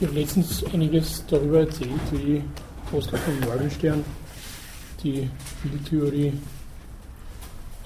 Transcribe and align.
Ich 0.00 0.06
habe 0.06 0.18
letztens 0.18 0.64
einiges 0.72 1.22
darüber 1.26 1.60
erzählt, 1.60 2.00
wie 2.12 2.42
Oskar 2.90 3.18
von 3.18 3.38
Morgenstern 3.40 4.02
die 5.04 5.28
Spieltheorie 5.58 6.32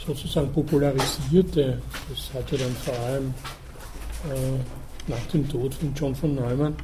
sozusagen 0.06 0.52
popularisierte. 0.52 1.82
Das 2.08 2.32
hatte 2.32 2.56
dann 2.56 2.70
vor 2.76 2.96
allem 3.00 3.34
äh, 4.30 5.10
nach 5.10 5.26
dem 5.32 5.48
Tod 5.48 5.74
von 5.74 5.92
John 5.92 6.14
von 6.14 6.36
Neumann, 6.36 6.76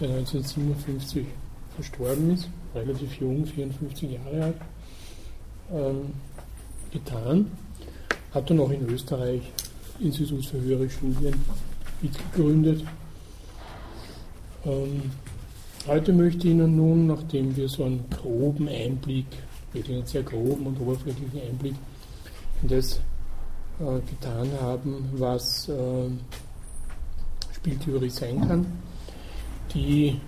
der 0.00 0.08
1957 0.08 1.26
verstorben 1.76 2.34
ist, 2.34 2.48
relativ 2.74 3.20
jung, 3.20 3.46
54 3.46 4.10
Jahre 4.10 4.42
alt, 4.42 4.56
ähm, 5.72 6.12
getan. 6.90 7.52
Hat 8.34 8.50
dann 8.50 8.58
auch 8.58 8.70
in 8.70 8.84
Österreich 8.88 9.42
Institut 10.00 10.44
für 10.44 10.60
höhere 10.60 10.90
Studien 10.90 11.34
mitgegründet 12.02 12.84
ähm, 14.64 15.10
heute 15.86 16.12
möchte 16.12 16.46
ich 16.46 16.54
Ihnen 16.54 16.76
nun, 16.76 17.06
nachdem 17.06 17.56
wir 17.56 17.68
so 17.68 17.84
einen 17.84 18.04
groben 18.10 18.68
Einblick, 18.68 19.26
wirklich 19.72 19.96
einen 19.96 20.06
sehr 20.06 20.22
groben 20.22 20.66
und 20.66 20.80
oberflächlichen 20.80 21.40
Einblick 21.40 21.74
in 22.62 22.68
das 22.68 23.00
äh, 23.80 24.00
getan 24.08 24.48
haben, 24.60 25.08
was 25.12 25.68
äh, 25.68 26.08
Spieltheorie 27.54 28.10
sein 28.10 28.46
kann, 28.46 28.66
die 29.74 30.20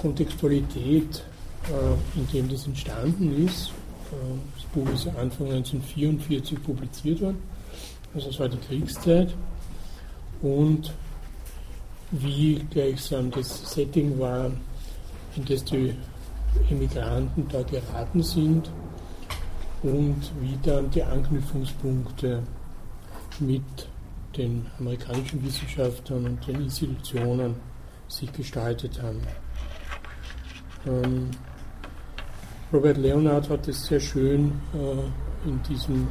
Kontextualität, 0.00 1.24
äh, 1.68 2.18
in 2.18 2.28
dem 2.32 2.48
das 2.48 2.66
entstanden 2.66 3.46
ist, 3.46 3.68
äh, 4.10 4.14
das 4.56 4.64
Buch 4.72 4.92
ist 4.92 5.06
Anfang 5.08 5.52
1944 5.52 6.62
publiziert 6.62 7.20
worden, 7.20 7.42
also 8.14 8.30
es 8.30 8.40
war 8.40 8.48
die 8.48 8.58
Kriegszeit, 8.58 9.34
und 10.42 10.92
wie 12.12 12.64
gleichsam 12.70 13.30
das 13.30 13.72
Setting 13.72 14.18
war, 14.18 14.50
in 15.34 15.44
das 15.46 15.64
die 15.64 15.96
Immigranten 16.68 17.46
da 17.50 17.62
geraten 17.62 18.22
sind 18.22 18.70
und 19.82 20.20
wie 20.40 20.58
dann 20.62 20.90
die 20.90 21.02
Anknüpfungspunkte 21.02 22.42
mit 23.40 23.62
den 24.36 24.66
amerikanischen 24.78 25.42
Wissenschaftlern 25.44 26.26
und 26.26 26.46
den 26.46 26.62
Institutionen 26.62 27.56
sich 28.08 28.30
gestaltet 28.32 29.00
haben. 29.02 29.20
Ähm, 30.86 31.30
Robert 32.72 32.98
Leonard 32.98 33.48
hat 33.48 33.68
es 33.68 33.86
sehr 33.86 34.00
schön 34.00 34.52
äh, 34.74 35.48
in 35.48 35.62
diesem 35.62 36.08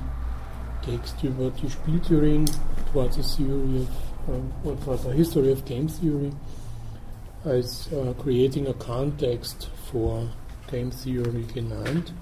Text 0.83 1.23
über 1.23 1.51
die 1.51 1.69
Spieltheorien, 1.69 2.45
Towards 2.91 3.17
a 3.19 3.21
Theory 3.21 3.81
of 3.81 4.10
what 4.63 4.85
was 4.85 5.05
a 5.05 5.11
history 5.11 5.51
of 5.51 5.65
game 5.65 5.87
theory 5.87 6.31
als 7.45 7.91
uh, 7.91 8.13
creating 8.21 8.67
a 8.67 8.73
context 8.73 9.69
for 9.91 10.27
game 10.69 10.91
theory 10.91 11.45
genannt. 11.53 12.13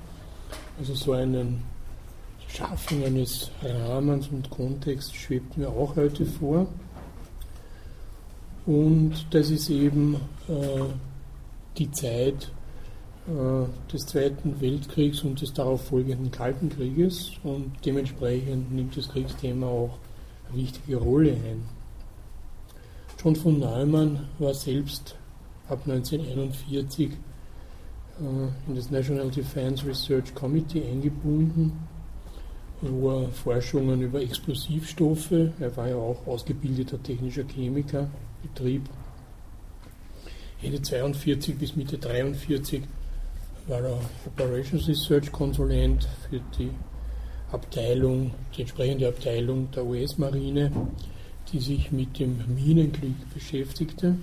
Also 0.78 0.94
so 0.94 1.14
einen 1.14 1.64
Schaffen 2.48 3.04
eines 3.04 3.52
Rahmens 3.62 4.30
und 4.30 4.50
Kontexts 4.50 5.14
schwebt 5.14 5.58
mir 5.58 5.70
auch 5.70 5.96
heute 5.96 6.26
vor. 6.26 6.68
Und 8.66 9.26
das 9.32 9.50
ist 9.50 9.70
eben 9.70 10.16
äh, 10.48 10.84
die 11.78 11.92
Zeit 11.92 12.52
äh, 13.28 13.92
des 13.92 14.06
Zweiten 14.06 14.60
Weltkriegs 14.62 15.22
und 15.24 15.42
des 15.42 15.54
darauf 15.54 15.86
folgenden 15.86 16.32
Kalten 16.32 16.70
Krieges 16.70 17.32
und 17.44 17.74
dementsprechend 17.86 18.72
nimmt 18.72 18.96
das 18.96 19.10
Kriegsthema 19.10 19.68
auch 19.68 19.98
eine 20.50 20.62
wichtige 20.62 20.98
Rolle 20.98 21.32
ein. 21.32 21.79
John 23.22 23.36
von 23.36 23.60
Neumann 23.60 24.30
war 24.38 24.54
selbst 24.54 25.18
ab 25.68 25.82
1941 25.86 27.12
äh, 27.12 27.14
in 28.70 28.76
das 28.76 28.90
National 28.92 29.30
Defense 29.30 29.86
Research 29.86 30.34
Committee 30.34 30.82
eingebunden, 30.90 31.74
wo 32.80 33.24
er 33.24 33.30
Forschungen 33.30 34.02
über 34.02 34.22
Explosivstoffe, 34.22 35.34
er 35.60 35.76
war 35.76 35.90
ja 35.90 35.98
auch 35.98 36.26
ausgebildeter 36.26 37.04
technischer 37.04 37.44
Chemiker, 37.44 38.10
betrieb. 38.42 38.84
Ende 40.62 40.78
1942 40.78 41.58
bis 41.58 41.76
Mitte 41.76 41.96
1943 41.98 42.84
war 43.68 43.82
er 43.82 44.00
Operations 44.28 44.88
Research 44.88 45.30
Konsulent 45.30 46.08
für 46.30 46.40
die 46.58 46.72
Abteilung, 47.52 48.32
die 48.56 48.62
entsprechende 48.62 49.10
Abteilung 49.10 49.70
der 49.72 49.86
US-Marine 49.86 50.72
die 51.52 51.60
sich 51.60 51.92
mit 51.92 52.20
dem 52.20 52.38
Minenkrieg 52.56 53.16
beschäftigte. 53.34 54.16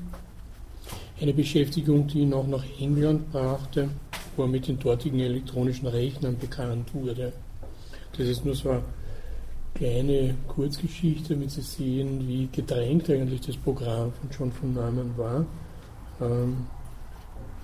Eine 1.20 1.32
Beschäftigung, 1.32 2.06
die 2.06 2.20
ihn 2.20 2.34
auch 2.34 2.46
nach 2.46 2.64
England 2.78 3.32
brachte, 3.32 3.88
wo 4.36 4.42
er 4.42 4.48
mit 4.48 4.68
den 4.68 4.78
dortigen 4.78 5.20
elektronischen 5.20 5.86
Rechnern 5.86 6.38
bekannt 6.38 6.92
wurde. 6.94 7.32
Das 8.16 8.26
ist 8.26 8.44
nur 8.44 8.54
so 8.54 8.70
eine 8.70 8.82
kleine 9.74 10.34
Kurzgeschichte, 10.48 11.34
damit 11.34 11.50
Sie 11.50 11.62
sehen, 11.62 12.26
wie 12.26 12.48
gedrängt 12.50 13.10
eigentlich 13.10 13.40
das 13.40 13.56
Programm 13.56 14.12
von 14.12 14.30
John 14.30 14.52
von 14.52 14.74
Neumann 14.74 15.16
war. 15.16 15.44
Ähm, 16.20 16.66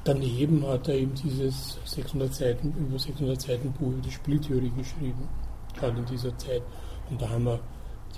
daneben 0.04 0.66
hat 0.66 0.88
er 0.88 0.96
eben 0.96 1.14
dieses 1.14 1.78
600 1.84 2.34
Seiten, 2.34 2.74
über 2.78 2.98
600 2.98 3.40
Seiten 3.40 3.72
Buch 3.72 3.92
über 3.92 4.02
die 4.02 4.10
Spieltheorie 4.10 4.72
geschrieben, 4.76 5.28
gerade 5.78 5.98
in 5.98 6.06
dieser 6.06 6.36
Zeit. 6.38 6.62
Und 7.10 7.20
da 7.20 7.28
haben 7.28 7.44
wir 7.44 7.60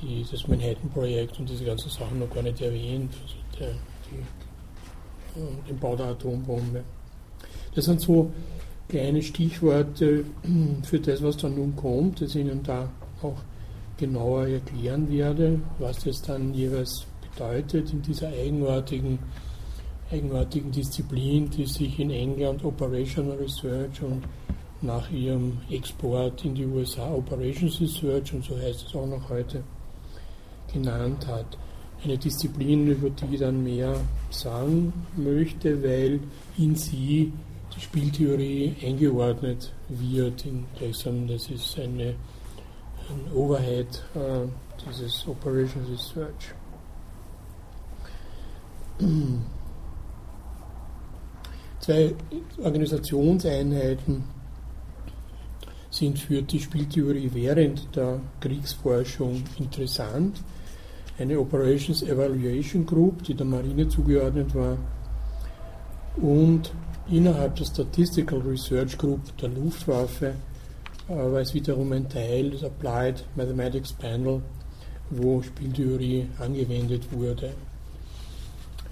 die, 0.02 0.24
das 0.30 0.46
Manhattan-Projekt 0.46 1.38
und 1.38 1.48
diese 1.48 1.64
ganzen 1.64 1.90
Sachen 1.90 2.18
noch 2.18 2.30
gar 2.30 2.42
nicht 2.42 2.60
erwähnt, 2.60 3.12
also 3.22 3.34
der, 3.58 3.74
die, 4.10 5.40
äh, 5.40 5.68
den 5.68 5.78
Bau 5.78 5.96
der 5.96 6.06
Atombombe. 6.06 6.82
Das 7.74 7.86
sind 7.86 8.00
so 8.00 8.32
kleine 8.88 9.22
Stichworte 9.22 10.24
für 10.82 11.00
das, 11.00 11.22
was 11.22 11.36
dann 11.36 11.56
nun 11.56 11.74
kommt, 11.74 12.20
das 12.20 12.34
ich 12.34 12.42
Ihnen 12.42 12.62
da 12.62 12.88
auch 13.22 13.38
genauer 13.96 14.46
erklären 14.46 15.10
werde, 15.10 15.60
was 15.78 16.04
das 16.04 16.20
dann 16.22 16.52
jeweils 16.54 17.06
bedeutet 17.22 17.92
in 17.92 18.02
dieser 18.02 18.28
eigenartigen, 18.28 19.18
eigenartigen 20.10 20.70
Disziplin, 20.70 21.50
die 21.50 21.66
sich 21.66 21.98
in 21.98 22.10
England 22.10 22.64
Operational 22.64 23.36
Research 23.38 24.02
und 24.02 24.24
nach 24.82 25.10
ihrem 25.10 25.58
Export 25.70 26.44
in 26.44 26.54
die 26.54 26.66
USA 26.66 27.12
Operations 27.12 27.80
Research 27.80 28.34
und 28.34 28.44
so 28.44 28.56
heißt 28.56 28.86
es 28.86 28.94
auch 28.94 29.06
noch 29.06 29.28
heute 29.30 29.62
genannt 30.74 31.26
hat. 31.26 31.56
Eine 32.02 32.18
Disziplin, 32.18 32.86
über 32.88 33.08
die 33.08 33.34
ich 33.34 33.40
dann 33.40 33.64
mehr 33.64 33.96
sagen 34.30 34.92
möchte, 35.16 35.82
weil 35.82 36.20
in 36.58 36.76
sie 36.76 37.32
die 37.74 37.80
Spieltheorie 37.80 38.76
eingeordnet 38.82 39.72
wird. 39.88 40.44
In 40.44 40.66
gleichsam, 40.76 41.26
das 41.26 41.48
ist 41.48 41.78
eine, 41.78 42.14
ein 43.08 43.32
Overhead 43.34 44.02
äh, 44.14 44.46
dieses 44.86 45.26
Operation 45.26 45.84
Research. 45.86 46.54
Zwei 51.80 52.14
Organisationseinheiten 52.62 54.24
sind 55.90 56.18
für 56.18 56.42
die 56.42 56.60
Spieltheorie 56.60 57.30
während 57.32 57.94
der 57.94 58.20
Kriegsforschung 58.40 59.42
interessant 59.58 60.42
eine 61.18 61.38
Operations 61.38 62.02
Evaluation 62.02 62.84
Group, 62.84 63.22
die 63.22 63.34
der 63.34 63.46
Marine 63.46 63.88
zugeordnet 63.88 64.54
war, 64.54 64.76
und 66.16 66.72
innerhalb 67.10 67.56
der 67.56 67.64
Statistical 67.64 68.40
Research 68.40 68.96
Group 68.96 69.36
der 69.38 69.48
Luftwaffe 69.48 70.34
äh, 71.08 71.14
war 71.14 71.40
es 71.40 71.52
wiederum 71.54 71.92
ein 71.92 72.08
Teil 72.08 72.50
des 72.50 72.64
Applied 72.64 73.24
Mathematics 73.36 73.92
Panel, 73.92 74.40
wo 75.10 75.42
Spieltheorie 75.42 76.26
angewendet 76.38 77.02
wurde. 77.12 77.52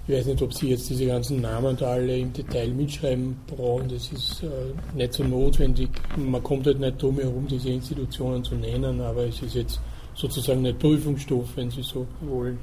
Ich 0.05 0.13
weiß 0.13 0.25
nicht, 0.25 0.41
ob 0.41 0.53
Sie 0.53 0.69
jetzt 0.69 0.89
diese 0.89 1.05
ganzen 1.05 1.39
Namen 1.39 1.77
da 1.77 1.91
alle 1.91 2.17
im 2.17 2.33
Detail 2.33 2.67
mitschreiben 2.73 3.37
brauchen, 3.47 3.87
das 3.87 4.11
ist 4.11 4.43
äh, 4.43 4.97
nicht 4.97 5.13
so 5.13 5.23
notwendig. 5.23 5.89
Man 6.17 6.43
kommt 6.43 6.65
halt 6.65 6.79
nicht 6.79 7.01
drum 7.01 7.17
herum, 7.19 7.47
diese 7.47 7.69
Institutionen 7.69 8.43
zu 8.43 8.55
nennen, 8.55 8.99
aber 8.99 9.27
es 9.27 9.41
ist 9.41 9.55
jetzt 9.55 9.79
sozusagen 10.15 10.65
ein 10.65 10.77
Prüfungsstoff, 10.77 11.55
wenn 11.55 11.69
Sie 11.69 11.83
so 11.83 12.07
wollen. 12.21 12.57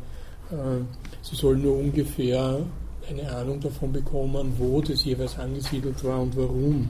Äh, 0.50 0.84
Sie 1.22 1.36
sollen 1.36 1.62
nur 1.62 1.76
ungefähr 1.78 2.60
eine 3.08 3.30
Ahnung 3.32 3.60
davon 3.60 3.92
bekommen, 3.92 4.52
wo 4.58 4.80
das 4.80 5.04
jeweils 5.04 5.38
angesiedelt 5.38 6.02
war 6.04 6.20
und 6.20 6.36
warum. 6.36 6.88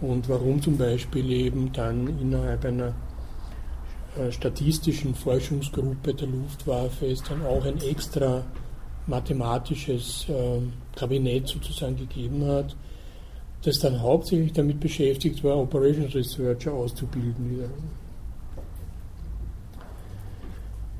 Und 0.00 0.28
warum 0.28 0.60
zum 0.60 0.76
Beispiel 0.76 1.30
eben 1.30 1.72
dann 1.72 2.06
innerhalb 2.20 2.64
einer 2.64 2.94
äh, 4.18 4.30
statistischen 4.30 5.14
Forschungsgruppe 5.14 6.14
der 6.14 6.28
Luftwaffe 6.28 7.06
es 7.06 7.22
dann 7.22 7.44
auch 7.44 7.64
ein 7.64 7.80
extra 7.82 8.44
mathematisches 9.06 10.26
äh, 10.28 10.60
Kabinett 10.96 11.48
sozusagen 11.48 11.96
gegeben 11.96 12.44
hat, 12.46 12.76
das 13.62 13.78
dann 13.78 14.00
hauptsächlich 14.00 14.52
damit 14.52 14.80
beschäftigt 14.80 15.42
war, 15.44 15.58
Operations 15.58 16.14
Researcher 16.14 16.72
auszubilden 16.72 17.50
wiederum. 17.50 18.05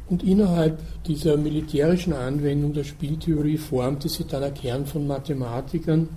Und 0.08 0.22
innerhalb 0.22 0.78
dieser 1.04 1.36
militärischen 1.36 2.12
Anwendung 2.12 2.72
der 2.72 2.84
Spieltheorie 2.84 3.58
formte 3.58 4.08
sich 4.08 4.26
dann 4.26 4.44
ein 4.44 4.54
Kern 4.54 4.86
von 4.86 5.06
Mathematikern, 5.06 6.08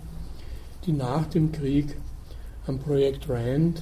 die 0.86 0.92
nach 0.92 1.26
dem 1.26 1.52
Krieg 1.52 1.98
am 2.68 2.78
Projekt 2.78 3.28
RAND 3.28 3.82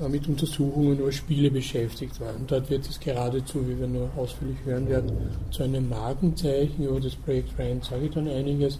äh, 0.00 0.08
mit 0.08 0.28
Untersuchungen 0.28 0.98
über 0.98 1.10
Spiele 1.10 1.50
beschäftigt 1.50 2.20
waren. 2.20 2.46
Dort 2.46 2.68
wird 2.68 2.86
es 2.86 3.00
geradezu, 3.00 3.66
wie 3.66 3.78
wir 3.78 3.86
nur 3.86 4.10
ausführlich 4.16 4.58
hören 4.64 4.88
werden, 4.88 5.10
zu 5.50 5.62
einem 5.62 5.88
Markenzeichen. 5.88 6.84
Über 6.84 7.00
das 7.00 7.16
Projekt 7.16 7.58
RAND 7.58 7.84
sage 7.84 8.06
ich 8.06 8.12
dann 8.12 8.28
einiges. 8.28 8.78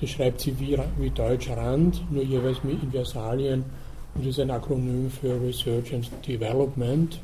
Das 0.00 0.10
schreibt 0.10 0.42
sie 0.42 0.58
wie, 0.60 0.78
wie 0.98 1.10
Deutsch 1.10 1.48
RAND, 1.48 2.02
nur 2.10 2.22
jeweils 2.22 2.62
mit 2.62 2.82
Inversalien 2.82 3.64
und 4.14 4.26
ist 4.26 4.38
ein 4.38 4.50
Akronym 4.50 5.10
für 5.10 5.40
Research 5.40 5.94
and 5.94 6.08
Development. 6.26 7.18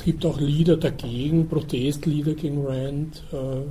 Es 0.00 0.06
gibt 0.06 0.24
auch 0.24 0.40
Lieder 0.40 0.78
dagegen, 0.78 1.46
Protestlieder 1.46 2.32
gegen 2.32 2.66
Rand. 2.66 3.22
Äh, 3.32 3.66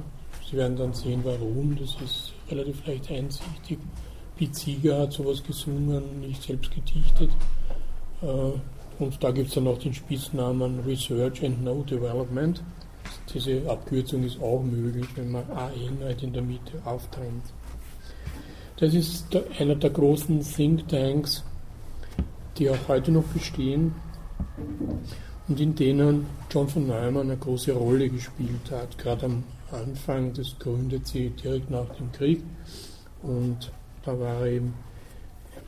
Sie 0.48 0.58
werden 0.58 0.78
dann 0.78 0.94
sehen, 0.94 1.22
warum. 1.24 1.76
Das 1.76 2.00
ist 2.06 2.34
relativ 2.52 2.86
leicht 2.86 3.10
einsichtig. 3.10 3.80
Pete 4.38 4.54
Seeger 4.54 5.00
hat 5.00 5.14
sowas 5.14 5.44
gesungen, 5.44 6.20
nicht 6.22 6.44
selbst 6.44 6.70
gedichtet. 6.70 7.31
Äh, 8.22 9.02
und 9.04 9.24
da 9.24 9.31
gibt 9.31 9.48
es 9.48 9.56
dann 9.56 9.64
noch 9.64 9.80
den 9.80 9.92
Spitznamen 9.92 10.81
Research 10.81 11.44
and 11.44 11.64
No 11.64 11.81
Development. 11.81 12.62
Diese 13.34 13.68
Abkürzung 13.68 14.24
ist 14.24 14.40
auch 14.40 14.62
möglich, 14.62 15.08
wenn 15.16 15.31
man 15.31 15.50
AN 15.50 15.98
halt 16.04 16.22
in 16.22 16.31
der 16.31 16.44
Mitte 16.44 16.74
auftrennt. 16.86 17.46
Das 18.78 18.94
ist 18.94 19.36
einer 19.58 19.74
der 19.74 19.90
großen 19.90 20.42
Thinktanks, 20.42 21.44
die 22.60 22.70
auch 22.70 22.88
heute 22.88 23.12
noch 23.12 23.24
bestehen 23.24 23.96
und 25.50 25.60
in 25.60 25.75
denen 25.75 26.28
John 26.51 26.68
von 26.68 26.88
Neumann 26.88 27.30
eine 27.30 27.38
große 27.38 27.74
Rolle 27.74 28.07
gespielt 28.07 28.72
hat. 28.72 28.98
Gerade 28.98 29.25
am 29.25 29.44
Anfang, 29.72 30.31
das 30.34 30.56
gründet 30.60 31.07
sie 31.07 31.31
direkt 31.31 31.72
nach 31.72 31.90
dem 31.96 32.12
Krieg 32.12 32.44
und 33.24 33.72
da 34.06 34.18
war 34.18 34.42
er 34.42 34.46
eben 34.46 34.74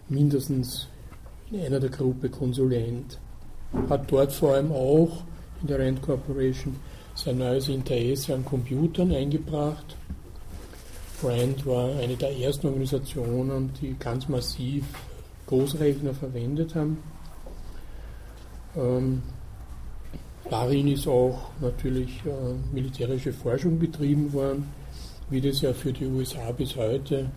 mindestens 0.08 0.88
in 1.52 1.62
einer 1.62 1.80
der 1.80 1.90
Gruppe 1.90 2.30
Konsulent. 2.30 3.20
Hat 3.90 4.12
dort 4.12 4.32
vor 4.32 4.54
allem 4.54 4.72
auch 4.72 5.24
in 5.62 5.68
der 5.68 5.80
Rand 5.80 6.02
Corporation 6.02 6.76
sein 7.16 7.40
neues 7.40 7.68
Interesse 7.68 8.36
an 8.36 8.46
Computern 8.46 9.12
eingebracht. 9.12 9.98
Rand 11.24 11.66
war 11.66 11.96
eine 11.98 12.16
der 12.16 12.38
ersten 12.38 12.68
Organisationen, 12.68 13.72
die 13.82 13.96
ganz 14.00 14.28
massiv 14.28 14.86
Großrechner 15.48 16.14
verwendet 16.14 16.76
haben. 16.76 16.98
Ähm, 18.76 19.22
Darin 20.50 20.88
ist 20.88 21.08
auch 21.08 21.40
natürlich 21.62 22.10
äh, 22.26 22.74
militärische 22.74 23.32
Forschung 23.32 23.80
betrieben 23.80 24.34
worden, 24.34 24.68
wie 25.30 25.40
das 25.40 25.62
ja 25.62 25.74
für 25.74 25.94
die 25.94 26.06
USA 26.06 26.52
bis 26.52 26.76
heute 26.76 27.30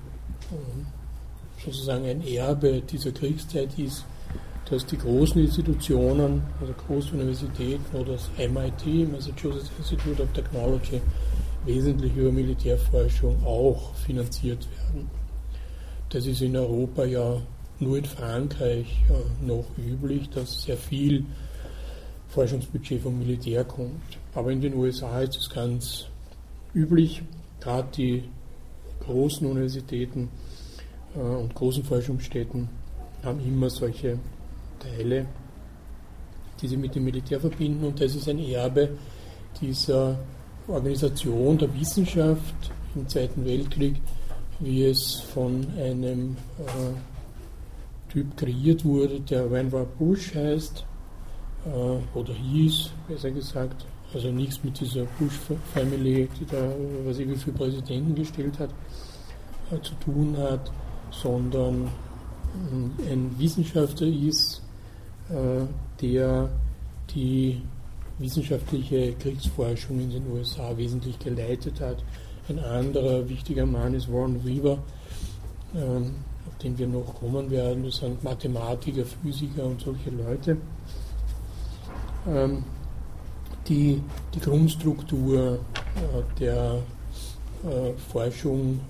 äh, 0.51 1.65
sozusagen 1.65 2.07
ein 2.07 2.27
Erbe 2.27 2.81
dieser 2.81 3.13
Kriegszeit 3.13 3.79
ist, 3.79 4.05
dass 4.69 4.85
die 4.87 4.97
großen 4.97 5.41
Institutionen, 5.41 6.43
also 6.61 6.73
große 6.73 7.15
Universitäten 7.15 7.97
oder 7.97 8.13
das 8.13 8.31
MIT, 8.39 9.13
Massachusetts 9.13 9.71
Institute 9.79 10.23
of 10.23 10.33
Technology, 10.33 11.01
wesentlich 11.65 12.15
über 12.17 12.33
Militärforschung 12.33 13.43
auch 13.45 13.95
finanziert 13.95 14.67
werden. 14.71 15.11
Das 16.09 16.27
ist 16.27 16.43
in 16.43 16.57
Europa 16.57 17.05
ja 17.05 17.41
nur 17.81 17.99
in 17.99 18.05
Frankreich 18.05 19.03
äh, 19.09 19.47
noch 19.47 19.67
üblich, 19.79 20.31
dass 20.31 20.63
sehr 20.63 20.77
viel 20.77 21.25
Forschungsbudget 22.35 23.01
vom 23.01 23.19
Militär 23.19 23.65
kommt. 23.65 24.19
Aber 24.35 24.51
in 24.51 24.61
den 24.61 24.75
USA 24.75 25.21
ist 25.21 25.37
es 25.37 25.49
ganz 25.49 26.07
üblich, 26.75 27.23
gerade 27.61 27.89
die 27.97 28.25
großen 29.01 29.47
Universitäten 29.47 30.29
äh, 31.15 31.21
und 31.21 31.55
großen 31.55 31.85
Forschungsstätten 31.85 32.69
haben 33.23 33.41
immer 33.47 33.71
solche 33.71 34.19
Teile, 34.81 35.27
die 36.61 36.69
sie 36.69 36.77
mit 36.77 36.95
dem 36.95 37.05
Militär 37.05 37.41
verbinden. 37.41 37.85
Und 37.85 38.01
das 38.01 38.17
ist 38.17 38.29
ein 38.29 38.41
Erbe 38.41 38.91
dieser 39.61 40.19
Organisation 40.67 41.57
der 41.57 41.73
Wissenschaft 41.79 42.73
im 42.97 43.09
Zweiten 43.09 43.45
Weltkrieg, 43.45 43.95
wie 44.59 44.85
es 44.85 45.21
von 45.21 45.67
einem 45.79 46.37
äh, 46.59 48.13
Typ 48.13 48.37
kreiert 48.37 48.85
wurde, 48.85 49.21
der 49.21 49.51
Vannevar 49.51 49.85
Bush 49.85 50.35
heißt, 50.35 50.85
oder 52.15 52.35
hieß, 52.35 52.91
besser 53.09 53.31
gesagt, 53.31 53.87
also 54.13 54.31
nichts 54.31 54.63
mit 54.63 54.79
dieser 54.79 55.05
Bush-Family, 55.19 56.29
die 56.39 56.47
da, 56.47 56.73
was 57.05 57.19
ich 57.19 57.29
wie 57.29 57.37
viele 57.37 57.57
Präsidenten 57.57 58.15
gestellt 58.15 58.59
hat, 58.59 58.71
äh, 59.71 59.81
zu 59.81 59.95
tun 59.95 60.37
hat, 60.39 60.71
sondern 61.11 61.89
äh, 63.07 63.13
ein 63.13 63.35
Wissenschaftler 63.39 64.07
ist, 64.07 64.63
äh, 65.31 65.65
der 66.01 66.49
die 67.15 67.61
wissenschaftliche 68.19 69.15
Kriegsforschung 69.15 69.99
in 69.99 70.11
den 70.11 70.31
USA 70.31 70.77
wesentlich 70.77 71.19
geleitet 71.19 71.81
hat. 71.81 72.05
Ein 72.49 72.59
anderer 72.61 73.29
wichtiger 73.29 73.67
Mann 73.67 73.95
ist 73.95 74.13
Warren 74.13 74.45
Weaver, 74.45 74.79
ähm, 75.75 76.15
auf 76.47 76.59
den 76.59 76.79
wir 76.79 76.87
noch 76.87 77.15
kommen 77.15 77.51
werden. 77.51 77.85
Das 77.85 77.97
sind 77.97 78.23
Mathematiker, 78.23 79.05
Physiker 79.05 79.65
und 79.65 79.81
solche 79.81 80.11
Leute 80.11 80.59
die, 83.69 84.01
die 84.35 84.41
Grundstruktur 84.41 85.55
äh, 85.55 86.41
der 86.41 86.83
äh, 87.65 87.93
Forschung 88.11 88.81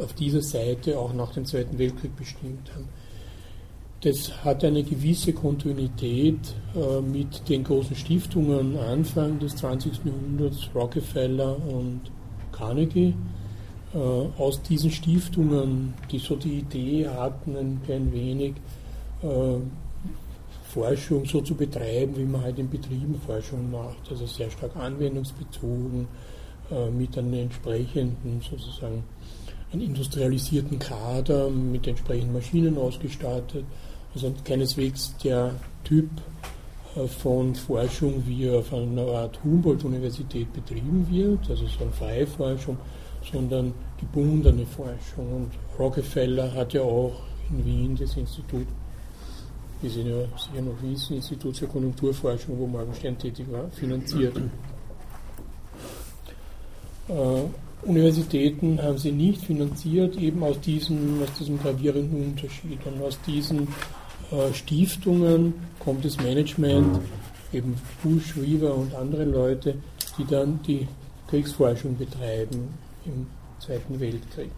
auf 0.00 0.14
dieser 0.14 0.42
Seite 0.42 0.98
auch 0.98 1.12
nach 1.12 1.32
dem 1.32 1.44
Zweiten 1.44 1.78
Weltkrieg 1.78 2.16
bestimmt 2.16 2.70
haben. 2.74 2.88
Das 4.02 4.44
hat 4.44 4.64
eine 4.64 4.82
gewisse 4.82 5.34
Kontinuität 5.34 6.38
äh, 6.74 7.02
mit 7.02 7.46
den 7.48 7.64
großen 7.64 7.94
Stiftungen 7.94 8.78
Anfang 8.78 9.38
des 9.38 9.56
20. 9.56 10.04
Jahrhunderts, 10.04 10.70
Rockefeller 10.74 11.56
und 11.66 12.00
Carnegie. 12.52 13.14
Äh, 13.92 13.98
aus 13.98 14.62
diesen 14.62 14.90
Stiftungen, 14.90 15.94
die 16.10 16.18
so 16.18 16.36
die 16.36 16.60
Idee 16.60 17.08
hatten, 17.08 17.56
ein, 17.56 17.80
ein 17.88 18.12
wenig 18.12 18.54
äh, 19.22 19.56
Forschung 20.72 21.24
so 21.24 21.40
zu 21.40 21.54
betreiben, 21.54 22.16
wie 22.16 22.24
man 22.24 22.42
halt 22.42 22.58
in 22.58 22.70
Betrieben 22.70 23.20
Forschung 23.26 23.70
macht, 23.70 24.10
also 24.10 24.26
sehr 24.26 24.50
stark 24.50 24.76
anwendungsbezogen, 24.76 26.06
äh, 26.70 26.90
mit 26.90 27.16
einem 27.18 27.34
entsprechenden 27.34 28.40
sozusagen 28.40 29.02
einen 29.72 29.82
industrialisierten 29.82 30.78
Kader, 30.78 31.48
mit 31.50 31.86
entsprechenden 31.86 32.32
Maschinen 32.32 32.78
ausgestattet, 32.78 33.64
also 34.14 34.32
keineswegs 34.44 35.16
der 35.22 35.54
Typ 35.84 36.08
äh, 36.96 37.06
von 37.06 37.54
Forschung, 37.54 38.22
wie 38.26 38.46
er 38.46 38.60
auf 38.60 38.72
einer 38.72 39.06
Art 39.06 39.42
Humboldt-Universität 39.42 40.52
betrieben 40.52 41.06
wird, 41.10 41.50
also 41.50 41.66
so 41.66 41.82
eine 41.82 41.92
freie 41.92 42.26
Forschung, 42.26 42.76
sondern 43.32 43.74
gebundene 43.98 44.66
Forschung. 44.66 45.32
Und 45.34 45.50
Rockefeller 45.78 46.52
hat 46.54 46.72
ja 46.72 46.82
auch 46.82 47.14
in 47.50 47.64
Wien 47.64 47.96
das 47.96 48.16
Institut 48.16 48.66
wie 49.82 49.88
Sie 49.88 50.02
ja 50.02 50.24
sicher 50.36 50.62
noch 50.62 50.80
wissen, 50.82 51.16
Institut 51.16 51.56
für 51.56 51.66
Konjunkturforschung, 51.66 52.58
wo 52.58 52.66
Morgenstern 52.66 53.16
tätig 53.18 53.46
war, 53.50 53.68
finanziert. 53.70 54.36
Äh, 57.08 57.42
Universitäten 57.82 58.80
haben 58.82 58.98
sie 58.98 59.10
nicht 59.10 59.42
finanziert, 59.42 60.16
eben 60.16 60.42
aus 60.42 60.60
diesem, 60.60 61.22
aus 61.22 61.32
diesem 61.38 61.58
gravierenden 61.58 62.32
Unterschied. 62.32 62.78
Und 62.84 63.02
aus 63.02 63.18
diesen 63.26 63.68
äh, 64.30 64.52
Stiftungen 64.52 65.54
kommt 65.78 66.04
das 66.04 66.18
Management, 66.18 67.00
eben 67.52 67.74
Bush, 68.02 68.36
Weaver 68.36 68.74
und 68.74 68.94
andere 68.94 69.24
Leute, 69.24 69.76
die 70.18 70.26
dann 70.26 70.60
die 70.62 70.86
Kriegsforschung 71.28 71.96
betreiben 71.96 72.68
im 73.06 73.26
Zweiten 73.58 73.98
Weltkrieg. 73.98 74.50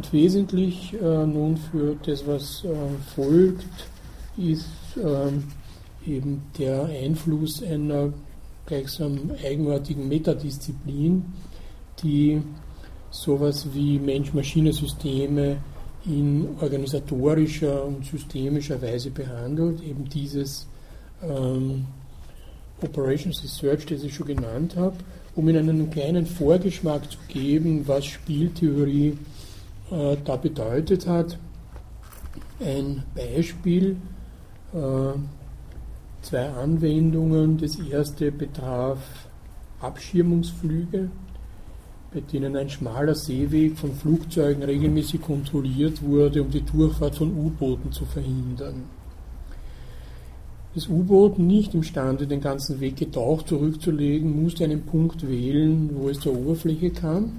Und 0.00 0.14
wesentlich 0.14 0.94
äh, 0.94 1.26
nun 1.26 1.58
für 1.58 1.94
das, 2.06 2.26
was 2.26 2.64
äh, 2.64 2.68
folgt, 3.14 3.66
ist 4.38 4.64
äh, 4.96 6.10
eben 6.10 6.40
der 6.58 6.86
Einfluss 6.86 7.62
einer 7.62 8.10
gleichsam 8.64 9.30
eigenartigen 9.44 10.08
Metadisziplin, 10.08 11.22
die 12.02 12.40
sowas 13.10 13.66
wie 13.74 13.98
Mensch-Maschine-Systeme 13.98 15.58
in 16.06 16.48
organisatorischer 16.62 17.84
und 17.84 18.06
systemischer 18.06 18.80
Weise 18.80 19.10
behandelt, 19.10 19.82
eben 19.82 20.08
dieses 20.08 20.66
ähm, 21.22 21.84
Operations 22.80 23.42
Research, 23.42 23.84
das 23.84 24.02
ich 24.02 24.14
schon 24.14 24.28
genannt 24.28 24.76
habe, 24.76 24.96
um 25.36 25.46
Ihnen 25.46 25.68
einen 25.68 25.90
kleinen 25.90 26.24
Vorgeschmack 26.24 27.02
zu 27.10 27.18
geben, 27.28 27.86
was 27.86 28.06
Spieltheorie 28.06 29.18
äh, 29.90 30.16
da 30.24 30.36
bedeutet 30.36 31.06
hat. 31.06 31.38
ein 32.60 33.02
Beispiel, 33.14 33.96
äh, 34.72 35.18
zwei 36.22 36.48
Anwendungen. 36.50 37.58
Das 37.58 37.76
erste 37.78 38.30
betraf 38.30 38.98
Abschirmungsflüge, 39.80 41.10
bei 42.12 42.20
denen 42.20 42.56
ein 42.56 42.68
schmaler 42.68 43.14
Seeweg 43.14 43.78
von 43.78 43.94
Flugzeugen 43.94 44.62
regelmäßig 44.62 45.22
kontrolliert 45.22 46.02
wurde, 46.02 46.42
um 46.42 46.50
die 46.50 46.62
Durchfahrt 46.64 47.16
von 47.16 47.34
U-Booten 47.36 47.92
zu 47.92 48.04
verhindern. 48.04 48.84
Das 50.74 50.86
U-Boot, 50.86 51.38
nicht 51.38 51.74
imstande, 51.74 52.28
den 52.28 52.40
ganzen 52.40 52.78
Weg 52.78 52.96
getaucht 52.96 53.48
zurückzulegen, 53.48 54.44
musste 54.44 54.64
einen 54.64 54.82
Punkt 54.82 55.28
wählen, 55.28 55.90
wo 55.94 56.08
es 56.08 56.20
zur 56.20 56.36
Oberfläche 56.36 56.90
kam. 56.90 57.32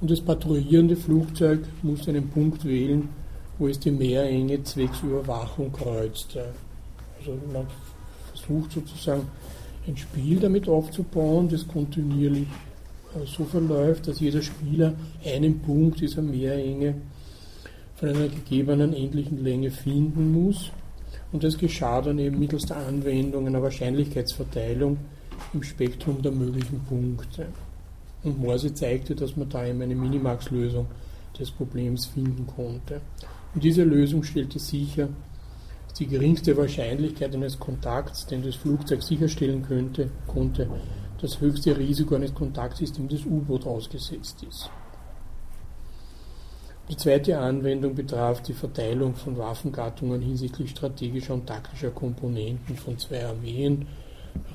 Und 0.00 0.10
das 0.10 0.20
patrouillierende 0.20 0.96
Flugzeug 0.96 1.60
musste 1.82 2.10
einen 2.10 2.28
Punkt 2.28 2.64
wählen, 2.64 3.08
wo 3.58 3.68
es 3.68 3.78
die 3.78 3.90
Meerenge 3.90 4.62
zwecks 4.62 5.02
Überwachung 5.02 5.70
kreuzte. 5.72 6.46
Also 7.18 7.38
man 7.52 7.66
versucht 8.28 8.72
sozusagen 8.72 9.28
ein 9.86 9.96
Spiel 9.96 10.40
damit 10.40 10.68
aufzubauen, 10.68 11.48
das 11.48 11.68
kontinuierlich 11.68 12.46
äh, 13.14 13.26
so 13.26 13.44
verläuft, 13.44 14.08
dass 14.08 14.20
jeder 14.20 14.40
Spieler 14.40 14.94
einen 15.24 15.60
Punkt 15.60 16.00
dieser 16.00 16.22
Meerenge 16.22 16.94
von 17.96 18.08
einer 18.08 18.28
gegebenen 18.28 18.94
endlichen 18.94 19.44
Länge 19.44 19.70
finden 19.70 20.32
muss. 20.32 20.70
Und 21.32 21.44
das 21.44 21.58
geschah 21.58 22.00
dann 22.00 22.18
eben 22.18 22.38
mittels 22.38 22.64
der 22.64 22.78
Anwendung 22.78 23.46
einer 23.46 23.62
Wahrscheinlichkeitsverteilung 23.62 24.96
im 25.52 25.62
Spektrum 25.62 26.22
der 26.22 26.32
möglichen 26.32 26.80
Punkte. 26.84 27.46
Und 28.22 28.38
Morse 28.38 28.74
zeigte, 28.74 29.14
dass 29.14 29.36
man 29.36 29.48
da 29.48 29.64
eben 29.64 29.80
eine 29.80 29.94
Minimax-Lösung 29.94 30.86
des 31.38 31.50
Problems 31.50 32.06
finden 32.06 32.46
konnte. 32.46 33.00
Und 33.54 33.64
diese 33.64 33.82
Lösung 33.82 34.22
stellte 34.22 34.58
sicher, 34.58 35.08
dass 35.88 35.94
die 35.98 36.06
geringste 36.06 36.56
Wahrscheinlichkeit 36.56 37.34
eines 37.34 37.58
Kontakts, 37.58 38.26
den 38.26 38.42
das 38.42 38.56
Flugzeug 38.56 39.02
sicherstellen 39.02 39.62
könnte, 39.62 40.10
konnte, 40.26 40.68
das 41.20 41.40
höchste 41.40 41.76
Risiko 41.76 42.14
eines 42.14 42.34
Kontakts 42.34 42.80
ist, 42.80 42.96
dem 42.96 43.08
das 43.08 43.24
U-Boot 43.24 43.66
ausgesetzt 43.66 44.42
ist. 44.48 44.70
Die 46.88 46.96
zweite 46.96 47.38
Anwendung 47.38 47.94
betraf 47.94 48.42
die 48.42 48.52
Verteilung 48.52 49.14
von 49.14 49.38
Waffengattungen 49.38 50.20
hinsichtlich 50.20 50.70
strategischer 50.70 51.34
und 51.34 51.46
taktischer 51.46 51.90
Komponenten 51.90 52.76
von 52.76 52.98
zwei 52.98 53.24
Armeen, 53.26 53.86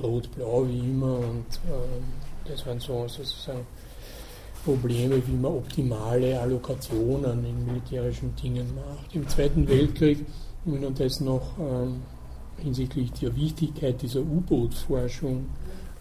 Rot-Blau 0.01 0.67
wie 0.67 0.79
immer, 0.79 1.19
und 1.19 1.45
äh, 1.67 2.01
das 2.48 2.66
waren 2.66 2.80
so 2.80 3.08
sozusagen 3.08 3.66
Probleme, 4.64 5.22
wie 5.28 5.34
man 5.34 5.54
optimale 5.54 6.40
Allokationen 6.40 7.46
in 7.46 7.66
militärischen 7.66 8.36
Dingen 8.36 8.68
macht. 8.75 9.14
Im 9.14 9.28
Zweiten 9.28 9.68
Weltkrieg, 9.68 10.25
um 10.66 10.75
Ihnen 10.75 10.96
das 10.96 11.22
noch 11.22 11.58
ähm, 11.60 12.02
hinsichtlich 12.58 13.12
der 13.14 13.36
Wichtigkeit 13.36 14.02
dieser 14.02 14.22
U-Boot-Forschung 14.22 15.46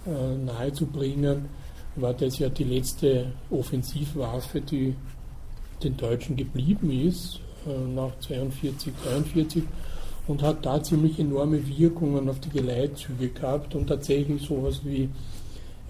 äh, 0.07 0.37
nahezubringen, 0.37 1.47
war 1.97 2.15
das 2.15 2.39
ja 2.39 2.49
die 2.49 2.65
letzte 2.65 3.33
Offensivwaffe, 3.51 4.61
die 4.61 4.95
den 5.83 5.97
Deutschen 5.97 6.37
geblieben 6.37 6.91
ist, 6.91 7.41
äh, 7.67 7.95
nach 7.95 8.19
42, 8.21 8.93
43 9.05 9.63
und 10.27 10.43
hat 10.43 10.65
da 10.65 10.83
ziemlich 10.83 11.19
enorme 11.19 11.67
Wirkungen 11.67 12.29
auf 12.29 12.41
die 12.41 12.49
Geleitzüge 12.49 13.29
gehabt 13.29 13.75
und 13.75 13.89
tatsächlich 13.89 14.43
sowas 14.43 14.81
wie 14.85 15.11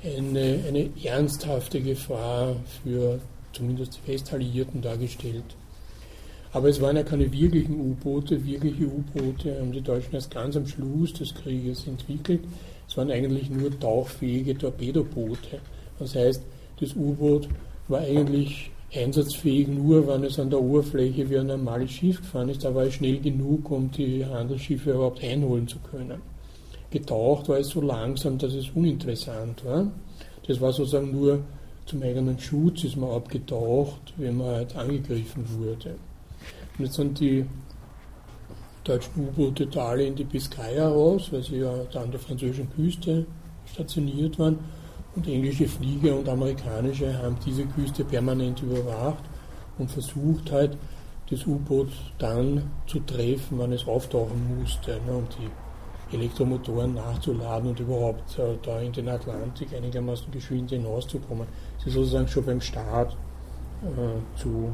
eine, 0.04 0.60
eine 0.68 0.90
ernsthafte 1.02 1.80
Gefahr 1.80 2.56
für 2.82 3.20
zumindest 3.52 3.98
die 3.98 4.12
Westalliierten 4.12 4.82
dargestellt. 4.82 5.56
Aber 6.52 6.68
es 6.68 6.80
waren 6.80 6.96
ja 6.96 7.02
keine 7.02 7.32
wirklichen 7.32 7.80
U-Boote. 7.80 8.44
Wirkliche 8.44 8.84
U-Boote 8.84 9.58
haben 9.58 9.72
die 9.72 9.80
Deutschen 9.80 10.14
erst 10.14 10.30
ganz 10.30 10.56
am 10.56 10.66
Schluss 10.66 11.12
des 11.12 11.34
Krieges 11.34 11.86
entwickelt. 11.86 12.40
Es 12.88 12.96
waren 12.96 13.10
eigentlich 13.10 13.50
nur 13.50 13.76
tauchfähige 13.78 14.56
Torpedoboote. 14.56 15.58
Das 15.98 16.14
heißt, 16.14 16.42
das 16.78 16.94
U-Boot 16.94 17.48
war 17.88 18.00
eigentlich 18.00 18.70
einsatzfähig 18.94 19.66
nur, 19.66 20.06
wenn 20.06 20.22
es 20.22 20.38
an 20.38 20.50
der 20.50 20.60
Oberfläche 20.60 21.28
wie 21.28 21.38
ein 21.38 21.48
normales 21.48 21.90
Schiff 21.90 22.18
gefahren 22.18 22.50
ist. 22.50 22.64
Da 22.64 22.72
war 22.74 22.84
es 22.84 22.94
schnell 22.94 23.18
genug, 23.18 23.70
um 23.70 23.90
die 23.90 24.24
Handelsschiffe 24.24 24.92
überhaupt 24.92 25.24
einholen 25.24 25.66
zu 25.66 25.78
können 25.78 26.33
getaucht 26.94 27.48
war 27.48 27.58
es 27.58 27.68
so 27.68 27.80
langsam, 27.80 28.38
dass 28.38 28.54
es 28.54 28.70
uninteressant 28.70 29.64
war. 29.64 29.90
Das 30.46 30.60
war 30.60 30.72
sozusagen 30.72 31.10
nur 31.10 31.40
zum 31.86 32.02
eigenen 32.02 32.38
Schutz 32.38 32.84
ist 32.84 32.96
man 32.96 33.10
abgetaucht, 33.10 34.14
wenn 34.16 34.38
man 34.38 34.46
halt 34.46 34.76
angegriffen 34.76 35.44
wurde. 35.58 35.96
Und 36.78 36.84
jetzt 36.86 36.94
sind 36.94 37.20
die 37.20 37.44
deutschen 38.84 39.12
U-Boote 39.16 39.66
da 39.66 39.88
alle 39.88 40.06
in 40.06 40.14
die 40.14 40.24
Biskaya 40.24 40.88
raus, 40.88 41.28
weil 41.30 41.42
sie 41.42 41.56
ja 41.56 41.74
da 41.92 42.02
an 42.02 42.10
der 42.10 42.20
französischen 42.20 42.70
Küste 42.74 43.26
stationiert 43.66 44.38
waren. 44.38 44.58
Und 45.16 45.28
englische 45.28 45.68
Flieger 45.68 46.16
und 46.16 46.28
amerikanische 46.28 47.16
haben 47.22 47.36
diese 47.44 47.64
Küste 47.66 48.04
permanent 48.04 48.62
überwacht 48.62 49.24
und 49.78 49.90
versucht 49.90 50.50
halt, 50.50 50.76
das 51.30 51.46
U-Boot 51.46 51.88
dann 52.18 52.70
zu 52.86 53.00
treffen, 53.00 53.58
wann 53.58 53.72
es 53.72 53.86
auftauchen 53.86 54.58
musste. 54.58 55.00
Ne? 55.06 55.16
Und 55.16 55.28
die 55.38 55.48
Elektromotoren 56.14 56.94
nachzuladen 56.94 57.70
und 57.70 57.80
überhaupt 57.80 58.38
äh, 58.38 58.56
da 58.62 58.78
in 58.80 58.92
den 58.92 59.08
Atlantik 59.08 59.74
einigermaßen 59.74 60.30
geschwind 60.30 60.70
hinauszukommen. 60.70 61.48
Sie 61.84 61.90
sozusagen 61.90 62.28
schon 62.28 62.44
beim 62.44 62.60
Start 62.60 63.16
äh, 63.82 64.20
zu 64.40 64.70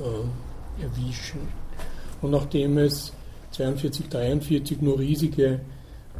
äh, 0.00 0.82
erwischen. 0.82 1.40
Und 2.20 2.32
nachdem 2.32 2.78
es 2.78 3.12
42, 3.52 4.08
43 4.08 4.80
nur 4.80 4.98
riesige 4.98 5.60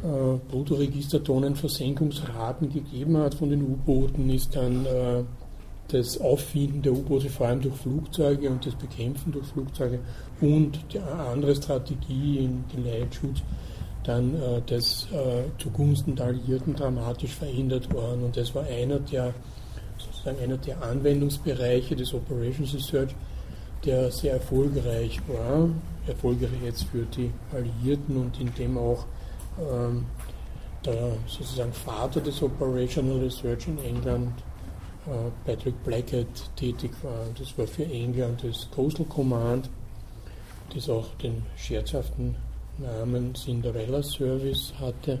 äh, 0.03 0.37
Bruttoregistertonnenversenkungsraten 0.49 2.71
gegeben 2.71 3.17
hat 3.17 3.35
von 3.35 3.49
den 3.49 3.63
U-Booten, 3.63 4.29
ist 4.29 4.55
dann 4.55 4.85
äh, 4.85 5.23
das 5.89 6.21
Auffinden 6.21 6.81
der 6.81 6.93
U-Boote 6.93 7.29
vor 7.29 7.47
allem 7.47 7.59
durch 7.61 7.75
Flugzeuge 7.75 8.49
und 8.49 8.65
das 8.65 8.75
Bekämpfen 8.75 9.31
durch 9.31 9.45
Flugzeuge 9.47 9.99
und 10.39 10.79
die 10.93 10.99
andere 10.99 11.55
Strategie 11.55 12.45
im 12.45 12.63
Geleitschutz 12.73 13.41
dann 14.09 14.33
äh, 14.41 14.61
das 14.65 15.07
äh, 15.11 15.43
zugunsten 15.59 16.15
der 16.15 16.27
Alliierten 16.27 16.75
dramatisch 16.75 17.35
verändert 17.35 17.93
worden. 17.93 18.23
Und 18.23 18.35
das 18.35 18.55
war 18.55 18.63
einer 18.63 18.99
der, 18.99 19.33
sozusagen 19.99 20.39
einer 20.39 20.57
der 20.57 20.81
Anwendungsbereiche 20.81 21.95
des 21.95 22.13
Operations 22.13 22.73
Research, 22.73 23.15
der 23.85 24.11
sehr 24.11 24.33
erfolgreich 24.33 25.21
war, 25.27 25.69
erfolgreich 26.07 26.49
jetzt 26.63 26.85
für 26.85 27.05
die 27.05 27.31
Alliierten 27.53 28.17
und 28.17 28.39
in 28.41 28.53
dem 28.55 28.77
auch 28.77 29.05
ähm, 29.59 30.05
der 30.83 31.11
sozusagen 31.27 31.73
Vater 31.73 32.19
des 32.19 32.41
Operational 32.41 33.19
Research 33.19 33.67
in 33.67 33.77
England, 33.83 34.33
äh, 35.05 35.11
Patrick 35.45 35.83
Blackett, 35.83 36.27
tätig 36.55 36.91
war. 37.03 37.27
Das 37.37 37.55
war 37.57 37.67
für 37.67 37.85
England 37.85 38.43
das 38.43 38.67
Coastal 38.71 39.05
Command, 39.05 39.69
das 40.73 40.89
auch 40.89 41.07
den 41.21 41.43
scherzhaften 41.55 42.35
Namen 42.79 43.33
Cinderella 43.35 44.01
Service 44.01 44.73
hatte, 44.79 45.19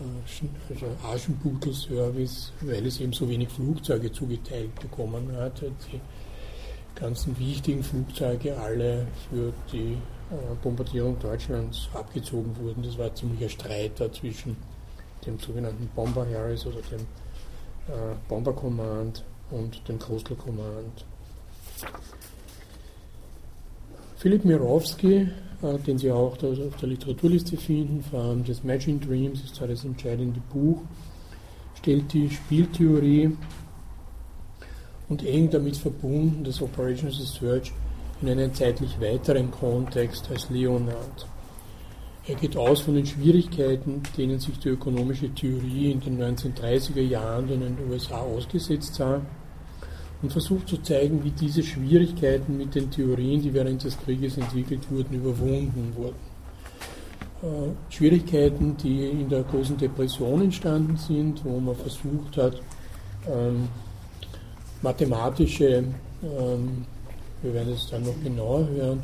äh, 0.00 0.72
also 0.72 0.86
Aschenputtel 1.06 1.72
Service, 1.72 2.52
weil 2.60 2.86
es 2.86 3.00
eben 3.00 3.12
so 3.12 3.28
wenig 3.28 3.48
Flugzeuge 3.48 4.10
zugeteilt 4.10 4.74
bekommen 4.80 5.30
hat. 5.36 5.62
Die 5.62 6.00
ganzen 6.94 7.38
wichtigen 7.38 7.82
Flugzeuge 7.82 8.56
alle 8.56 9.06
für 9.28 9.52
die 9.72 9.98
äh, 10.30 10.54
Bombardierung 10.62 11.18
Deutschlands 11.18 11.88
abgezogen 11.92 12.56
wurden. 12.56 12.82
Das 12.82 12.98
war 12.98 13.06
ein 13.06 13.16
ziemlicher 13.16 13.48
Streit 13.48 13.92
da 13.98 14.12
zwischen 14.12 14.56
dem 15.26 15.38
sogenannten 15.38 15.88
Bomber 15.94 16.26
Harris 16.28 16.66
oder 16.66 16.80
dem 16.90 17.00
äh, 17.00 18.14
Bomber 18.28 18.52
Command 18.52 19.24
und 19.50 19.86
dem 19.88 19.98
Coastal 19.98 20.36
Command. 20.36 21.04
Philipp 24.16 24.44
Mirowski 24.44 25.28
den 25.72 25.98
Sie 25.98 26.10
auch 26.10 26.32
auf 26.32 26.38
der 26.38 26.88
Literaturliste 26.88 27.56
finden, 27.56 28.02
vor 28.02 28.20
allem 28.20 28.44
das 28.44 28.60
Imagine 28.60 28.98
Dreams 28.98 29.42
ist 29.42 29.54
zwar 29.54 29.68
das 29.68 29.84
entscheidende 29.84 30.40
Buch, 30.52 30.82
stellt 31.78 32.12
die 32.12 32.30
Spieltheorie 32.30 33.36
und 35.08 35.24
eng 35.24 35.50
damit 35.50 35.76
verbunden 35.76 36.44
das 36.44 36.60
Operations 36.60 37.18
Research 37.20 37.72
in 38.20 38.28
einen 38.28 38.54
zeitlich 38.54 39.00
weiteren 39.00 39.50
Kontext 39.50 40.30
als 40.30 40.48
Leonard. 40.50 41.26
Er 42.26 42.36
geht 42.36 42.56
aus 42.56 42.80
von 42.80 42.94
den 42.94 43.04
Schwierigkeiten, 43.04 44.02
denen 44.16 44.38
sich 44.38 44.58
die 44.58 44.70
ökonomische 44.70 45.28
Theorie 45.34 45.90
in 45.90 46.00
den 46.00 46.22
1930er 46.22 47.02
Jahren 47.02 47.50
in 47.50 47.60
den 47.60 47.90
USA 47.90 48.18
ausgesetzt 48.18 48.94
sah 48.94 49.20
und 50.24 50.32
versucht 50.32 50.68
zu 50.68 50.78
zeigen, 50.78 51.22
wie 51.22 51.30
diese 51.32 51.62
Schwierigkeiten 51.62 52.56
mit 52.56 52.74
den 52.74 52.90
Theorien, 52.90 53.42
die 53.42 53.52
während 53.52 53.84
des 53.84 53.94
Krieges 53.98 54.38
entwickelt 54.38 54.90
wurden, 54.90 55.16
überwunden 55.16 55.92
wurden. 55.94 56.16
Äh, 57.42 57.92
Schwierigkeiten, 57.92 58.74
die 58.78 59.04
in 59.04 59.28
der 59.28 59.42
großen 59.42 59.76
Depression 59.76 60.40
entstanden 60.40 60.96
sind, 60.96 61.44
wo 61.44 61.60
man 61.60 61.76
versucht 61.76 62.38
hat, 62.38 62.58
ähm, 63.30 63.68
mathematische, 64.80 65.84
ähm, 66.22 66.86
wir 67.42 67.52
werden 67.52 67.74
es 67.74 67.90
dann 67.90 68.04
noch 68.04 68.22
genauer 68.24 68.66
hören, 68.66 69.02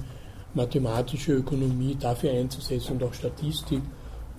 mathematische 0.54 1.34
Ökonomie 1.34 1.98
dafür 2.00 2.30
einzusetzen 2.30 2.92
und 2.92 3.02
auch 3.02 3.12
Statistik, 3.12 3.82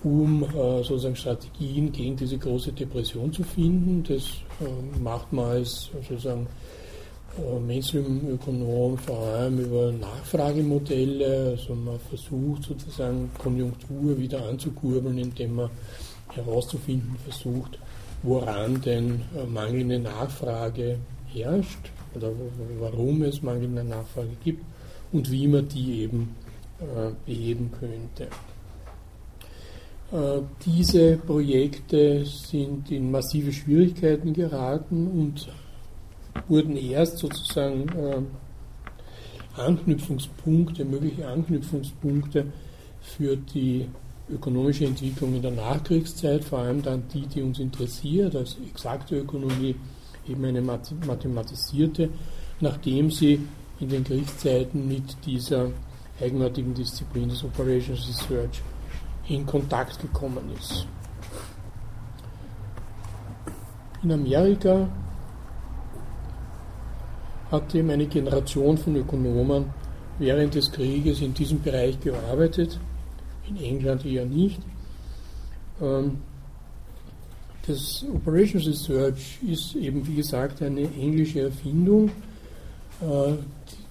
um 0.02 0.42
äh, 0.42 0.82
sozusagen 0.82 1.14
Strategien 1.14 1.92
gegen 1.92 2.16
diese 2.16 2.38
große 2.38 2.72
Depression 2.72 3.32
zu 3.32 3.44
finden. 3.44 4.02
Das 4.02 4.24
äh, 4.60 4.98
macht 5.00 5.32
man 5.32 5.44
als 5.44 5.90
sozusagen 6.08 6.48
Mainstream-Ökonom 7.66 8.98
vor 8.98 9.18
allem 9.18 9.58
über 9.58 9.92
Nachfragemodelle. 9.92 11.56
Also 11.56 11.74
man 11.74 11.98
versucht 11.98 12.64
sozusagen 12.64 13.30
Konjunktur 13.38 14.18
wieder 14.18 14.46
anzukurbeln, 14.46 15.18
indem 15.18 15.56
man 15.56 15.70
herauszufinden 16.34 17.16
versucht, 17.24 17.78
woran 18.22 18.80
denn 18.80 19.22
äh, 19.36 19.46
mangelnde 19.46 19.98
Nachfrage 19.98 20.98
herrscht 21.32 21.90
oder 22.14 22.30
warum 22.78 23.22
es 23.22 23.42
mangelnde 23.42 23.84
Nachfrage 23.84 24.36
gibt 24.44 24.64
und 25.12 25.30
wie 25.30 25.46
man 25.46 25.68
die 25.68 26.02
eben 26.02 26.34
äh, 26.80 27.10
beheben 27.26 27.70
könnte. 27.78 28.28
Äh, 30.12 30.42
diese 30.64 31.16
Projekte 31.16 32.24
sind 32.24 32.90
in 32.90 33.10
massive 33.10 33.52
Schwierigkeiten 33.52 34.34
geraten 34.34 35.06
und 35.06 35.48
wurden 36.48 36.76
erst 36.76 37.18
sozusagen 37.18 37.86
Anknüpfungspunkte, 39.56 40.84
mögliche 40.84 41.28
Anknüpfungspunkte 41.28 42.46
für 43.00 43.36
die 43.36 43.88
ökonomische 44.30 44.86
Entwicklung 44.86 45.34
in 45.34 45.42
der 45.42 45.50
Nachkriegszeit, 45.50 46.44
vor 46.44 46.60
allem 46.60 46.82
dann 46.82 47.02
die, 47.12 47.26
die 47.26 47.42
uns 47.42 47.58
interessiert, 47.58 48.34
als 48.34 48.56
exakte 48.70 49.18
Ökonomie, 49.18 49.74
eben 50.28 50.44
eine 50.44 50.62
mathematisierte, 50.62 52.08
nachdem 52.60 53.10
sie 53.10 53.40
in 53.80 53.88
den 53.88 54.04
Kriegszeiten 54.04 54.86
mit 54.86 55.16
dieser 55.26 55.68
eigenartigen 56.20 56.72
Disziplin 56.72 57.28
des 57.28 57.42
Operations 57.42 58.08
Research 58.08 58.62
in 59.28 59.44
Kontakt 59.44 60.00
gekommen 60.00 60.48
ist. 60.58 60.86
In 64.02 64.12
Amerika 64.12 64.88
hat 67.52 67.74
eben 67.74 67.90
eine 67.90 68.06
Generation 68.06 68.76
von 68.76 68.96
Ökonomen 68.96 69.66
während 70.18 70.54
des 70.54 70.72
Krieges 70.72 71.20
in 71.20 71.34
diesem 71.34 71.62
Bereich 71.62 72.00
gearbeitet 72.00 72.80
in 73.48 73.56
England 73.56 74.04
eher 74.04 74.24
nicht. 74.24 74.60
Ähm, 75.80 76.18
das 77.66 78.04
Operations 78.12 78.66
Research 78.66 79.38
ist 79.46 79.74
eben, 79.76 80.06
wie 80.06 80.16
gesagt, 80.16 80.62
eine 80.62 80.82
englische 80.82 81.42
Erfindung, 81.42 82.08
äh, 83.00 83.34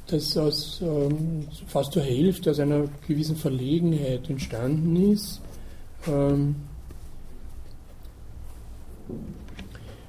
das 0.08 0.36
aus, 0.38 0.82
ähm, 0.82 1.48
fast 1.68 1.94
zur 1.94 2.03
Hälfte 2.03 2.51
aus 2.51 2.60
einer 2.60 2.89
gewissen 3.08 3.38
Verlegenheit 3.38 4.30
entstanden 4.30 5.12
ist. 5.12 5.39
Ähm, 6.08 6.56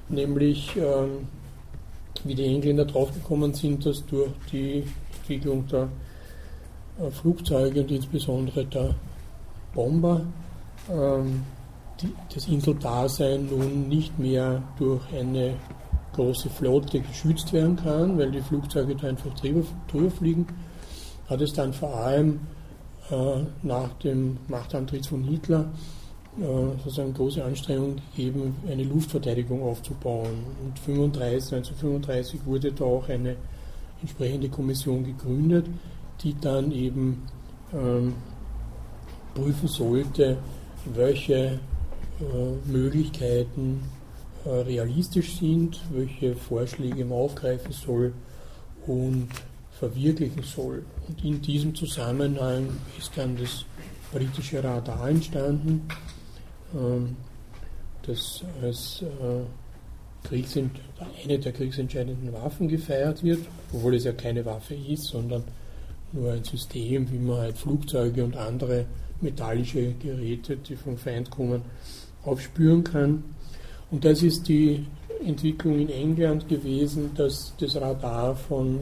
nämlich, 0.09 0.75
wie 2.25 2.35
die 2.35 2.45
Engländer 2.45 2.85
draufgekommen 2.85 3.53
sind, 3.53 3.85
dass 3.85 4.05
durch 4.05 4.31
die 4.51 4.83
Entwicklung 5.19 5.67
der 5.67 5.89
äh, 6.99 7.09
Flugzeuge 7.11 7.81
und 7.81 7.91
insbesondere 7.91 8.65
der 8.65 8.95
Bomber 9.73 10.21
ähm, 10.91 11.43
die, 12.01 12.13
das 12.33 12.47
Inseldasein 12.47 13.47
nun 13.47 13.87
nicht 13.87 14.17
mehr 14.19 14.61
durch 14.77 15.01
eine 15.13 15.55
große 16.13 16.49
Flotte 16.49 16.99
geschützt 16.99 17.51
werden 17.53 17.75
kann, 17.75 18.17
weil 18.17 18.31
die 18.31 18.41
Flugzeuge 18.41 18.95
da 18.95 19.07
einfach 19.07 19.33
drüber, 19.33 19.63
drüber 19.87 20.11
fliegen, 20.11 20.47
hat 21.27 21.41
es 21.41 21.53
dann 21.53 21.73
vor 21.73 21.95
allem 21.95 22.39
äh, 23.09 23.43
nach 23.63 23.93
dem 24.03 24.37
Machtantritt 24.47 25.07
von 25.07 25.23
Hitler 25.23 25.71
sozusagen 26.37 27.13
große 27.13 27.43
Anstrengungen 27.43 28.01
gegeben, 28.15 28.55
eine 28.67 28.83
Luftverteidigung 28.83 29.61
aufzubauen. 29.61 30.43
Und 30.63 30.79
35, 30.79 31.53
1935 31.53 32.45
wurde 32.45 32.71
da 32.71 32.85
auch 32.85 33.07
eine 33.07 33.35
entsprechende 34.01 34.49
Kommission 34.49 35.03
gegründet, 35.03 35.67
die 36.21 36.35
dann 36.39 36.71
eben 36.71 37.23
ähm, 37.73 38.15
prüfen 39.33 39.67
sollte, 39.67 40.37
welche 40.85 41.59
äh, 42.19 42.69
Möglichkeiten 42.69 43.83
äh, 44.45 44.49
realistisch 44.49 45.37
sind, 45.37 45.79
welche 45.91 46.35
Vorschläge 46.35 47.05
man 47.05 47.17
aufgreifen 47.17 47.71
soll 47.71 48.13
und 48.85 49.29
verwirklichen 49.71 50.43
soll. 50.43 50.85
Und 51.07 51.23
in 51.23 51.41
diesem 51.41 51.73
Zusammenhang 51.75 52.69
ist 52.97 53.11
dann 53.15 53.37
das 53.37 53.65
britische 54.11 54.63
Radar 54.63 55.09
entstanden, 55.09 55.87
das 58.05 58.43
als 58.61 59.03
äh, 59.03 60.35
eine 61.23 61.39
der 61.39 61.51
kriegsentscheidenden 61.51 62.33
Waffen 62.33 62.67
gefeiert 62.67 63.23
wird, 63.23 63.39
obwohl 63.73 63.95
es 63.95 64.05
ja 64.05 64.13
keine 64.13 64.45
Waffe 64.45 64.75
ist, 64.75 65.05
sondern 65.05 65.43
nur 66.11 66.31
ein 66.31 66.43
System, 66.43 67.11
wie 67.11 67.17
man 67.17 67.37
halt 67.37 67.57
Flugzeuge 67.57 68.23
und 68.23 68.37
andere 68.37 68.85
metallische 69.21 69.93
Geräte, 69.93 70.57
die 70.57 70.75
vom 70.75 70.97
Feind 70.97 71.29
kommen, 71.29 71.61
aufspüren 72.23 72.83
kann. 72.83 73.23
Und 73.91 74.05
das 74.05 74.23
ist 74.23 74.47
die 74.47 74.85
Entwicklung 75.25 75.79
in 75.79 75.89
England 75.89 76.47
gewesen, 76.47 77.11
dass 77.15 77.53
das 77.59 77.75
Radar 77.75 78.35
von 78.35 78.79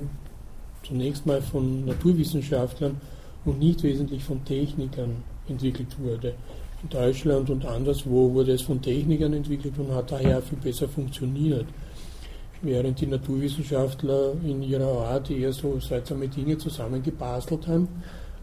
zunächst 0.83 1.25
mal 1.25 1.41
von 1.41 1.85
Naturwissenschaftlern 1.85 2.99
und 3.45 3.59
nicht 3.59 3.83
wesentlich 3.83 4.23
von 4.23 4.43
Technikern 4.45 5.23
entwickelt 5.47 5.97
wurde. 5.99 6.33
In 6.83 6.89
Deutschland 6.89 7.49
und 7.49 7.65
anderswo 7.65 8.33
wurde 8.33 8.53
es 8.53 8.63
von 8.63 8.81
Technikern 8.81 9.33
entwickelt 9.33 9.77
und 9.77 9.93
hat 9.93 10.11
daher 10.11 10.41
viel 10.41 10.57
besser 10.57 10.87
funktioniert. 10.87 11.65
Während 12.63 12.99
die 12.99 13.07
Naturwissenschaftler 13.07 14.33
in 14.43 14.63
ihrer 14.63 15.05
Art 15.07 15.29
eher 15.29 15.53
so 15.53 15.79
seltsame 15.79 16.27
Dinge 16.27 16.57
zusammengebastelt 16.57 17.67
haben, 17.67 17.87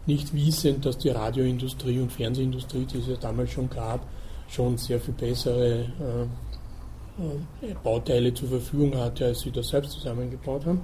nicht 0.05 0.33
wissend, 0.33 0.85
dass 0.85 0.97
die 0.97 1.09
Radioindustrie 1.09 1.99
und 1.99 2.11
Fernsehindustrie, 2.11 2.85
die 2.85 2.97
es 2.97 3.07
ja 3.07 3.15
damals 3.15 3.51
schon 3.51 3.69
gab, 3.69 4.05
schon 4.49 4.77
sehr 4.77 4.99
viel 4.99 5.13
bessere 5.13 5.79
äh, 5.79 7.67
äh, 7.67 7.75
Bauteile 7.83 8.33
zur 8.33 8.49
Verfügung 8.49 8.95
hatte, 8.97 9.25
als 9.25 9.41
sie 9.41 9.51
das 9.51 9.67
selbst 9.67 9.91
zusammengebaut 9.91 10.65
haben. 10.65 10.81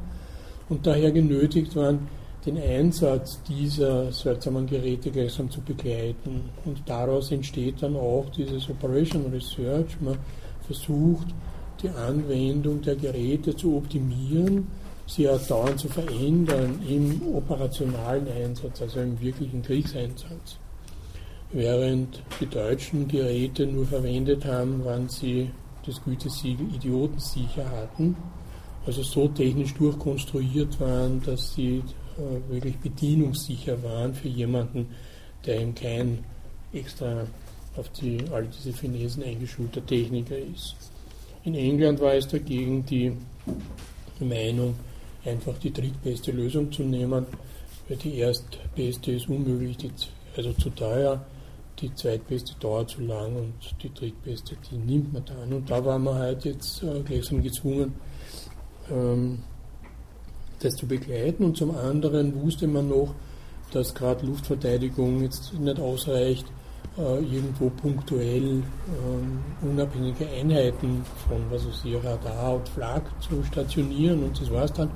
Und 0.70 0.86
daher 0.86 1.12
genötigt 1.12 1.76
waren, 1.76 2.08
den 2.46 2.58
Einsatz 2.58 3.42
dieser 3.44 4.12
seltsamen 4.12 4.68
Geräte 4.68 5.12
gleichsam 5.12 5.50
zu 5.50 5.62
begleiten. 5.62 6.50
Und 6.66 6.82
daraus 6.86 7.32
entsteht 7.32 7.82
dann 7.82 7.96
auch 7.96 8.30
dieses 8.36 8.70
Operation 8.70 9.26
Research. 9.32 10.00
Man 10.00 10.18
versucht, 10.66 11.28
die 11.82 11.90
Anwendung 11.90 12.82
der 12.82 12.96
Geräte 12.96 13.56
zu 13.56 13.78
optimieren 13.78 14.68
sie 15.08 15.30
auch 15.30 15.42
dauernd 15.48 15.80
zu 15.80 15.88
verändern 15.88 16.80
im 16.88 17.22
operationalen 17.36 18.28
Einsatz, 18.28 18.82
also 18.82 19.00
im 19.02 19.20
wirklichen 19.20 19.62
Kriegseinsatz. 19.62 20.58
Während 21.52 22.24
die 22.40 22.48
Deutschen 22.48 23.08
Geräte 23.08 23.68
nur 23.68 23.86
verwendet 23.86 24.46
haben, 24.46 24.82
wann 24.84 25.08
sie 25.08 25.52
das 25.86 26.04
Gütesiegel 26.04 26.68
idiotensicher 26.74 27.70
hatten, 27.70 28.16
also 28.86 29.04
so 29.04 29.28
technisch 29.28 29.74
durchkonstruiert 29.76 30.80
waren, 30.80 31.22
dass 31.24 31.54
sie 31.54 31.84
wirklich 32.18 32.78
bedienungssicher 32.78 33.82
waren 33.84 34.14
für 34.14 34.28
jemanden, 34.28 34.88
der 35.46 35.62
eben 35.62 35.76
kein 35.76 36.24
extra 36.74 37.26
auf 37.76 37.90
die, 37.90 38.20
all 38.32 38.48
diese 38.48 38.74
Finesen 38.74 39.24
eingeschulter 39.24 39.86
Techniker 39.86 40.38
ist. 40.38 40.76
In 41.44 41.56
England 41.56 42.00
war 42.00 42.14
es 42.14 42.28
dagegen 42.28 42.86
die 42.86 43.12
Meinung, 44.20 44.76
einfach 45.26 45.58
die 45.60 45.72
drittbeste 45.72 46.32
Lösung 46.32 46.72
zu 46.72 46.84
nehmen, 46.84 47.26
weil 47.88 47.98
die 47.98 48.18
erstbeste 48.18 49.12
ist 49.12 49.30
unmöglich, 49.30 49.78
die, 49.78 49.92
also 50.36 50.54
zu 50.54 50.70
teuer, 50.72 51.24
die 51.80 51.94
zweitbeste 51.94 52.54
dauert 52.60 52.90
zu 52.90 53.02
lang 53.02 53.36
und 53.36 53.54
die 53.84 53.94
drittbeste, 53.94 54.56
die 54.72 54.78
nimmt 54.78 55.14
man 55.14 55.26
dann. 55.26 55.52
Und 55.54 55.70
da 55.70 55.84
war 55.84 56.00
man 56.00 56.16
halt 56.16 56.46
jetzt 56.46 56.82
äh, 56.84 57.02
gleichsam 57.02 57.44
gezwungen, 57.44 57.94
ähm, 58.90 59.40
das 60.66 60.76
zu 60.76 60.88
begleiten. 60.88 61.44
Und 61.44 61.58
zum 61.58 61.76
anderen 61.76 62.42
wusste 62.42 62.68
man 62.68 62.90
noch, 62.90 63.14
dass 63.72 63.94
gerade 63.94 64.26
Luftverteidigung 64.26 65.22
jetzt 65.22 65.54
nicht 65.54 65.80
ausreicht, 65.80 66.46
äh, 66.98 67.20
irgendwo 67.20 67.70
punktuell 67.70 68.44
ähm, 68.44 69.40
unabhängige 69.62 70.28
Einheiten 70.28 71.04
von 71.28 71.42
was 71.50 71.68
weiß 71.68 71.82
ich, 71.84 71.96
Radar 72.04 72.56
und 72.56 72.70
Flak 72.70 73.04
zu 73.22 73.44
stationieren 73.44 74.24
und 74.24 74.40
das 74.40 74.50
war 74.50 74.64
es 74.64 74.72
dann, 74.72 74.90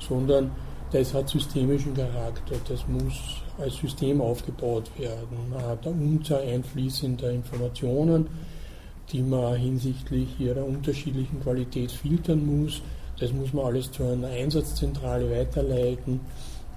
sondern 0.00 0.50
das 0.90 1.14
hat 1.14 1.28
systemischen 1.28 1.94
Charakter, 1.94 2.56
das 2.68 2.86
muss 2.88 3.42
als 3.58 3.76
System 3.76 4.20
aufgebaut 4.20 4.90
werden. 4.98 5.50
Man 5.50 5.62
hat 5.62 5.86
eine 5.86 5.96
Unzahl 5.96 6.42
einfließender 6.42 7.30
Informationen, 7.30 8.26
die 9.12 9.22
man 9.22 9.56
hinsichtlich 9.56 10.28
ihrer 10.40 10.64
unterschiedlichen 10.64 11.40
Qualität 11.40 11.92
filtern 11.92 12.44
muss. 12.46 12.82
Das 13.18 13.32
muss 13.32 13.52
man 13.52 13.66
alles 13.66 13.90
zu 13.92 14.04
einer 14.04 14.28
Einsatzzentrale 14.28 15.30
weiterleiten 15.30 16.20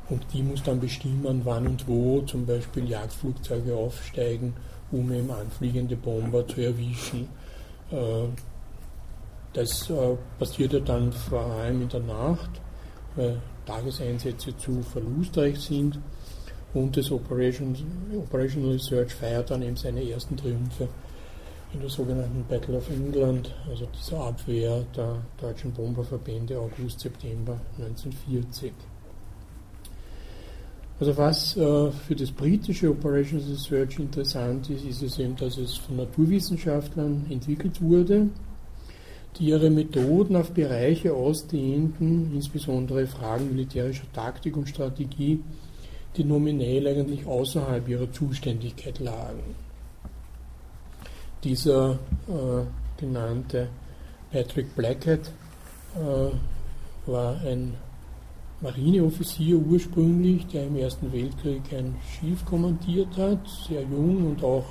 und 0.09 0.21
die 0.33 0.43
muss 0.43 0.63
dann 0.63 0.79
bestimmen, 0.79 1.41
wann 1.43 1.67
und 1.67 1.87
wo 1.87 2.21
zum 2.21 2.45
Beispiel 2.45 2.89
Jagdflugzeuge 2.89 3.75
aufsteigen, 3.75 4.53
um 4.91 5.11
eben 5.11 5.31
anfliegende 5.31 5.95
Bomber 5.95 6.47
zu 6.47 6.61
erwischen. 6.61 7.27
Äh, 7.91 8.27
das 9.53 9.89
äh, 9.89 10.15
passiert 10.37 10.73
ja 10.73 10.79
dann 10.79 11.11
vor 11.11 11.45
allem 11.45 11.81
in 11.81 11.89
der 11.89 12.01
Nacht, 12.01 12.49
weil 13.15 13.41
Tageseinsätze 13.65 14.55
zu 14.57 14.81
verlustreich 14.83 15.59
sind 15.59 15.99
und 16.73 16.95
das 16.95 17.11
Operation, 17.11 17.75
Operational 18.15 18.73
Research 18.73 19.13
feiert 19.13 19.49
dann 19.49 19.61
eben 19.61 19.75
seine 19.75 20.07
ersten 20.09 20.37
Triumphe 20.37 20.87
in 21.73 21.81
der 21.81 21.89
sogenannten 21.89 22.45
Battle 22.47 22.77
of 22.77 22.89
England, 22.89 23.53
also 23.69 23.87
dieser 23.97 24.21
Abwehr 24.21 24.85
der 24.95 25.17
deutschen 25.39 25.71
Bomberverbände 25.71 26.57
August, 26.59 26.99
September 26.99 27.59
1940. 27.77 28.71
Also 30.99 31.15
was 31.15 31.55
äh, 31.57 31.91
für 31.91 32.15
das 32.15 32.31
britische 32.31 32.89
Operations 32.89 33.47
Research 33.47 33.99
interessant 33.99 34.69
ist, 34.69 34.83
ist 34.83 35.03
es 35.03 35.19
eben, 35.19 35.35
dass 35.35 35.57
es 35.57 35.75
von 35.75 35.97
Naturwissenschaftlern 35.97 37.27
entwickelt 37.29 37.79
wurde, 37.81 38.29
die 39.37 39.49
ihre 39.49 39.69
Methoden 39.69 40.35
auf 40.35 40.51
Bereiche 40.51 41.13
ausdehnten, 41.13 42.31
insbesondere 42.33 43.05
Fragen 43.05 43.49
militärischer 43.49 44.11
Taktik 44.13 44.57
und 44.57 44.69
Strategie, 44.69 45.43
die 46.15 46.23
nominell 46.23 46.87
eigentlich 46.87 47.27
außerhalb 47.27 47.87
ihrer 47.87 48.11
Zuständigkeit 48.11 48.97
lagen. 48.97 49.66
Dieser 51.43 51.93
äh, 52.27 52.63
genannte 52.99 53.69
Patrick 54.31 54.75
Blackett 54.75 55.31
äh, 55.95 57.09
war 57.09 57.39
ein 57.41 57.73
Marineoffizier 58.61 59.57
ursprünglich, 59.57 60.47
der 60.47 60.65
im 60.67 60.77
Ersten 60.77 61.13
Weltkrieg 61.13 61.61
ein 61.71 61.95
Schiff 62.09 62.43
kommandiert 62.45 63.15
hat, 63.15 63.39
sehr 63.67 63.83
jung 63.83 64.31
und 64.31 64.43
auch 64.43 64.65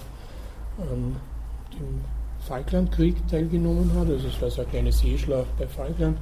an 0.79 1.17
dem 1.73 2.01
Falklandkrieg 2.41 3.27
teilgenommen 3.29 3.93
hat. 3.95 4.09
Also 4.09 4.29
es 4.29 4.43
war 4.43 4.51
so 4.51 4.63
eine 4.63 4.71
kleine 4.71 4.93
Seeschlacht 4.93 5.57
bei 5.57 5.69
Falkland. 5.69 6.19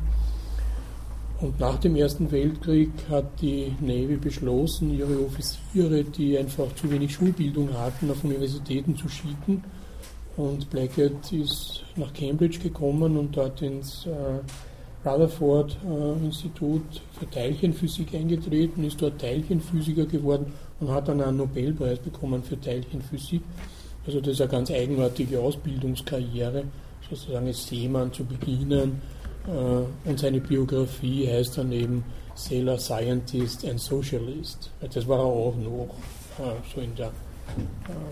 Und 1.41 1.59
nach 1.59 1.79
dem 1.79 1.97
Ersten 1.97 2.31
Weltkrieg 2.31 2.91
hat 3.11 3.41
die 3.41 3.75
Navy 3.81 4.17
beschlossen, 4.17 4.97
ihre 4.97 5.25
Offiziere, 5.25 6.05
die 6.05 6.39
einfach 6.39 6.73
zu 6.75 6.91
wenig 6.91 7.15
Schulbildung 7.15 7.73
hatten, 7.75 8.11
auf 8.11 8.23
Universitäten 8.25 8.97
zu 8.97 9.09
schicken. 9.09 9.65
Und 10.37 10.69
Blackett 10.71 11.33
ist 11.33 11.85
nach 11.97 12.13
Cambridge 12.13 12.59
gekommen 12.59 13.17
und 13.17 13.37
dort 13.37 13.63
ins 13.63 14.07
äh, 14.07 15.09
Rutherford 15.09 15.77
äh, 15.85 16.25
Institut 16.25 17.03
für 17.13 17.31
Teilchenphysik 17.31 18.15
eingetreten, 18.15 18.85
ist 18.85 19.01
dort 19.01 19.21
Teilchenphysiker 19.21 20.07
geworden 20.07 20.53
und 20.81 20.91
hat 20.91 21.09
dann 21.09 21.21
einen 21.21 21.37
Nobelpreis 21.37 21.99
bekommen 21.99 22.43
für 22.43 22.61
Teilchenphysik. 22.61 23.43
Also 24.07 24.21
das 24.21 24.35
ist 24.35 24.41
eine 24.41 24.51
ganz 24.51 24.71
eigenartige 24.71 25.41
Ausbildungskarriere, 25.41 26.65
sozusagen 27.09 27.47
als 27.47 27.67
Seemann 27.67 28.13
zu 28.13 28.25
beginnen. 28.25 29.01
Äh, 29.47 30.09
und 30.09 30.19
seine 30.19 30.41
Biografie 30.41 31.29
heißt 31.29 31.59
dann 31.59 31.71
eben 31.71 32.05
Sailor 32.35 32.79
Scientist 32.79 33.65
and 33.65 33.79
Socialist. 33.79 34.71
Das 34.81 35.07
war 35.07 35.19
er 35.19 35.25
auch 35.25 35.55
noch, 35.57 35.95
äh, 36.39 36.75
so 36.75 36.81
in 36.81 36.95
der 36.97 37.13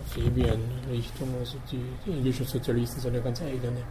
Fabian-Richtung. 0.07 1.29
Also 1.39 1.57
die, 1.71 1.83
die 2.07 2.13
englischen 2.13 2.47
Sozialisten 2.47 3.01
sind 3.01 3.15
ja 3.15 3.21
ganz 3.21 3.41
eigene. 3.43 3.83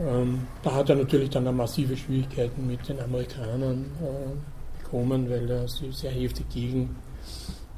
Ähm, 0.00 0.46
da 0.62 0.74
hat 0.74 0.88
er 0.88 0.96
natürlich 0.96 1.30
dann 1.30 1.54
massive 1.54 1.96
Schwierigkeiten 1.96 2.66
mit 2.66 2.88
den 2.88 3.00
Amerikanern 3.00 3.84
äh, 4.00 4.82
bekommen, 4.82 5.28
weil 5.28 5.50
er 5.50 5.68
sich 5.68 5.94
sehr 5.94 6.10
heftig 6.10 6.48
gegen 6.48 6.96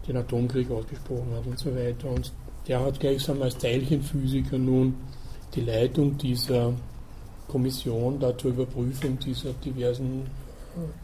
den 0.07 0.16
Atomkrieg 0.16 0.70
ausgesprochen 0.70 1.33
hat 1.37 1.46
und 1.46 1.59
so 1.59 1.74
weiter. 1.74 2.09
Und 2.09 2.33
der 2.68 2.81
hat 2.81 3.00
gleichsam 3.00 3.42
als 3.42 3.59
Teilchenphysiker 3.59 4.59
nun 4.59 4.94
die 5.55 5.62
Leitung 5.62 6.16
dieser 6.16 6.72
Kommission 7.48 8.18
da 8.20 8.37
zur 8.37 8.52
Überprüfung 8.52 9.18
dieser 9.18 9.52
diversen 9.55 10.22
äh, 10.76 11.01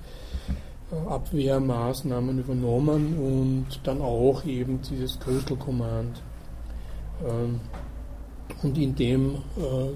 Abwehrmaßnahmen 0.90 2.38
übernommen 2.38 3.18
und 3.18 3.80
dann 3.84 4.00
auch 4.00 4.44
eben 4.44 4.80
dieses 4.82 5.18
Coastal 5.20 5.56
Command. 5.56 6.22
Ähm, 7.26 7.60
und 8.62 8.78
in 8.78 8.94
dem 8.94 9.34
äh, 9.56 9.90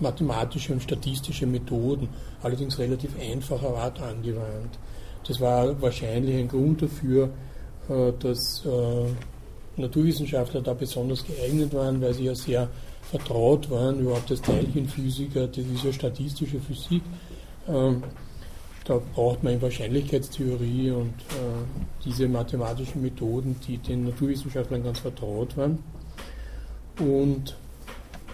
mathematische 0.00 0.72
und 0.72 0.82
statistische 0.82 1.46
Methoden, 1.46 2.08
allerdings 2.42 2.78
relativ 2.78 3.10
einfacher 3.20 3.76
Art 3.76 4.00
angewandt. 4.00 4.78
Das 5.26 5.40
war 5.40 5.80
wahrscheinlich 5.82 6.36
ein 6.36 6.48
Grund 6.48 6.82
dafür, 6.82 7.30
äh, 7.88 8.12
dass 8.18 8.64
äh, 8.64 9.80
Naturwissenschaftler 9.80 10.62
da 10.62 10.74
besonders 10.74 11.24
geeignet 11.24 11.74
waren, 11.74 12.00
weil 12.00 12.14
sie 12.14 12.24
ja 12.24 12.34
sehr 12.34 12.68
vertraut 13.02 13.68
waren, 13.70 14.00
überhaupt 14.00 14.28
Teilchenphysiker, 14.42 15.48
das 15.48 15.64
ist 15.64 15.84
ja 15.84 15.92
statistische 15.92 16.60
Physik. 16.60 17.02
Da 18.84 19.00
braucht 19.14 19.42
man 19.42 19.60
Wahrscheinlichkeitstheorie 19.60 20.90
und 20.90 21.14
äh, 21.30 21.64
diese 22.04 22.28
mathematischen 22.28 23.02
Methoden, 23.02 23.56
die 23.66 23.78
den 23.78 24.04
Naturwissenschaftlern 24.04 24.82
ganz 24.82 25.00
vertraut 25.00 25.56
waren. 25.56 25.78
Und 26.98 27.56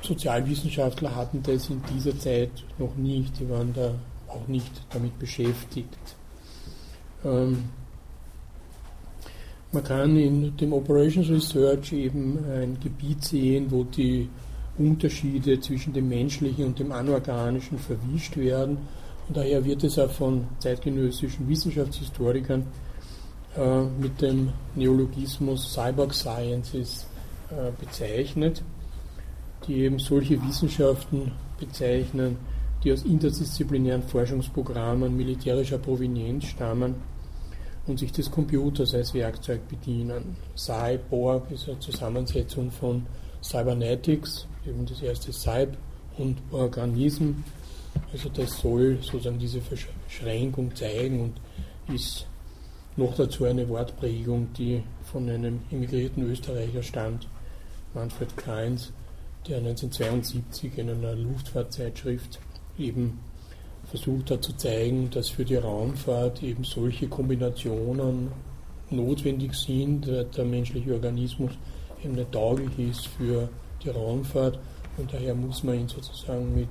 Sozialwissenschaftler 0.02 1.14
hatten 1.14 1.42
das 1.42 1.68
in 1.68 1.82
dieser 1.94 2.16
Zeit 2.18 2.50
noch 2.78 2.94
nicht, 2.96 3.40
die 3.40 3.50
waren 3.50 3.72
da 3.74 3.94
auch 4.28 4.46
nicht 4.46 4.70
damit 4.90 5.18
beschäftigt. 5.18 6.16
Ähm, 7.24 7.64
man 9.72 9.82
kann 9.82 10.16
in 10.16 10.56
dem 10.56 10.72
Operations 10.72 11.28
Research 11.28 11.92
eben 11.92 12.38
ein 12.50 12.78
Gebiet 12.80 13.24
sehen, 13.24 13.66
wo 13.70 13.84
die 13.84 14.28
Unterschiede 14.78 15.60
zwischen 15.60 15.92
dem 15.92 16.08
menschlichen 16.08 16.66
und 16.66 16.78
dem 16.78 16.92
anorganischen 16.92 17.78
verwischt 17.78 18.36
werden. 18.36 18.78
Und 19.28 19.36
daher 19.36 19.64
wird 19.64 19.84
es 19.84 19.98
auch 19.98 20.10
von 20.10 20.46
zeitgenössischen 20.58 21.48
Wissenschaftshistorikern 21.48 22.66
äh, 23.56 23.82
mit 24.00 24.20
dem 24.22 24.52
Neologismus 24.74 25.72
Cyborg 25.72 26.14
Sciences 26.14 27.06
äh, 27.50 27.70
bezeichnet 27.78 28.62
die 29.66 29.80
eben 29.80 29.98
solche 29.98 30.40
Wissenschaften 30.42 31.32
bezeichnen, 31.58 32.36
die 32.84 32.92
aus 32.92 33.02
interdisziplinären 33.02 34.02
Forschungsprogrammen 34.02 35.16
militärischer 35.16 35.78
Provenienz 35.78 36.46
stammen 36.46 36.94
und 37.86 37.98
sich 37.98 38.12
des 38.12 38.30
Computers 38.30 38.94
als 38.94 39.14
Werkzeug 39.14 39.66
bedienen. 39.68 40.36
Cyborg 40.56 41.50
ist 41.50 41.68
eine 41.68 41.78
Zusammensetzung 41.78 42.70
von 42.70 43.06
Cybernetics, 43.42 44.46
eben 44.66 44.86
das 44.86 45.02
erste 45.02 45.32
Cyb 45.32 45.76
und 46.18 46.38
Organism. 46.50 47.32
Also 48.12 48.28
das 48.28 48.60
soll 48.60 48.98
sozusagen 49.02 49.38
diese 49.38 49.60
Verschränkung 49.60 50.74
zeigen 50.74 51.20
und 51.20 51.94
ist 51.94 52.26
noch 52.96 53.14
dazu 53.14 53.44
eine 53.44 53.68
Wortprägung, 53.68 54.52
die 54.54 54.82
von 55.04 55.28
einem 55.28 55.60
emigrierten 55.70 56.22
Österreicher 56.30 56.82
stammt, 56.82 57.28
Manfred 57.94 58.36
Kleins, 58.36 58.92
der 59.46 59.58
1972 59.58 60.78
in 60.78 60.90
einer 60.90 61.14
Luftfahrtzeitschrift 61.14 62.40
eben 62.78 63.20
versucht 63.88 64.30
hat 64.30 64.42
zu 64.42 64.56
zeigen, 64.56 65.10
dass 65.10 65.28
für 65.28 65.44
die 65.44 65.56
Raumfahrt 65.56 66.42
eben 66.42 66.64
solche 66.64 67.08
Kombinationen 67.08 68.32
notwendig 68.90 69.54
sind, 69.54 70.06
der 70.06 70.44
menschliche 70.44 70.94
Organismus 70.94 71.52
eben 72.04 72.14
nicht 72.14 72.32
tauglich 72.32 72.78
ist 72.78 73.06
für 73.06 73.48
die 73.82 73.90
Raumfahrt. 73.90 74.58
Und 74.96 75.12
daher 75.12 75.34
muss 75.34 75.62
man 75.62 75.80
ihn 75.80 75.88
sozusagen 75.88 76.54
mit 76.54 76.68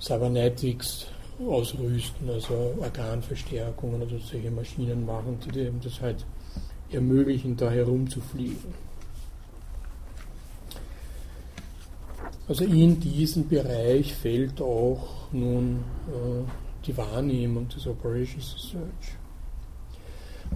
Cybernetics 0.00 1.06
ausrüsten, 1.38 2.28
also 2.28 2.74
Organverstärkungen 2.80 4.02
oder 4.02 4.18
solche 4.18 4.50
Maschinen 4.50 5.06
machen, 5.06 5.38
die 5.44 5.60
eben 5.60 5.80
das 5.82 6.00
halt 6.00 6.24
ermöglichen, 6.90 7.56
da 7.56 7.70
herumzufliegen. 7.70 8.74
Also 12.48 12.64
in 12.64 12.98
diesen 12.98 13.48
Bereich 13.48 14.12
fällt 14.14 14.60
auch 14.60 15.30
nun 15.32 15.84
äh, 16.08 16.84
die 16.84 16.96
Wahrnehmung 16.96 17.68
des 17.68 17.86
Operations 17.86 18.54
Research. 18.54 19.16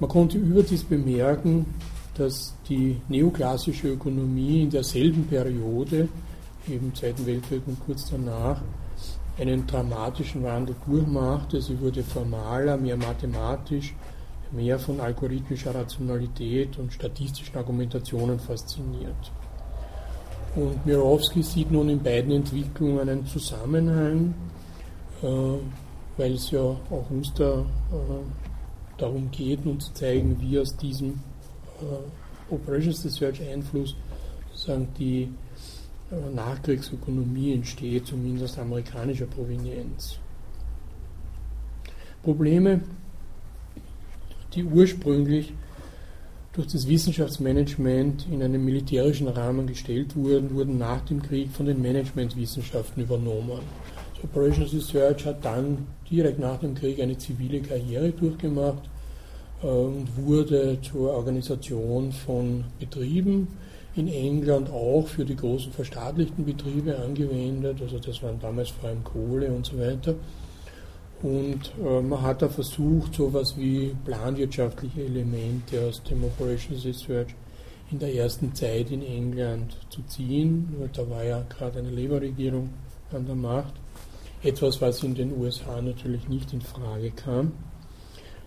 Man 0.00 0.10
konnte 0.10 0.38
überdies 0.38 0.82
bemerken, 0.82 1.66
dass 2.16 2.54
die 2.68 3.00
neoklassische 3.08 3.88
Ökonomie 3.88 4.62
in 4.62 4.70
derselben 4.70 5.24
Periode, 5.26 6.08
eben 6.68 6.92
Zweiten 6.94 7.26
Weltkrieg 7.26 7.62
und 7.66 7.78
kurz 7.84 8.10
danach, 8.10 8.60
einen 9.38 9.66
dramatischen 9.66 10.42
Wandel 10.42 10.76
durchmachte. 10.86 11.60
Sie 11.60 11.80
wurde 11.80 12.02
formaler, 12.02 12.76
mehr 12.76 12.96
mathematisch, 12.96 13.94
mehr 14.52 14.78
von 14.78 15.00
algorithmischer 15.00 15.74
Rationalität 15.74 16.78
und 16.78 16.92
statistischen 16.92 17.56
Argumentationen 17.56 18.38
fasziniert. 18.38 19.32
Und 20.54 20.86
Mirowski 20.86 21.42
sieht 21.42 21.70
nun 21.72 21.88
in 21.88 22.02
beiden 22.02 22.30
Entwicklungen 22.30 23.00
einen 23.00 23.26
Zusammenhang, 23.26 24.34
äh, 25.22 25.26
weil 26.16 26.34
es 26.34 26.50
ja 26.52 26.60
auch 26.60 27.10
uns 27.10 27.32
da, 27.34 27.58
äh, 27.60 27.64
darum 28.96 29.30
geht, 29.32 29.66
nun 29.66 29.80
zu 29.80 29.92
zeigen, 29.94 30.36
wie 30.40 30.60
aus 30.60 30.76
diesem 30.76 31.18
äh, 31.80 32.54
Operations 32.54 33.04
Research 33.04 33.42
Einfluss 33.42 33.96
sozusagen 34.52 34.88
die 34.96 35.28
Nachkriegsökonomie 36.34 37.54
entsteht, 37.54 38.06
zumindest 38.06 38.58
amerikanischer 38.58 39.26
Provenienz. 39.26 40.18
Probleme, 42.22 42.80
die 44.54 44.64
ursprünglich 44.64 45.52
durch 46.54 46.68
das 46.68 46.86
Wissenschaftsmanagement 46.86 48.26
in 48.30 48.42
einem 48.42 48.64
militärischen 48.64 49.26
Rahmen 49.28 49.66
gestellt 49.66 50.14
wurden, 50.14 50.54
wurden 50.54 50.78
nach 50.78 51.00
dem 51.04 51.20
Krieg 51.20 51.50
von 51.50 51.66
den 51.66 51.82
Managementwissenschaften 51.82 53.02
übernommen. 53.02 53.60
Das 54.14 54.24
Operations 54.24 54.72
Research 54.72 55.26
hat 55.26 55.44
dann 55.44 55.86
direkt 56.08 56.38
nach 56.38 56.60
dem 56.60 56.74
Krieg 56.74 57.00
eine 57.00 57.18
zivile 57.18 57.60
Karriere 57.60 58.10
durchgemacht 58.12 58.88
und 59.62 60.06
wurde 60.16 60.78
zur 60.80 61.12
Organisation 61.14 62.12
von 62.12 62.64
Betrieben, 62.78 63.48
in 63.96 64.08
England 64.08 64.70
auch 64.70 65.06
für 65.06 65.24
die 65.24 65.36
großen 65.36 65.72
verstaatlichten 65.72 66.44
Betriebe 66.44 66.98
angewendet, 66.98 67.80
also 67.80 67.98
das 67.98 68.22
waren 68.22 68.40
damals 68.40 68.70
vor 68.70 68.88
allem 68.88 69.04
Kohle 69.04 69.52
und 69.52 69.66
so 69.66 69.78
weiter. 69.78 70.14
Und 71.22 71.72
äh, 71.82 72.00
man 72.02 72.20
hat 72.20 72.42
da 72.42 72.48
versucht, 72.48 73.14
so 73.14 73.28
etwas 73.28 73.56
wie 73.56 73.94
planwirtschaftliche 74.04 75.04
Elemente 75.04 75.80
aus 75.88 76.02
dem 76.02 76.24
Operations 76.24 76.84
Research 76.84 77.34
in 77.90 77.98
der 77.98 78.14
ersten 78.14 78.54
Zeit 78.54 78.90
in 78.90 79.02
England 79.02 79.76
zu 79.88 80.02
ziehen. 80.02 80.68
Da 80.92 81.08
war 81.08 81.24
ja 81.24 81.42
gerade 81.48 81.78
eine 81.78 81.90
Labour-Regierung 81.90 82.70
an 83.12 83.24
der 83.24 83.36
Macht. 83.36 83.74
Etwas, 84.42 84.80
was 84.82 85.02
in 85.02 85.14
den 85.14 85.32
USA 85.38 85.80
natürlich 85.80 86.28
nicht 86.28 86.52
in 86.52 86.60
Frage 86.60 87.10
kam. 87.12 87.52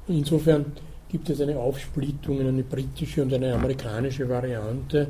Insofern 0.08 0.74
gibt 1.10 1.30
es 1.30 1.42
eine 1.42 1.58
Aufsplittung 1.58 2.40
in 2.40 2.48
eine 2.48 2.64
britische 2.64 3.24
und 3.24 3.34
eine 3.34 3.54
amerikanische 3.54 4.28
Variante, 4.30 5.08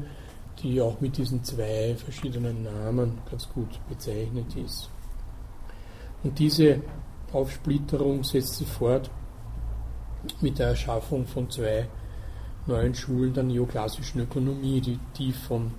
die 0.61 0.81
auch 0.81 0.99
mit 1.01 1.17
diesen 1.17 1.43
zwei 1.43 1.95
verschiedenen 1.95 2.63
Namen 2.63 3.19
ganz 3.29 3.47
gut 3.49 3.79
bezeichnet 3.89 4.55
ist. 4.55 4.89
Und 6.23 6.37
diese 6.39 6.81
Aufsplitterung 7.31 8.23
setzt 8.23 8.55
sich 8.55 8.67
fort 8.67 9.09
mit 10.41 10.59
der 10.59 10.69
Erschaffung 10.69 11.25
von 11.25 11.49
zwei 11.49 11.87
neuen 12.65 12.93
Schulen 12.93 13.33
der 13.33 13.43
neoklassischen 13.43 14.21
Ökonomie, 14.21 14.81
die 14.81 14.99
tief 15.13 15.37
von 15.43 15.71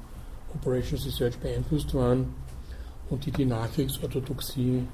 Operations 0.54 1.04
Research 1.04 1.38
beeinflusst 1.38 1.92
waren 1.94 2.34
und 3.10 3.24
die 3.26 3.30
die 3.30 3.44
Nachkriegsorthodoxie 3.44 4.86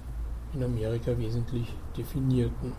in 0.55 0.63
Amerika 0.63 1.17
wesentlich 1.17 1.67
definierten. 1.97 2.73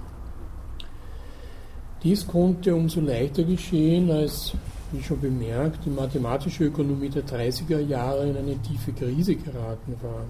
Dies 2.03 2.25
konnte 2.27 2.75
umso 2.75 3.01
leichter 3.01 3.43
geschehen, 3.43 4.11
als, 4.11 4.53
wie 4.91 5.03
schon 5.03 5.19
bemerkt, 5.19 5.85
die 5.85 5.89
mathematische 5.89 6.65
Ökonomie 6.65 7.09
der 7.09 7.25
30er 7.25 7.79
Jahre 7.79 8.29
in 8.29 8.37
eine 8.37 8.57
tiefe 8.61 8.91
Krise 8.93 9.35
geraten 9.35 9.95
war. 10.01 10.25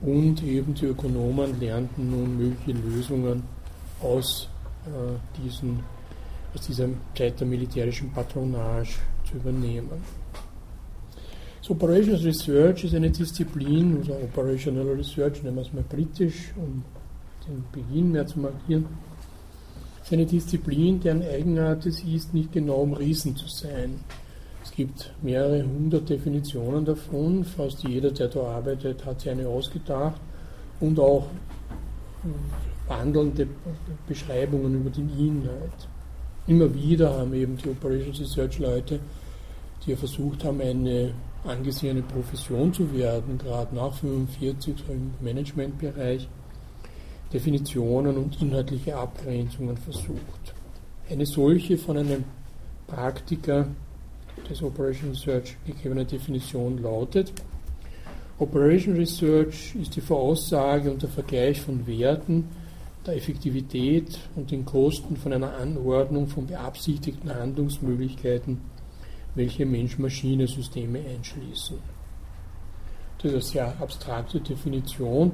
Und 0.00 0.42
eben 0.42 0.74
die 0.74 0.86
Ökonomen 0.86 1.58
lernten 1.60 2.10
nun 2.10 2.36
mögliche 2.36 2.72
Lösungen 2.72 3.42
aus, 4.00 4.48
äh, 4.86 5.40
diesen, 5.40 5.80
aus 6.54 6.66
dieser 6.66 6.88
Zeit 7.16 7.38
der 7.38 7.46
militärischen 7.46 8.10
Patronage 8.10 8.96
zu 9.28 9.36
übernehmen. 9.36 10.02
So 11.60 11.74
Operations 11.74 12.24
Research 12.24 12.84
ist 12.84 12.94
eine 12.94 13.10
Disziplin, 13.10 13.98
also 13.98 14.14
Operational 14.14 14.88
Research, 14.88 15.44
nennen 15.44 15.56
wir 15.56 15.62
es 15.62 15.72
mal 15.72 15.84
britisch, 15.88 16.52
um 16.56 16.82
den 17.46 17.64
Beginn 17.70 18.10
mehr 18.10 18.26
zu 18.26 18.40
markieren 18.40 18.86
eine 20.12 20.26
Disziplin, 20.26 21.00
deren 21.00 21.22
Eigenart 21.22 21.86
es 21.86 22.02
ist, 22.02 22.34
nicht 22.34 22.52
genau 22.52 22.82
umrissen 22.82 23.36
zu 23.36 23.48
sein. 23.48 24.00
Es 24.62 24.70
gibt 24.70 25.12
mehrere 25.22 25.64
hundert 25.64 26.08
Definitionen 26.08 26.84
davon, 26.84 27.44
fast 27.44 27.82
jeder, 27.82 28.10
der 28.10 28.28
da 28.28 28.42
arbeitet, 28.42 29.04
hat 29.04 29.20
sich 29.20 29.30
eine 29.30 29.48
ausgedacht 29.48 30.20
und 30.80 30.98
auch 31.00 31.26
wandelnde 32.86 33.48
Beschreibungen 34.06 34.74
über 34.80 34.90
den 34.90 35.10
Inhalt. 35.18 35.88
Immer 36.46 36.72
wieder 36.74 37.18
haben 37.18 37.34
eben 37.34 37.56
die 37.56 37.70
Operations 37.70 38.20
Research 38.20 38.58
Leute, 38.58 39.00
die 39.84 39.90
ja 39.90 39.96
versucht 39.96 40.44
haben, 40.44 40.60
eine 40.60 41.12
angesehene 41.44 42.02
Profession 42.02 42.72
zu 42.72 42.92
werden, 42.94 43.38
gerade 43.38 43.74
nach 43.74 43.94
45 43.94 44.74
so 44.86 44.92
im 44.92 45.12
Managementbereich, 45.20 46.28
Definitionen 47.32 48.16
und 48.16 48.40
inhaltliche 48.42 48.96
Abgrenzungen 48.96 49.76
versucht. 49.76 50.54
Eine 51.10 51.26
solche 51.26 51.78
von 51.78 51.96
einem 51.96 52.24
Praktiker 52.86 53.68
des 54.48 54.62
Operation 54.62 55.10
Research 55.10 55.56
gegebene 55.66 56.04
Definition 56.04 56.78
lautet, 56.78 57.32
Operation 58.38 58.96
Research 58.96 59.76
ist 59.76 59.94
die 59.94 60.00
Voraussage 60.00 60.90
und 60.90 61.00
der 61.00 61.08
Vergleich 61.08 61.60
von 61.60 61.86
Werten, 61.86 62.48
der 63.06 63.16
Effektivität 63.16 64.18
und 64.34 64.50
den 64.50 64.64
Kosten 64.64 65.16
von 65.16 65.32
einer 65.32 65.54
Anordnung 65.54 66.26
von 66.26 66.46
beabsichtigten 66.46 67.32
Handlungsmöglichkeiten, 67.32 68.60
welche 69.36 69.64
Mensch-Maschine-Systeme 69.64 70.98
einschließen. 70.98 71.78
Das 73.18 73.26
ist 73.26 73.32
eine 73.32 73.42
sehr 73.42 73.80
abstrakte 73.80 74.40
Definition, 74.40 75.30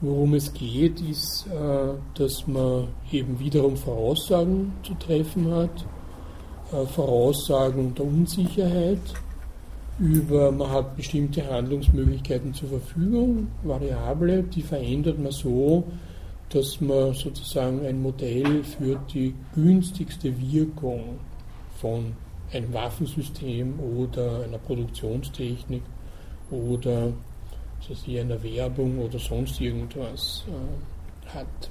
Worum 0.00 0.34
es 0.34 0.52
geht, 0.52 1.00
ist, 1.00 1.46
äh, 1.46 1.94
dass 2.14 2.46
man 2.46 2.88
eben 3.10 3.38
wiederum 3.38 3.76
Voraussagen 3.76 4.72
zu 4.82 4.94
treffen 4.94 5.50
hat, 5.50 5.86
äh, 6.72 6.84
Voraussagen 6.86 7.94
der 7.94 8.04
Unsicherheit, 8.04 9.00
über, 9.98 10.52
man 10.52 10.70
hat 10.70 10.96
bestimmte 10.96 11.48
Handlungsmöglichkeiten 11.48 12.52
zur 12.52 12.68
Verfügung, 12.68 13.48
Variable, 13.62 14.42
die 14.42 14.60
verändert 14.60 15.18
man 15.18 15.32
so, 15.32 15.84
dass 16.50 16.80
man 16.80 17.14
sozusagen 17.14 17.84
ein 17.86 18.02
Modell 18.02 18.62
für 18.62 19.00
die 19.12 19.34
günstigste 19.54 20.32
Wirkung 20.38 21.18
von 21.80 22.12
einem 22.52 22.72
Waffensystem 22.72 23.80
oder 23.80 24.44
einer 24.44 24.58
Produktionstechnik 24.58 25.82
oder 26.50 27.12
dass 27.88 28.02
hier 28.04 28.22
eine 28.22 28.42
Werbung 28.42 28.98
oder 28.98 29.18
sonst 29.18 29.60
irgendwas 29.60 30.44
äh, 30.48 31.28
hat. 31.28 31.70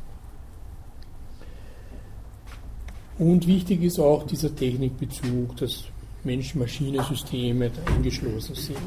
Und 3.17 3.47
wichtig 3.47 3.81
ist 3.83 3.99
auch 3.99 4.25
dieser 4.25 4.53
Technikbezug, 4.53 5.55
dass 5.57 5.85
Mensch-Maschine-Systeme 6.23 7.69
da 7.69 7.93
eingeschlossen 7.93 8.55
sind. 8.55 8.77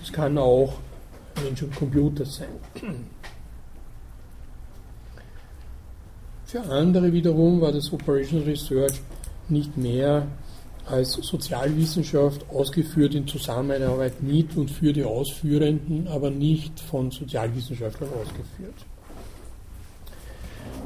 Das 0.00 0.12
kann 0.12 0.36
auch 0.38 0.74
Mensch 1.42 1.62
und 1.62 1.74
Computer 1.74 2.24
sein. 2.24 2.48
Für 6.44 6.62
andere 6.62 7.12
wiederum 7.12 7.60
war 7.60 7.72
das 7.72 7.92
Operation 7.92 8.42
Research 8.42 9.00
nicht 9.48 9.76
mehr 9.76 10.26
als 10.86 11.12
Sozialwissenschaft 11.12 12.44
ausgeführt 12.50 13.14
in 13.14 13.26
Zusammenarbeit 13.26 14.22
mit 14.22 14.56
und 14.56 14.70
für 14.70 14.92
die 14.92 15.04
Ausführenden, 15.04 16.08
aber 16.08 16.30
nicht 16.30 16.78
von 16.78 17.10
Sozialwissenschaftlern 17.10 18.10
ausgeführt. 18.10 18.74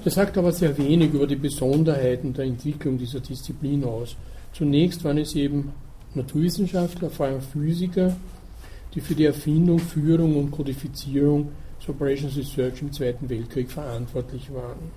Das 0.04 0.14
sagt 0.14 0.38
aber 0.38 0.52
sehr 0.52 0.76
wenig 0.78 1.12
über 1.12 1.26
die 1.26 1.36
Besonderheiten 1.36 2.32
der 2.32 2.44
Entwicklung 2.44 2.96
dieser 2.96 3.20
Disziplin 3.20 3.84
aus. 3.84 4.16
Zunächst 4.52 5.02
waren 5.04 5.18
es 5.18 5.34
eben 5.34 5.72
Naturwissenschaftler, 6.14 7.10
vor 7.10 7.26
allem 7.26 7.40
Physiker, 7.40 8.16
die 8.94 9.00
für 9.00 9.14
die 9.14 9.24
Erfindung, 9.24 9.78
Führung 9.78 10.36
und 10.36 10.50
Kodifizierung 10.50 11.48
des 11.80 11.88
Operations 11.88 12.36
Research 12.36 12.80
im 12.82 12.92
Zweiten 12.92 13.28
Weltkrieg 13.28 13.70
verantwortlich 13.70 14.52
waren. 14.52 14.90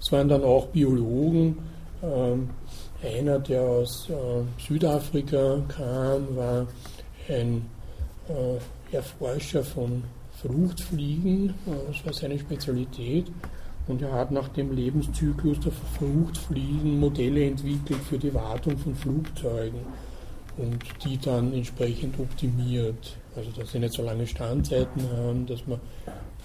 Es 0.00 0.12
waren 0.12 0.28
dann 0.28 0.42
auch 0.42 0.66
Biologen, 0.68 1.58
ähm, 2.02 2.50
einer, 3.02 3.38
der 3.38 3.62
aus 3.62 4.08
äh, 4.10 4.60
Südafrika 4.60 5.62
kam, 5.68 6.36
war 6.36 6.66
ein 7.28 7.66
äh, 8.28 8.94
Erforscher 8.94 9.62
von 9.62 10.02
Fruchtfliegen, 10.40 11.50
äh, 11.50 11.92
das 11.92 12.04
war 12.04 12.12
seine 12.12 12.38
Spezialität. 12.38 13.26
Und 13.86 14.02
er 14.02 14.12
hat 14.12 14.30
nach 14.30 14.48
dem 14.48 14.72
Lebenszyklus 14.72 15.58
der 15.60 15.72
Fruchtfliegen 15.72 17.00
Modelle 17.00 17.46
entwickelt 17.46 18.00
für 18.08 18.18
die 18.18 18.32
Wartung 18.32 18.78
von 18.78 18.94
Flugzeugen 18.94 19.80
und 20.58 20.78
die 21.04 21.18
dann 21.18 21.52
entsprechend 21.52 22.18
optimiert. 22.20 23.16
Also 23.34 23.50
dass 23.50 23.72
sie 23.72 23.78
nicht 23.78 23.94
so 23.94 24.04
lange 24.04 24.26
Standzeiten 24.26 25.02
haben, 25.16 25.46
dass 25.46 25.66
man 25.66 25.80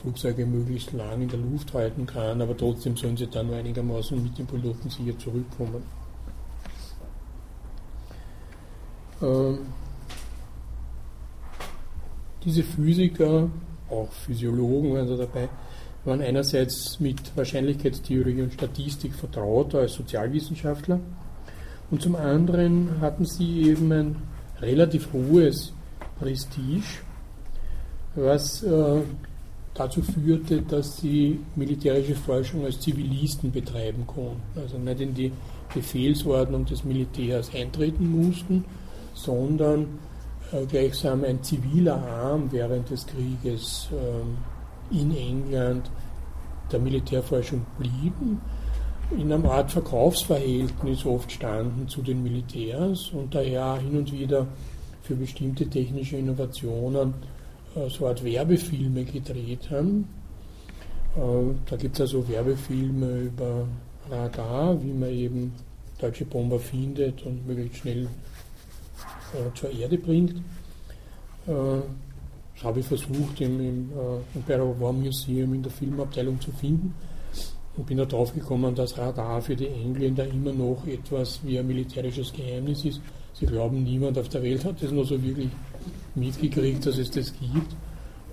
Flugzeuge 0.02 0.46
möglichst 0.46 0.94
lang 0.94 1.22
in 1.22 1.30
der 1.30 1.40
Luft 1.40 1.74
halten 1.74 2.06
kann, 2.06 2.42
aber 2.42 2.56
trotzdem 2.56 2.96
sollen 2.96 3.18
sie 3.18 3.28
dann 3.28 3.54
einigermaßen 3.54 4.22
mit 4.22 4.38
den 4.38 4.48
Piloten 4.48 4.90
sicher 4.90 5.18
zurückkommen. 5.20 5.84
Ähm, 5.84 5.94
diese 12.44 12.64
Physiker, 12.64 13.50
auch 13.90 14.12
Physiologen 14.12 14.94
waren 14.94 15.08
da 15.08 15.16
dabei, 15.16 15.50
waren 16.04 16.22
einerseits 16.22 17.00
mit 17.00 17.36
Wahrscheinlichkeitstheorie 17.36 18.42
und 18.42 18.54
Statistik 18.54 19.14
vertraut 19.16 19.74
als 19.76 19.94
Sozialwissenschaftler. 19.94 21.00
Und 21.92 22.02
zum 22.02 22.16
anderen 22.16 23.00
hatten 23.02 23.26
sie 23.26 23.70
eben 23.70 23.92
ein 23.92 24.16
relativ 24.62 25.12
hohes 25.14 25.74
Prestige, 26.20 27.02
was 28.16 28.64
äh, 28.64 29.02
dazu 29.74 30.02
führte, 30.02 30.62
dass 30.62 30.98
sie 30.98 31.40
militärische 31.56 32.16
Forschung 32.16 32.66
als 32.66 32.80
Zivilisten 32.80 33.52
betreiben 33.52 34.08
konnten, 34.08 34.42
also 34.56 34.78
nicht 34.78 35.02
in 35.02 35.14
die 35.14 35.32
Befehlsordnung 35.74 36.66
des 36.66 36.84
Militärs 36.84 37.54
eintreten 37.54 38.10
mussten, 38.10 38.64
sondern 39.16 39.98
äh, 40.52 40.66
gleichsam 40.66 41.24
ein 41.24 41.42
ziviler 41.42 41.96
Arm 41.96 42.52
während 42.52 42.90
des 42.92 43.08
Krieges 43.08 43.90
äh, 43.92 44.96
in 44.96 45.16
England 45.16 45.90
der 46.72 46.80
Militärforschung 46.80 47.66
blieben, 47.80 48.42
in 49.18 49.32
einer 49.32 49.52
Art 49.52 49.72
Verkaufsverhältnis 49.72 51.06
oft 51.06 51.32
standen 51.32 51.88
zu 51.88 52.02
den 52.02 52.24
Militärs 52.24 53.10
und 53.10 53.34
daher 53.34 53.78
hin 53.78 53.98
und 53.98 54.12
wieder 54.12 54.48
für 55.04 55.16
bestimmte 55.16 55.68
technische 55.68 56.18
Innovationen 56.18 57.14
äh, 57.76 57.90
so 57.90 58.08
Art 58.08 58.24
Werbefilme 58.24 59.06
gedreht 59.06 59.70
haben. 59.72 60.08
Äh, 61.16 61.54
da 61.70 61.76
gibt 61.76 61.96
es 61.96 62.02
also 62.02 62.28
Werbefilme 62.28 63.22
über 63.22 63.68
Radar, 64.10 64.82
wie 64.84 64.94
man 64.94 65.10
eben 65.10 65.54
deutsche 66.00 66.26
Bomber 66.26 66.60
findet 66.60 67.26
und 67.26 67.48
möglichst 67.48 67.78
schnell 67.80 68.08
äh, 69.36 69.54
zur 69.54 69.72
Erde 69.72 69.98
bringt. 69.98 70.36
Das 71.46 72.64
habe 72.64 72.80
ich 72.80 72.88
versucht 72.88 73.40
im, 73.40 73.60
im 73.60 73.90
Imperial 74.34 74.74
War 74.80 74.92
Museum 74.92 75.54
in 75.54 75.62
der 75.62 75.72
Filmabteilung 75.72 76.42
zu 76.42 76.52
finden 76.54 76.96
und 77.78 77.86
bin 77.86 77.98
da 77.98 78.06
drauf 78.06 78.34
gekommen, 78.34 78.74
dass 78.74 78.98
Radar 78.98 79.42
für 79.42 79.56
die 79.56 79.68
Engländer 79.68 80.26
immer 80.28 80.54
noch 80.54 80.88
etwas 80.88 81.40
wie 81.44 81.60
ein 81.60 81.68
militärisches 81.68 82.32
Geheimnis 82.32 82.86
ist. 82.86 83.02
Sie 83.34 83.46
glauben, 83.46 83.84
niemand 83.84 84.18
auf 84.18 84.30
der 84.30 84.44
Welt 84.44 84.64
hat 84.64 84.82
das 84.82 84.92
nur 84.92 85.06
so 85.06 85.22
wirklich 85.22 85.50
mitgekriegt, 86.16 86.86
dass 86.86 86.98
es 86.98 87.12
das 87.12 87.34
gibt. 87.34 87.76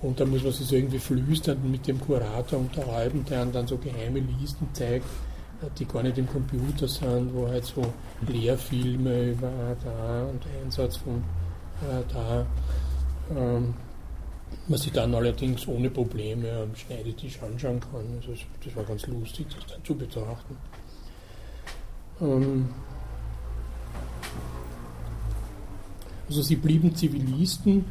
Und 0.01 0.19
da 0.19 0.25
muss 0.25 0.43
man 0.43 0.53
sich 0.53 0.67
so 0.67 0.77
irgendwie 0.77 0.99
flüstern 0.99 1.59
mit 1.71 1.87
dem 1.87 2.01
Kurator 2.01 2.59
unterhalten, 2.59 3.25
der 3.29 3.47
dann 3.47 3.67
so 3.67 3.77
geheime 3.77 4.23
Listen 4.41 4.69
zeigt, 4.73 5.07
die 5.79 5.85
gar 5.85 6.03
nicht 6.03 6.18
im 6.18 6.27
Computer 6.27 6.88
sind, 6.88 7.33
wo 7.35 7.48
halt 7.48 7.64
so 7.64 7.83
Lehrfilme 8.27 9.31
über 9.31 9.48
Radar 9.48 10.29
und 10.29 10.42
Einsatz 10.62 10.96
von 10.96 11.22
Radar, 11.87 12.46
ähm, 13.31 13.75
man 14.68 14.79
sich 14.79 14.92
dann 14.92 15.14
allerdings 15.14 15.66
ohne 15.66 15.90
Probleme 15.90 16.51
am 16.53 16.75
Schneidetisch 16.75 17.40
anschauen 17.42 17.81
kann. 17.81 18.05
Also 18.20 18.35
das 18.64 18.77
war 18.77 18.85
ganz 18.85 19.07
lustig, 19.07 19.46
das 19.55 19.66
dann 19.66 19.85
zu 19.85 19.94
betrachten. 19.94 20.57
Ähm, 22.20 22.68
also 26.29 26.42
sie 26.42 26.57
blieben 26.57 26.94
Zivilisten, 26.94 27.85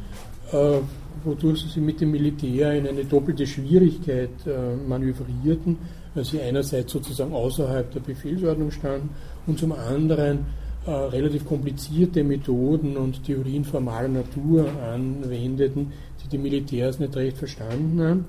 äh, 0.52 0.78
wodurch 1.24 1.64
sie 1.72 1.80
mit 1.80 2.00
dem 2.00 2.10
Militär 2.10 2.74
in 2.74 2.86
eine 2.86 3.04
doppelte 3.04 3.46
Schwierigkeit 3.46 4.46
äh, 4.46 4.76
manövrierten, 4.76 5.78
weil 6.14 6.24
sie 6.24 6.40
einerseits 6.40 6.92
sozusagen 6.92 7.32
außerhalb 7.32 7.90
der 7.90 8.00
Befehlsordnung 8.00 8.70
standen 8.70 9.10
und 9.46 9.58
zum 9.58 9.72
anderen 9.72 10.46
äh, 10.86 10.90
relativ 10.90 11.46
komplizierte 11.46 12.24
Methoden 12.24 12.96
und 12.96 13.24
Theorien 13.24 13.64
formaler 13.64 14.08
Natur 14.08 14.66
anwendeten, 14.82 15.92
die 16.22 16.28
die 16.28 16.38
Militärs 16.38 16.98
nicht 16.98 17.16
recht 17.16 17.38
verstanden 17.38 18.02
haben, 18.02 18.24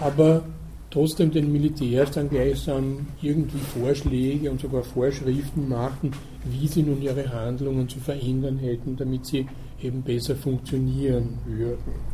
aber 0.00 0.44
trotzdem 0.90 1.30
den 1.30 1.50
Militärs 1.50 2.12
dann 2.12 2.28
gleichsam 2.28 3.06
irgendwie 3.20 3.58
Vorschläge 3.58 4.50
und 4.50 4.60
sogar 4.60 4.82
Vorschriften 4.82 5.68
machten, 5.68 6.12
wie 6.44 6.68
sie 6.68 6.82
nun 6.82 7.02
ihre 7.02 7.32
Handlungen 7.32 7.88
zu 7.88 7.98
verändern 7.98 8.58
hätten, 8.58 8.96
damit 8.96 9.26
sie 9.26 9.46
eben 9.82 10.02
besser 10.02 10.36
funktionieren 10.36 11.38
würden. 11.46 12.13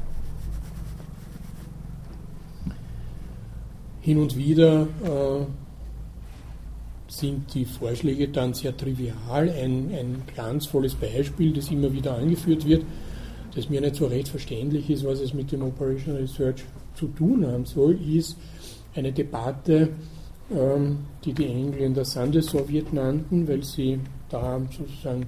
Hin 4.03 4.19
und 4.19 4.37
wieder 4.37 4.83
äh, 5.05 5.45
sind 7.09 7.53
die 7.55 7.65
Vorschläge 7.65 8.29
dann 8.29 8.55
sehr 8.55 8.77
trivial. 8.77 9.51
Ein, 9.51 9.91
ein 9.93 10.23
glanzvolles 10.33 10.95
Beispiel, 10.95 11.53
das 11.53 11.71
immer 11.71 11.93
wieder 11.93 12.17
angeführt 12.17 12.67
wird, 12.67 12.85
das 13.55 13.69
mir 13.69 13.81
nicht 13.81 13.97
so 13.97 14.07
recht 14.07 14.29
verständlich 14.29 14.89
ist, 14.89 15.05
was 15.05 15.21
es 15.21 15.35
mit 15.35 15.53
dem 15.53 15.63
Operational 15.63 16.21
Research 16.21 16.65
zu 16.95 17.09
tun 17.09 17.47
haben 17.47 17.65
soll, 17.65 17.99
ist 18.01 18.37
eine 18.95 19.13
Debatte, 19.13 19.91
ähm, 20.51 20.99
die 21.25 21.33
die 21.33 21.47
Engländer 21.47 22.05
Sande-Sowjet 22.05 22.93
nannten, 22.93 23.47
weil 23.49 23.63
sie 23.65 23.99
da 24.29 24.61
sozusagen 24.77 25.27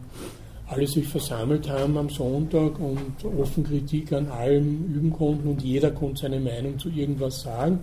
alle 0.67 0.87
sich 0.87 1.07
versammelt 1.07 1.69
haben 1.69 1.99
am 1.99 2.09
Sonntag 2.09 2.79
und 2.81 3.25
offen 3.39 3.65
Kritik 3.65 4.13
an 4.13 4.29
allem 4.29 4.87
üben 4.87 5.13
konnten 5.13 5.49
und 5.49 5.63
jeder 5.63 5.91
konnte 5.91 6.23
seine 6.23 6.41
Meinung 6.41 6.79
zu 6.79 6.89
irgendwas 6.89 7.43
sagen. 7.43 7.81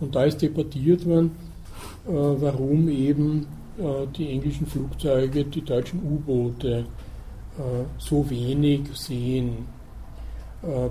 Und 0.00 0.14
da 0.14 0.24
ist 0.24 0.42
debattiert 0.42 1.06
worden, 1.06 1.32
äh, 2.06 2.10
warum 2.10 2.88
eben 2.88 3.46
äh, 3.78 4.06
die 4.16 4.28
englischen 4.30 4.66
Flugzeuge 4.66 5.44
die 5.44 5.62
deutschen 5.62 6.00
U-Boote 6.02 6.86
äh, 7.58 7.62
so 7.98 8.28
wenig 8.28 8.82
sehen. 8.94 9.72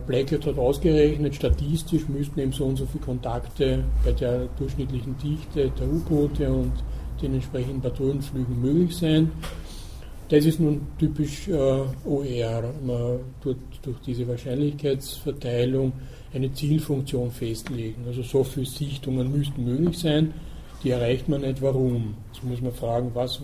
Blackett 0.05 0.45
hat 0.45 0.59
ausgerechnet, 0.59 1.33
statistisch 1.33 2.07
müssten 2.07 2.39
eben 2.39 2.51
so 2.51 2.65
und 2.65 2.75
so 2.75 2.85
viele 2.85 3.05
Kontakte 3.05 3.83
bei 4.05 4.11
der 4.11 4.47
durchschnittlichen 4.59 5.17
Dichte 5.17 5.71
der 5.71 5.87
U-Boote 5.87 6.53
und 6.53 6.73
den 7.19 7.33
entsprechenden 7.33 7.81
Patrouillenflügen 7.81 8.61
möglich 8.61 8.95
sein. 8.95 9.31
Das 10.29 10.45
ist 10.45 10.59
nun 10.59 10.81
typisch 10.97 11.47
äh, 11.47 11.53
OER. 12.05 12.73
Man 12.85 13.19
tut 13.41 13.57
durch 13.81 13.99
diese 14.05 14.27
Wahrscheinlichkeitsverteilung 14.27 15.93
eine 16.33 16.51
Zielfunktion 16.51 17.31
festlegen. 17.31 18.03
Also 18.07 18.23
so 18.23 18.43
viele 18.43 18.65
Sichtungen 18.65 19.31
müssten 19.31 19.63
möglich 19.63 19.99
sein. 19.99 20.33
Die 20.83 20.89
erreicht 20.89 21.29
man 21.29 21.41
nicht. 21.41 21.61
Warum? 21.61 22.15
Jetzt 22.33 22.43
muss 22.43 22.61
man 22.61 22.73
fragen, 22.73 23.11
was, 23.13 23.41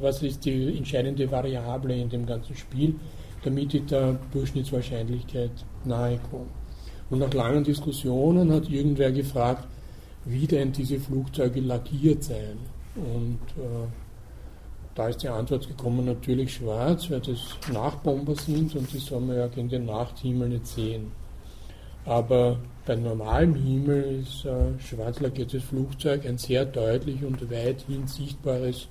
was 0.00 0.22
ist 0.22 0.44
die 0.44 0.76
entscheidende 0.76 1.30
Variable 1.30 1.96
in 1.96 2.08
dem 2.08 2.26
ganzen 2.26 2.54
Spiel, 2.54 2.94
damit 3.44 3.72
ich 3.74 3.86
der 3.86 4.18
Durchschnittswahrscheinlichkeit 4.32 5.52
nahe 5.84 6.18
komme. 6.30 6.46
Und 7.08 7.20
nach 7.20 7.32
langen 7.32 7.64
Diskussionen 7.64 8.52
hat 8.52 8.68
irgendwer 8.68 9.10
gefragt, 9.10 9.66
wie 10.24 10.46
denn 10.46 10.72
diese 10.72 11.00
Flugzeuge 11.00 11.60
lackiert 11.60 12.22
seien. 12.22 12.58
Und 12.94 13.40
äh, 13.56 13.86
da 14.94 15.08
ist 15.08 15.22
die 15.22 15.28
Antwort 15.28 15.66
gekommen, 15.66 16.04
natürlich 16.04 16.54
schwarz, 16.54 17.10
weil 17.10 17.20
das 17.20 17.56
Nachbomber 17.72 18.34
sind 18.34 18.74
und 18.74 18.92
die 18.92 18.98
soll 18.98 19.20
man 19.20 19.36
ja 19.36 19.46
gegen 19.46 19.68
den 19.68 19.86
Nachthimmel 19.86 20.48
nicht 20.48 20.66
sehen. 20.66 21.12
Aber 22.04 22.58
bei 22.86 22.96
normalem 22.96 23.54
Himmel 23.54 24.22
ist 24.22 24.46
ein 24.46 24.78
schwarz 24.80 25.20
lackiertes 25.20 25.62
Flugzeug 25.64 26.26
ein 26.26 26.38
sehr 26.38 26.64
deutlich 26.64 27.22
und 27.24 27.50
weithin 27.50 28.06
sichtbares 28.06 28.88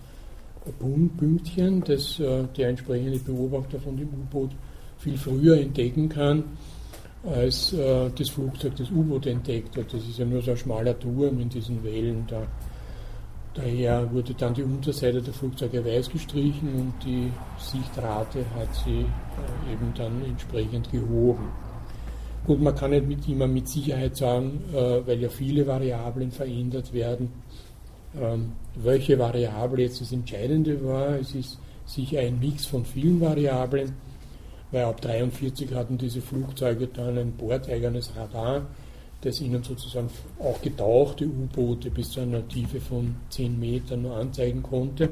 Pünktchen, 1.18 1.84
das 1.84 2.20
äh, 2.20 2.44
der 2.56 2.70
entsprechende 2.70 3.20
Beobachter 3.20 3.80
von 3.80 3.98
dem 3.98 4.10
U-Boot 4.10 4.52
viel 4.98 5.18
früher 5.18 5.60
entdecken 5.60 6.10
kann, 6.10 6.44
als 7.24 7.74
äh, 7.74 8.10
das 8.16 8.30
Flugzeug 8.30 8.76
das 8.76 8.92
U-Boot 8.92 9.26
entdeckt 9.26 9.76
hat. 9.78 9.92
Das 9.94 10.02
ist 10.02 10.20
ja 10.20 10.26
nur 10.26 10.42
so 10.42 10.52
ein 10.52 10.58
schmaler 10.58 10.98
Turm 11.00 11.40
in 11.40 11.50
diesen 11.50 11.84
Wellen. 11.84 12.26
Da. 12.28 12.44
Daher 13.56 14.12
wurde 14.14 14.34
dann 14.36 14.54
die 14.54 14.64
Unterseite 14.64 15.22
der 15.22 15.34
Flugzeuge 15.34 15.84
weiß 15.84 16.10
gestrichen 16.10 16.76
und 16.76 16.94
die 17.04 17.32
Sichtrate 17.58 18.46
hat 18.56 18.74
sie 18.86 19.02
äh, 19.02 19.74
eben 19.74 19.92
dann 19.96 20.24
entsprechend 20.24 20.92
gehoben. 20.92 21.50
Gut, 22.50 22.62
man 22.62 22.74
kann 22.74 22.90
nicht 22.90 23.08
mit, 23.08 23.30
immer 23.30 23.46
mit 23.46 23.68
Sicherheit 23.70 24.18
sagen, 24.18 24.64
äh, 24.74 25.06
weil 25.06 25.22
ja 25.22 25.30
viele 25.30 25.68
Variablen 25.68 26.32
verändert 26.32 26.92
werden, 26.92 27.32
ähm, 28.20 28.54
welche 28.74 29.20
Variable 29.20 29.84
jetzt 29.84 30.02
das 30.02 30.12
Entscheidende 30.12 30.84
war. 30.84 31.20
Es 31.20 31.36
ist 31.36 31.60
sicher 31.86 32.22
ein 32.22 32.40
Mix 32.40 32.66
von 32.66 32.86
vielen 32.86 33.22
Variablen, 33.22 33.92
weil 34.72 34.86
ab 34.86 34.96
1943 34.96 35.76
hatten 35.76 36.00
diese 36.00 36.22
Flugzeuge 36.22 36.88
dann 36.88 37.20
ein 37.20 37.34
bordeigenes 37.34 38.16
Radar, 38.16 38.66
das 39.22 39.42
ihnen 39.42 39.62
sozusagen 39.62 40.10
auch 40.40 40.60
getauchte 40.60 41.28
U-Boote 41.28 41.92
bis 41.92 42.10
zu 42.10 42.22
einer 42.22 42.48
Tiefe 42.48 42.82
von 42.82 43.16
10 43.30 43.60
Metern 43.60 44.02
nur 44.02 44.16
anzeigen 44.16 44.64
konnte. 44.64 45.10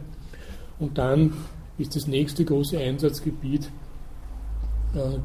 Und 0.80 0.98
dann 0.98 1.34
ist 1.78 1.96
das 1.96 2.08
nächste 2.08 2.44
große 2.44 2.80
Einsatzgebiet 2.80 3.70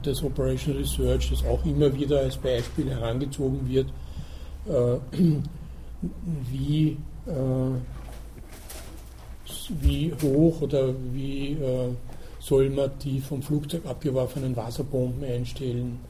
des 0.05 0.23
Operation 0.23 0.77
Research, 0.77 1.31
das 1.31 1.45
auch 1.45 1.65
immer 1.65 1.95
wieder 1.95 2.21
als 2.21 2.37
Beispiel 2.37 2.91
herangezogen 2.91 3.69
wird, 3.69 3.89
äh, 4.67 4.99
wie, 6.51 6.97
äh, 7.27 7.77
wie 9.81 10.13
hoch 10.23 10.63
oder 10.63 10.95
wie 11.13 11.57
soll 12.41 12.71
man 12.71 12.91
die 13.05 13.21
vom 13.21 13.41
Flugzeug 13.41 13.87
abgeworfenen 13.87 14.57
Wasserbomben 14.57 15.25
einstellen, 15.25 16.01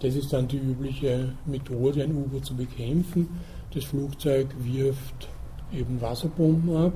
Das 0.00 0.14
ist 0.14 0.32
dann 0.32 0.46
die 0.46 0.58
übliche 0.58 1.32
Methode, 1.46 2.02
ein 2.02 2.14
U-Boot 2.14 2.44
zu 2.44 2.54
bekämpfen. 2.54 3.28
Das 3.72 3.84
Flugzeug 3.84 4.48
wirft 4.58 5.28
eben 5.72 6.00
Wasserbomben 6.00 6.76
ab, 6.76 6.92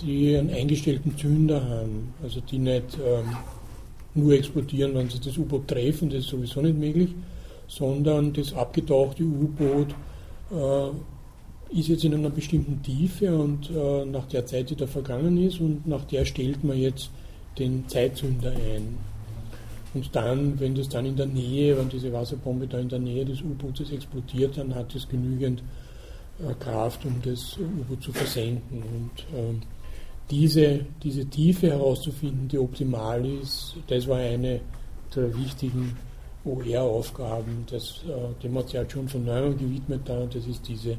die 0.00 0.36
einen 0.36 0.50
eingestellten 0.50 1.16
Zünder 1.16 1.66
haben, 1.66 2.12
also 2.22 2.40
die 2.40 2.58
nicht 2.58 2.98
ähm, 3.02 3.36
nur 4.16 4.32
explodieren, 4.34 4.94
wenn 4.94 5.08
sie 5.08 5.20
das 5.20 5.36
U-Boot 5.38 5.68
treffen, 5.68 6.10
das 6.10 6.20
ist 6.20 6.28
sowieso 6.28 6.60
nicht 6.60 6.78
möglich, 6.78 7.10
sondern 7.68 8.32
das 8.32 8.52
abgetauchte 8.54 9.22
U-Boot 9.22 9.94
äh, 10.50 11.78
ist 11.78 11.88
jetzt 11.88 12.04
in 12.04 12.14
einer 12.14 12.30
bestimmten 12.30 12.82
Tiefe 12.82 13.36
und 13.36 13.70
äh, 13.70 14.04
nach 14.04 14.26
der 14.26 14.46
Zeit, 14.46 14.70
die 14.70 14.76
da 14.76 14.86
vergangen 14.86 15.36
ist, 15.38 15.60
und 15.60 15.86
nach 15.86 16.04
der 16.04 16.24
stellt 16.24 16.62
man 16.62 16.78
jetzt 16.78 17.10
den 17.58 17.88
Zeitzünder 17.88 18.50
ein. 18.50 18.96
Und 19.94 20.14
dann, 20.14 20.60
wenn 20.60 20.74
das 20.74 20.88
dann 20.88 21.06
in 21.06 21.16
der 21.16 21.26
Nähe, 21.26 21.76
wenn 21.76 21.88
diese 21.88 22.12
Wasserbombe 22.12 22.66
da 22.66 22.78
in 22.78 22.88
der 22.88 22.98
Nähe 22.98 23.24
des 23.24 23.40
U-Bootes 23.40 23.90
explodiert, 23.90 24.58
dann 24.58 24.74
hat 24.74 24.94
es 24.94 25.08
genügend 25.08 25.62
äh, 26.38 26.52
Kraft, 26.62 27.04
um 27.04 27.14
das 27.22 27.56
U-Boot 27.58 28.02
zu 28.02 28.12
versenken. 28.12 28.82
Und 28.82 29.22
äh, 29.36 29.54
diese, 30.30 30.80
diese 31.02 31.24
Tiefe 31.26 31.68
herauszufinden, 31.68 32.48
die 32.48 32.58
optimal 32.58 33.24
ist, 33.24 33.76
das 33.86 34.06
war 34.06 34.18
eine 34.18 34.60
der 35.14 35.36
wichtigen 35.38 35.96
OR-Aufgaben, 36.44 37.66
äh, 37.72 38.42
dem 38.42 38.58
hat 38.58 38.68
sich 38.68 38.76
halt 38.76 38.92
schon 38.92 39.08
von 39.08 39.24
neuem 39.24 39.56
gewidmet 39.56 40.02
da, 40.04 40.18
und 40.18 40.34
das 40.34 40.46
ist 40.46 40.66
diese 40.68 40.90
äh, 40.90 40.96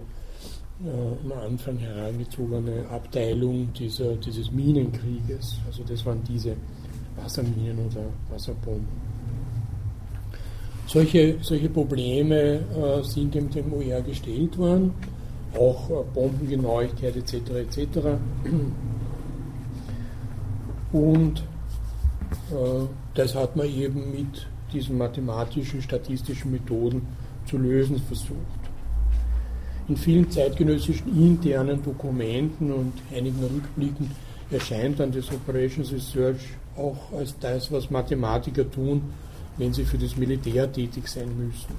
am 1.24 1.32
Anfang 1.32 1.78
herangezogene 1.78 2.88
Abteilung 2.90 3.72
dieser, 3.74 4.16
dieses 4.16 4.52
Minenkrieges. 4.52 5.58
Also 5.66 5.84
das 5.84 6.06
waren 6.06 6.24
diese 6.28 6.56
Wasserminen 7.16 7.80
oder 7.88 8.06
Wasserbomben. 8.30 8.88
Solche, 10.88 11.36
solche 11.42 11.70
Probleme 11.70 12.36
äh, 12.36 13.04
sind 13.04 13.34
dem, 13.34 13.50
dem 13.50 13.74
OR 13.74 14.02
gestellt 14.02 14.58
worden, 14.58 14.94
auch 15.58 15.90
äh, 15.90 16.04
Bombengenauigkeit 16.14 17.16
etc. 17.16 17.34
etc. 17.52 17.98
Und 20.98 21.44
äh, 22.52 22.88
das 23.14 23.36
hat 23.36 23.56
man 23.56 23.68
eben 23.68 24.12
mit 24.12 24.48
diesen 24.74 24.98
mathematischen, 24.98 25.80
statistischen 25.82 26.52
Methoden 26.52 27.06
zu 27.46 27.58
lösen 27.58 28.00
versucht. 28.00 28.62
In 29.88 29.96
vielen 29.96 30.30
zeitgenössischen 30.30 31.16
internen 31.16 31.84
Dokumenten 31.84 32.74
und 32.74 32.94
einigen 33.16 33.42
Rückblicken 33.44 34.10
erscheint 34.50 35.00
dann 35.00 35.12
das 35.12 35.32
Operations 35.32 35.94
Research 35.94 36.42
auch 36.76 37.14
als 37.14 37.38
das, 37.40 37.72
was 37.72 37.92
Mathematiker 37.92 38.70
tun, 38.70 39.04
wenn 39.58 39.74
sie 39.74 39.86
für 39.86 39.98
das 40.00 40.18
Militär 40.18 40.72
tätig 40.72 41.08
sein 41.08 41.30
müssen. 41.38 41.76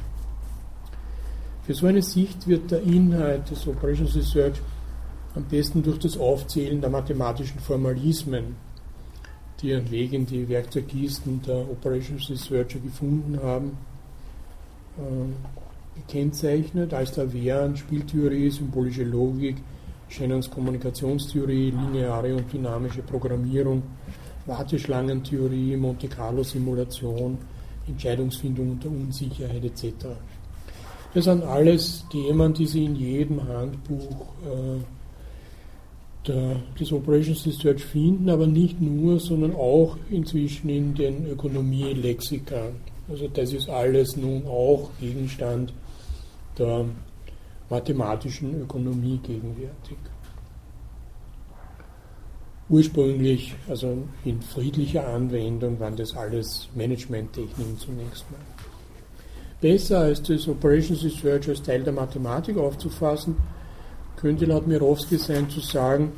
Für 1.64 1.74
so 1.74 1.86
eine 1.86 2.02
Sicht 2.02 2.46
wird 2.46 2.70
der 2.70 2.82
Inhalt 2.82 3.50
des 3.50 3.66
Operations 3.66 4.14
Research 4.14 4.60
am 5.34 5.44
besten 5.44 5.82
durch 5.82 5.98
das 5.98 6.16
Aufzählen 6.16 6.80
der 6.80 6.90
mathematischen 6.90 7.58
Formalismen 7.58 8.67
die 9.60 9.70
ihren 9.70 9.90
Weg 9.90 10.12
in 10.12 10.26
die 10.26 10.48
Werkzeugkisten 10.48 11.42
der 11.42 11.68
Operations 11.68 12.30
Researcher 12.30 12.78
gefunden 12.78 13.38
haben, 13.42 13.76
äh, 14.98 16.00
gekennzeichnet, 16.00 16.94
als 16.94 17.12
da 17.12 17.32
wären 17.32 17.76
Spieltheorie, 17.76 18.50
symbolische 18.50 19.04
Logik, 19.04 19.56
Shannons 20.08 20.50
Kommunikationstheorie, 20.50 21.70
lineare 21.70 22.34
und 22.34 22.52
dynamische 22.52 23.02
Programmierung, 23.02 23.82
Warteschlangentheorie, 24.46 25.76
Monte 25.76 26.08
Carlo 26.08 26.42
Simulation, 26.42 27.36
Entscheidungsfindung 27.86 28.72
unter 28.72 28.88
Unsicherheit 28.88 29.64
etc. 29.64 30.06
Das 31.14 31.24
sind 31.24 31.42
alles 31.42 32.04
Themen, 32.10 32.54
die 32.54 32.66
Sie 32.66 32.84
in 32.84 32.96
jedem 32.96 33.46
Handbuch 33.46 34.26
äh, 34.44 34.80
der, 36.26 36.56
des 36.78 36.92
Operations 36.92 37.46
Research 37.46 37.84
finden, 37.84 38.28
aber 38.28 38.46
nicht 38.46 38.80
nur, 38.80 39.20
sondern 39.20 39.54
auch 39.54 39.96
inzwischen 40.10 40.68
in 40.68 40.94
den 40.94 41.26
Ökonomie-Lexika. 41.26 42.70
Also 43.08 43.28
das 43.28 43.52
ist 43.52 43.68
alles 43.68 44.16
nun 44.16 44.46
auch 44.46 44.90
Gegenstand 45.00 45.72
der 46.58 46.84
mathematischen 47.70 48.62
Ökonomie 48.62 49.18
gegenwärtig. 49.22 49.96
Ursprünglich, 52.68 53.54
also 53.66 53.96
in 54.26 54.42
friedlicher 54.42 55.08
Anwendung, 55.08 55.80
waren 55.80 55.96
das 55.96 56.14
alles 56.14 56.68
Managementtechniken 56.74 57.78
zunächst 57.78 58.30
mal. 58.30 58.40
Besser 59.60 60.00
als 60.00 60.22
das 60.22 60.46
Operations 60.46 61.02
Research 61.02 61.48
als 61.48 61.62
Teil 61.62 61.82
der 61.82 61.94
Mathematik 61.94 62.58
aufzufassen, 62.58 63.36
könnte 64.20 64.46
laut 64.46 64.66
Mirowski 64.66 65.16
sein 65.16 65.48
zu 65.48 65.60
sagen, 65.60 66.12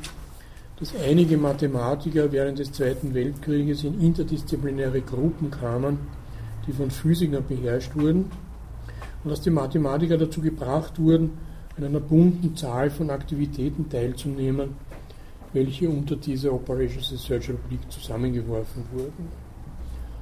dass 0.79 0.93
einige 1.07 1.37
Mathematiker 1.37 2.31
während 2.31 2.57
des 2.57 2.71
Zweiten 2.71 3.13
Weltkrieges 3.13 3.83
in 3.83 4.01
interdisziplinäre 4.01 5.01
Gruppen 5.01 5.51
kamen, 5.51 5.99
die 6.65 6.73
von 6.73 6.89
Physikern 6.89 7.43
beherrscht 7.47 7.95
wurden 7.95 8.31
und 9.23 9.29
dass 9.29 9.41
die 9.41 9.51
Mathematiker 9.51 10.17
dazu 10.17 10.41
gebracht 10.41 10.99
wurden, 10.99 11.37
an 11.77 11.83
einer 11.83 11.99
bunten 11.99 12.55
Zahl 12.55 12.89
von 12.89 13.11
Aktivitäten 13.11 13.87
teilzunehmen, 13.87 14.69
welche 15.53 15.87
unter 15.87 16.15
dieser 16.15 16.53
Operations 16.53 17.11
Research 17.11 17.49
Rubrik 17.49 17.91
zusammengeworfen 17.91 18.83
wurden. 18.91 19.27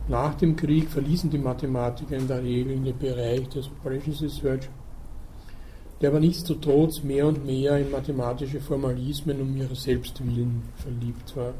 Nach 0.10 0.34
dem 0.36 0.56
Krieg 0.56 0.90
verließen 0.90 1.30
die 1.30 1.38
Mathematiker 1.38 2.18
in 2.18 2.28
der 2.28 2.44
Regel 2.44 2.78
den 2.80 2.98
Bereich 2.98 3.48
des 3.50 3.68
Operations 3.68 4.22
Research 4.22 4.70
der 6.02 6.10
aber 6.10 6.20
nichtsdestotrotz 6.20 7.04
mehr 7.04 7.28
und 7.28 7.46
mehr 7.46 7.78
in 7.78 7.92
mathematische 7.92 8.62
Formalismen 8.62 9.42
um 9.42 9.56
ihrer 9.58 9.76
Selbstwillen 9.76 10.64
verliebt 10.76 11.36
war. 11.36 11.54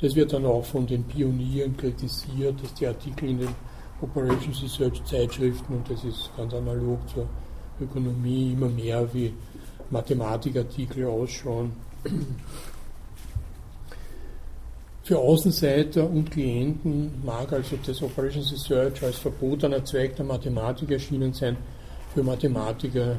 Das 0.00 0.14
wird 0.14 0.32
dann 0.32 0.46
auch 0.46 0.64
von 0.64 0.86
den 0.86 1.04
Pionieren 1.04 1.76
kritisiert, 1.76 2.62
dass 2.62 2.74
die 2.74 2.86
Artikel 2.86 3.28
in 3.28 3.38
den 3.38 3.54
Operations 4.00 4.62
Research 4.62 5.02
Zeitschriften, 5.04 5.74
und 5.74 5.90
das 5.90 6.04
ist 6.04 6.30
ganz 6.36 6.54
analog 6.54 7.00
zur 7.08 7.26
Ökonomie, 7.80 8.52
immer 8.52 8.68
mehr 8.68 9.12
wie 9.12 9.32
Mathematikartikel 9.90 11.06
ausschauen. 11.06 11.72
Für 15.02 15.18
Außenseiter 15.18 16.08
und 16.08 16.30
Klienten 16.30 17.24
mag 17.24 17.52
also 17.52 17.76
das 17.84 18.02
Operations 18.02 18.52
Research 18.52 19.02
als 19.02 19.16
verbotener 19.16 19.84
Zweig 19.84 20.14
der 20.16 20.26
Mathematik 20.26 20.90
erschienen 20.90 21.32
sein, 21.32 21.56
für 22.14 22.22
Mathematiker 22.22 23.16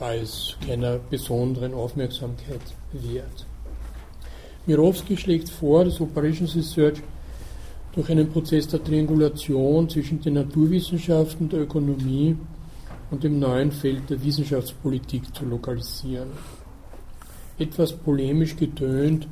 als 0.00 0.56
keiner 0.64 0.98
besonderen 1.10 1.74
Aufmerksamkeit 1.74 2.60
wert. 2.92 3.46
Mirowski 4.66 5.16
schlägt 5.16 5.48
vor, 5.48 5.84
dass 5.84 6.00
Operations 6.00 6.54
Research 6.54 7.02
durch 7.92 8.10
einen 8.10 8.28
Prozess 8.28 8.68
der 8.68 8.84
Triangulation 8.84 9.88
zwischen 9.88 10.20
den 10.20 10.34
Naturwissenschaften, 10.34 11.48
der 11.48 11.62
Ökonomie 11.62 12.36
und 13.10 13.24
dem 13.24 13.38
neuen 13.38 13.72
Feld 13.72 14.08
der 14.10 14.22
Wissenschaftspolitik 14.22 15.34
zu 15.34 15.46
lokalisieren. 15.46 16.28
Etwas 17.58 17.92
polemisch 17.92 18.56
getönt 18.56 19.26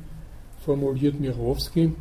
formuliert 0.65 1.19
Mirowski, 1.19 1.93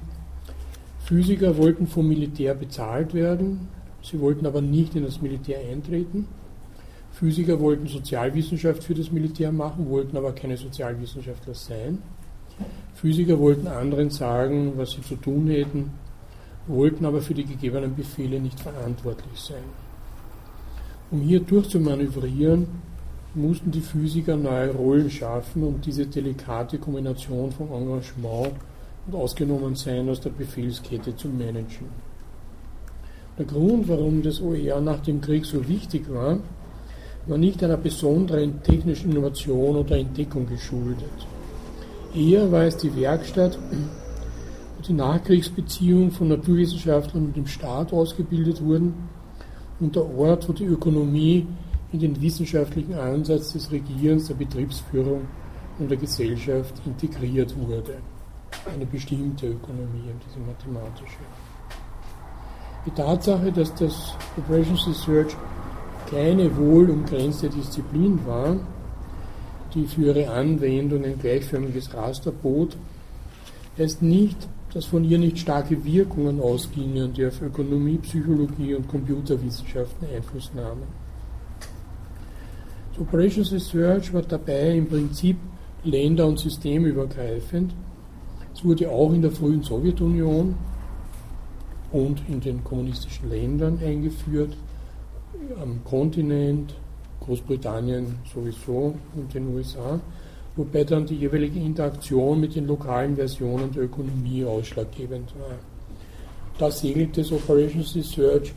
Physiker 1.04 1.57
wollten 1.57 1.86
vom 1.86 2.09
Militär 2.09 2.54
bezahlt 2.54 3.14
werden, 3.14 3.68
sie 4.02 4.18
wollten 4.18 4.44
aber 4.44 4.61
nicht 4.61 4.96
in 4.96 5.04
das 5.04 5.22
Militär 5.22 5.61
eintreten 5.70 6.26
Physiker 7.18 7.58
wollten 7.60 7.86
Sozialwissenschaft 7.86 8.84
für 8.84 8.92
das 8.92 9.10
Militär 9.10 9.50
machen, 9.50 9.88
wollten 9.88 10.18
aber 10.18 10.32
keine 10.32 10.54
Sozialwissenschaftler 10.54 11.54
sein. 11.54 12.02
Physiker 12.94 13.38
wollten 13.38 13.66
anderen 13.68 14.10
sagen, 14.10 14.74
was 14.76 14.90
sie 14.90 15.00
zu 15.00 15.16
tun 15.16 15.48
hätten, 15.48 15.92
wollten 16.66 17.06
aber 17.06 17.22
für 17.22 17.32
die 17.32 17.46
gegebenen 17.46 17.96
Befehle 17.96 18.38
nicht 18.38 18.60
verantwortlich 18.60 19.40
sein. 19.40 19.64
Um 21.10 21.22
hier 21.22 21.40
durchzumanövrieren, 21.40 22.66
mussten 23.34 23.70
die 23.70 23.80
Physiker 23.80 24.36
neue 24.36 24.74
Rollen 24.74 25.10
schaffen 25.10 25.62
und 25.62 25.86
diese 25.86 26.06
delikate 26.06 26.76
Kombination 26.76 27.50
von 27.50 27.72
Engagement 27.72 28.52
und 29.06 29.14
ausgenommen 29.14 29.74
sein 29.74 30.06
aus 30.10 30.20
der 30.20 30.30
Befehlskette 30.30 31.16
zu 31.16 31.28
managen. 31.28 31.88
Der 33.38 33.46
Grund, 33.46 33.88
warum 33.88 34.22
das 34.22 34.42
OER 34.42 34.82
nach 34.82 35.00
dem 35.00 35.22
Krieg 35.22 35.46
so 35.46 35.66
wichtig 35.66 36.12
war, 36.12 36.40
war 37.27 37.39
nicht 37.39 37.62
einer 37.62 37.77
besonderen 37.77 38.62
technischen 38.62 39.11
Innovation 39.11 39.77
oder 39.77 39.97
Entdeckung 39.97 40.47
geschuldet. 40.47 41.27
Eher 42.14 42.51
war 42.51 42.62
es 42.62 42.77
die 42.77 42.95
Werkstatt, 42.95 43.59
wo 44.77 44.83
die 44.83 44.93
Nachkriegsbeziehungen 44.93 46.11
von 46.12 46.29
Naturwissenschaftlern 46.29 47.27
und 47.27 47.37
dem 47.37 47.47
Staat 47.47 47.93
ausgebildet 47.93 48.62
wurden 48.62 48.95
und 49.81 49.97
der 49.97 50.07
Ort, 50.16 50.49
wo 50.49 50.53
die 50.53 50.64
Ökonomie 50.64 51.47
in 51.93 52.01
den 52.01 52.20
wissenschaftlichen 52.20 52.95
Ansatz 52.95 53.53
des 53.53 53.70
Regierens, 53.70 54.29
der 54.29 54.35
Betriebsführung 54.35 55.22
und 55.79 55.91
der 55.91 55.99
Gesellschaft 55.99 56.74
integriert 56.87 57.55
wurde. 57.59 57.97
Eine 58.72 58.87
bestimmte 58.87 59.49
Ökonomie, 59.49 60.11
diese 60.27 60.39
mathematische. 60.41 61.18
Die 62.87 62.91
Tatsache, 62.91 63.53
dass 63.53 63.74
das 63.74 64.14
Operations 64.37 64.87
Research 64.89 65.37
keine 66.11 66.57
wohl 66.57 66.90
umgrenzte 66.90 67.48
Disziplin 67.48 68.18
war, 68.26 68.57
die 69.74 69.86
für 69.86 70.07
ihre 70.07 70.30
Anwendung 70.30 71.04
ein 71.04 71.18
gleichförmiges 71.18 71.92
Raster 71.92 72.32
bot, 72.32 72.76
heißt 73.78 74.02
nicht, 74.02 74.48
dass 74.72 74.86
von 74.86 75.04
ihr 75.04 75.18
nicht 75.18 75.38
starke 75.38 75.84
Wirkungen 75.84 76.40
ausgingen, 76.40 77.12
die 77.12 77.26
auf 77.26 77.40
Ökonomie, 77.40 77.98
Psychologie 77.98 78.74
und 78.74 78.88
Computerwissenschaften 78.88 80.09
Einfluss 80.14 80.50
nahmen. 80.54 80.82
Operations 82.98 83.52
Research 83.52 84.12
war 84.12 84.22
dabei 84.22 84.76
im 84.76 84.88
Prinzip 84.88 85.36
länder- 85.84 86.26
und 86.26 86.38
systemübergreifend. 86.38 87.74
Es 88.54 88.64
wurde 88.64 88.90
auch 88.90 89.12
in 89.12 89.22
der 89.22 89.30
frühen 89.30 89.62
Sowjetunion 89.62 90.54
und 91.92 92.22
in 92.28 92.40
den 92.40 92.64
kommunistischen 92.64 93.28
Ländern 93.28 93.78
eingeführt, 93.84 94.57
am 95.61 95.83
Kontinent, 95.85 96.74
Großbritannien 97.20 98.16
sowieso 98.33 98.95
und 99.14 99.35
den 99.35 99.55
USA, 99.55 100.01
wobei 100.55 100.85
dann 100.85 101.07
die 101.07 101.16
jeweilige 101.16 101.61
Interaktion 101.61 102.41
mit 102.41 102.55
den 102.55 102.66
lokalen 102.66 103.16
Versionen 103.16 103.72
der 103.72 103.85
Ökonomie 103.85 104.45
ausschlaggebend 104.45 105.35
war. 105.39 105.57
Da 106.59 106.70
segelt 106.70 107.16
das 107.18 107.33
Operations 107.33 107.95
Research 107.95 108.55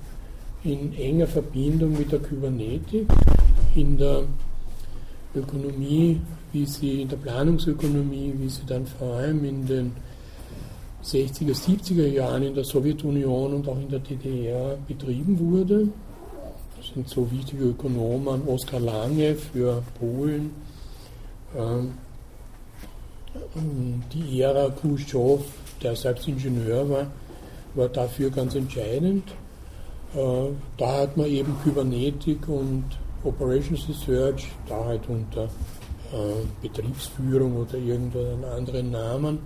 in 0.64 0.94
enger 0.98 1.28
Verbindung 1.28 1.98
mit 1.98 2.12
der 2.12 2.20
Kybernetik, 2.20 3.06
in 3.76 3.98
der 3.98 4.24
Ökonomie, 5.36 6.22
wie 6.52 6.66
sie 6.66 7.02
in 7.02 7.08
der 7.10 7.18
Planungsökonomie, 7.18 8.34
wie 8.38 8.50
sie 8.50 8.66
dann 8.66 8.86
vor 8.86 9.16
allem 9.16 9.44
in 9.46 9.66
den 9.66 9.92
60er, 11.04 11.54
70er 11.54 12.08
Jahren 12.08 12.44
in 12.44 12.54
der 12.54 12.64
Sowjetunion 12.64 13.54
und 13.54 13.68
auch 13.68 13.80
in 13.80 13.90
der 13.90 14.00
DDR 14.00 14.78
betrieben 14.88 15.40
wurde. 15.40 15.90
Sind 16.82 17.10
so 17.10 17.30
wichtige 17.30 17.66
Ökonomen, 17.66 18.48
Oskar 18.48 18.80
Lange 18.80 19.36
für 19.36 19.84
Polen, 20.00 20.52
ähm, 21.56 21.94
die 24.14 24.42
Ära 24.42 24.70
Khrushchev, 24.70 25.44
der 25.82 25.96
selbst 25.96 26.28
Ingenieur 26.28 26.90
war, 26.90 27.08
war 27.76 27.90
dafür 27.90 28.30
ganz 28.30 28.56
entscheidend. 28.56 29.30
Äh, 30.16 30.50
da 30.78 31.02
hat 31.02 31.18
man 31.18 31.28
eben 31.28 31.56
Kybernetik 31.64 32.48
und 32.48 32.86
Operations 33.24 33.88
Research, 33.90 34.48
da 34.68 34.86
halt 34.86 35.08
unter 35.08 35.44
äh, 35.44 36.46
Betriebsführung 36.62 37.58
oder 37.58 37.76
irgendeinen 37.78 38.46
anderen 38.46 38.92
Namen, 38.92 39.40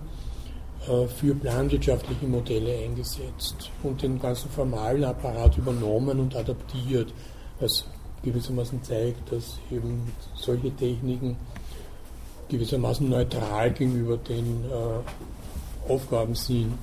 für 1.08 1.34
planwirtschaftliche 1.34 2.26
Modelle 2.26 2.76
eingesetzt 2.84 3.70
und 3.82 4.02
den 4.02 4.20
ganzen 4.20 4.50
formalen 4.50 5.04
Apparat 5.04 5.56
übernommen 5.56 6.20
und 6.20 6.36
adaptiert, 6.36 7.12
was 7.60 7.86
gewissermaßen 8.22 8.82
zeigt, 8.82 9.32
dass 9.32 9.58
eben 9.70 10.12
solche 10.34 10.74
Techniken 10.76 11.36
gewissermaßen 12.48 13.08
neutral 13.08 13.72
gegenüber 13.72 14.16
den 14.16 14.64
äh, 14.64 15.90
Aufgaben 15.92 16.34
sind. 16.34 16.78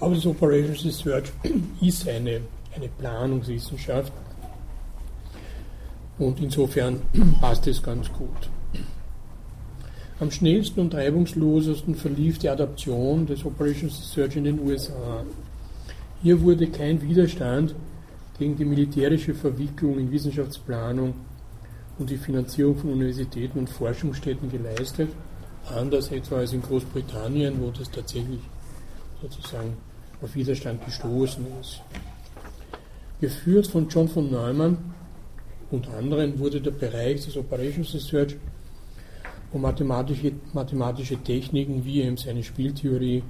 Aber 0.00 0.14
das 0.14 0.26
Operations 0.26 0.84
Research 0.84 1.32
ist 1.80 2.08
eine, 2.08 2.40
eine 2.74 2.88
Planungswissenschaft 2.98 4.12
und 6.18 6.40
insofern 6.40 7.02
passt 7.40 7.66
es 7.66 7.82
ganz 7.82 8.12
gut. 8.12 8.50
Am 10.20 10.30
schnellsten 10.30 10.78
und 10.78 10.94
reibungslosesten 10.94 11.96
verlief 11.96 12.38
die 12.38 12.48
Adaption 12.48 13.26
des 13.26 13.44
Operations 13.44 13.98
Research 13.98 14.36
in 14.36 14.44
den 14.44 14.60
USA. 14.60 15.24
Hier 16.22 16.40
wurde 16.40 16.68
kein 16.68 17.02
Widerstand 17.02 17.74
gegen 18.38 18.56
die 18.56 18.64
militärische 18.64 19.34
Verwicklung 19.34 19.98
in 19.98 20.12
Wissenschaftsplanung 20.12 21.14
und 21.98 22.10
die 22.10 22.16
Finanzierung 22.16 22.76
von 22.76 22.92
Universitäten 22.92 23.58
und 23.58 23.68
Forschungsstätten 23.68 24.52
geleistet, 24.52 25.08
anders 25.68 26.12
etwa 26.12 26.36
als 26.36 26.52
in 26.52 26.62
Großbritannien, 26.62 27.60
wo 27.60 27.70
das 27.70 27.90
tatsächlich 27.90 28.40
sozusagen 29.20 29.76
auf 30.22 30.32
Widerstand 30.36 30.84
gestoßen 30.84 31.44
ist. 31.60 31.82
Geführt 33.20 33.66
von 33.66 33.88
John 33.88 34.08
von 34.08 34.30
Neumann 34.30 34.78
und 35.72 35.88
anderen 35.88 36.38
wurde 36.38 36.60
der 36.60 36.70
Bereich 36.70 37.24
des 37.24 37.36
Operations 37.36 37.92
Research 37.92 38.36
um 39.54 39.62
mathematische, 39.62 40.32
mathematische 40.52 41.16
Techniken 41.16 41.84
wie 41.84 42.02
eben 42.02 42.16
seine 42.16 42.42
Spieltheorie, 42.42 43.22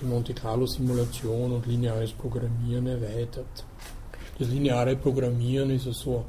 die 0.00 0.04
Monte 0.04 0.32
Carlo 0.32 0.66
Simulation 0.66 1.52
und 1.52 1.66
lineares 1.66 2.12
Programmieren 2.12 2.86
erweitert. 2.86 3.64
Das 4.38 4.48
lineare 4.48 4.96
Programmieren 4.96 5.70
ist 5.70 5.86
also 5.86 6.24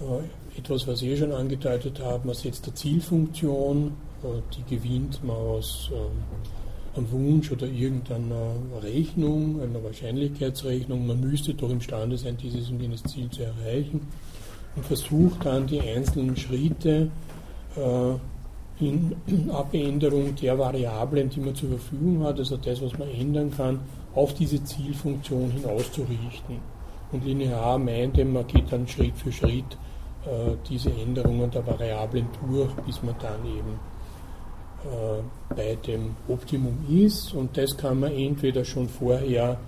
äh, 0.00 0.58
etwas, 0.58 0.86
was 0.86 1.02
ich 1.02 1.18
schon 1.18 1.32
angedeutet 1.32 2.00
habe. 2.00 2.26
Man 2.26 2.36
setzt 2.36 2.64
eine 2.66 2.74
Zielfunktion, 2.74 3.92
äh, 4.22 4.26
die 4.54 4.76
gewinnt 4.76 5.24
man 5.24 5.36
aus 5.36 5.90
äh, 5.92 6.98
einem 6.98 7.10
Wunsch 7.10 7.50
oder 7.50 7.66
irgendeiner 7.66 8.56
Rechnung, 8.82 9.60
einer 9.62 9.82
Wahrscheinlichkeitsrechnung. 9.82 11.06
Man 11.06 11.20
müsste 11.20 11.54
doch 11.54 11.70
imstande 11.70 12.18
sein, 12.18 12.36
dieses 12.36 12.70
und 12.70 12.80
jenes 12.80 13.02
Ziel 13.04 13.30
zu 13.30 13.42
erreichen 13.42 14.06
und 14.76 14.84
versucht 14.84 15.44
dann 15.44 15.66
die 15.66 15.80
einzelnen 15.80 16.36
Schritte 16.36 17.10
in 18.80 19.16
Abänderung 19.50 20.34
der 20.36 20.58
Variablen, 20.58 21.30
die 21.30 21.40
man 21.40 21.54
zur 21.54 21.70
Verfügung 21.70 22.24
hat, 22.24 22.38
also 22.38 22.56
das, 22.56 22.82
was 22.82 22.98
man 22.98 23.08
ändern 23.08 23.50
kann, 23.56 23.80
auf 24.14 24.34
diese 24.34 24.62
Zielfunktion 24.62 25.50
hinauszurichten. 25.50 26.56
Und 27.12 27.24
linear 27.24 27.78
meint, 27.78 28.16
man 28.32 28.46
geht 28.46 28.70
dann 28.72 28.86
Schritt 28.88 29.16
für 29.16 29.32
Schritt 29.32 29.76
äh, 30.24 30.56
diese 30.68 30.90
Änderungen 30.90 31.50
der 31.50 31.66
Variablen 31.66 32.26
durch, 32.48 32.72
bis 32.84 33.02
man 33.02 33.14
dann 33.20 33.44
eben 33.46 33.78
äh, 34.84 35.54
bei 35.54 35.76
dem 35.86 36.16
Optimum 36.28 36.78
ist. 36.88 37.32
Und 37.32 37.56
das 37.56 37.76
kann 37.76 38.00
man 38.00 38.12
entweder 38.12 38.64
schon 38.64 38.88
vorher 38.88 39.58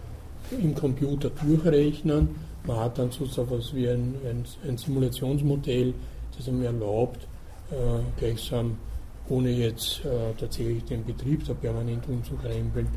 im 0.51 0.75
Computer 0.75 1.31
durchrechnen, 1.31 2.29
man 2.65 2.81
hat 2.81 2.99
dann 2.99 3.11
sozusagen 3.11 3.51
was 3.51 3.75
wie 3.75 3.89
ein, 3.89 4.15
ein, 4.29 4.45
ein 4.69 4.77
Simulationsmodell, 4.77 5.95
das 6.37 6.49
einem 6.49 6.63
erlaubt, 6.63 7.27
äh, 7.71 7.75
gleichsam 8.19 8.77
ohne 9.29 9.51
jetzt 9.51 10.05
äh, 10.05 10.33
tatsächlich 10.39 10.85
den 10.85 11.05
Betrieb 11.05 11.45
da 11.47 11.55
permanent 11.55 12.09
umzukrempeln, 12.09 12.89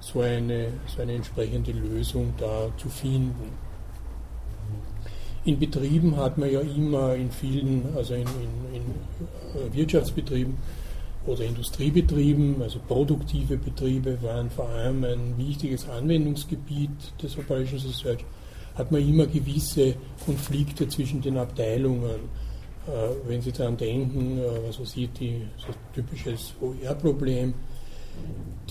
so 0.00 0.20
eine, 0.20 0.68
so 0.86 1.02
eine 1.02 1.14
entsprechende 1.14 1.72
Lösung 1.72 2.32
da 2.38 2.68
zu 2.76 2.88
finden. 2.88 3.52
In 5.44 5.58
Betrieben 5.58 6.16
hat 6.16 6.38
man 6.38 6.50
ja 6.50 6.60
immer 6.60 7.14
in 7.14 7.30
vielen, 7.30 7.84
also 7.96 8.14
in, 8.14 8.22
in, 8.22 8.74
in 8.74 8.82
äh, 8.82 9.72
Wirtschaftsbetrieben 9.72 10.56
oder 11.24 11.44
Industriebetrieben, 11.44 12.62
also 12.62 12.78
produktive 12.86 13.56
Betriebe 13.56 14.20
waren 14.22 14.50
vor 14.50 14.68
allem 14.68 15.04
ein 15.04 15.34
wichtiges 15.36 15.88
Anwendungsgebiet 15.88 16.90
des 17.22 17.36
Operations 17.38 17.84
Research, 17.84 18.24
hat 18.74 18.92
man 18.92 19.06
immer 19.08 19.26
gewisse 19.26 19.94
Konflikte 20.24 20.88
zwischen 20.88 21.20
den 21.22 21.38
Abteilungen 21.38 22.28
wenn 23.26 23.42
Sie 23.42 23.52
daran 23.52 23.76
denken, 23.76 24.38
äh, 24.38 24.68
was 24.68 24.80
weiß 24.80 24.96
ich, 24.96 25.12
die, 25.12 25.42
so 25.58 25.68
typisches 25.94 26.54
OER-Problem, 26.60 27.54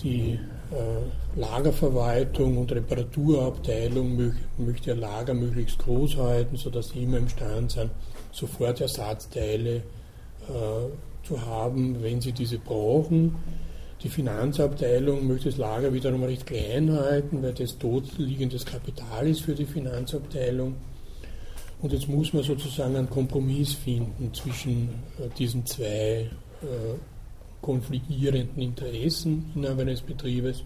die 0.02 0.38
äh, 0.72 1.38
Lagerverwaltung 1.38 2.58
und 2.58 2.72
Reparaturabteilung 2.72 4.16
möch, 4.16 4.34
möchte 4.58 4.90
ihr 4.90 4.96
Lager 4.96 5.34
möglichst 5.34 5.78
groß 5.78 6.16
halten, 6.16 6.56
sodass 6.56 6.88
sie 6.88 7.04
immer 7.04 7.18
imstande 7.18 7.72
sind, 7.72 7.90
sofort 8.32 8.80
Ersatzteile 8.80 9.76
äh, 9.76 11.22
zu 11.26 11.46
haben, 11.46 12.02
wenn 12.02 12.20
sie 12.20 12.32
diese 12.32 12.58
brauchen. 12.58 13.36
Die 14.02 14.08
Finanzabteilung 14.08 15.26
möchte 15.26 15.50
das 15.50 15.58
Lager 15.58 15.92
wiederum 15.92 16.22
recht 16.24 16.46
klein 16.46 16.92
halten, 16.92 17.42
weil 17.42 17.54
das 17.54 17.78
dort 17.78 18.18
liegendes 18.18 18.66
Kapital 18.66 19.26
ist 19.26 19.42
für 19.42 19.54
die 19.54 19.64
Finanzabteilung. 19.64 20.74
Und 21.82 21.92
jetzt 21.92 22.08
muss 22.08 22.32
man 22.32 22.42
sozusagen 22.42 22.96
einen 22.96 23.10
Kompromiss 23.10 23.74
finden 23.74 24.32
zwischen 24.32 24.88
äh, 25.18 25.28
diesen 25.38 25.66
zwei 25.66 26.30
äh, 26.62 26.96
konfligierenden 27.60 28.62
Interessen 28.62 29.52
innerhalb 29.54 29.80
eines 29.80 30.00
Betriebes. 30.00 30.64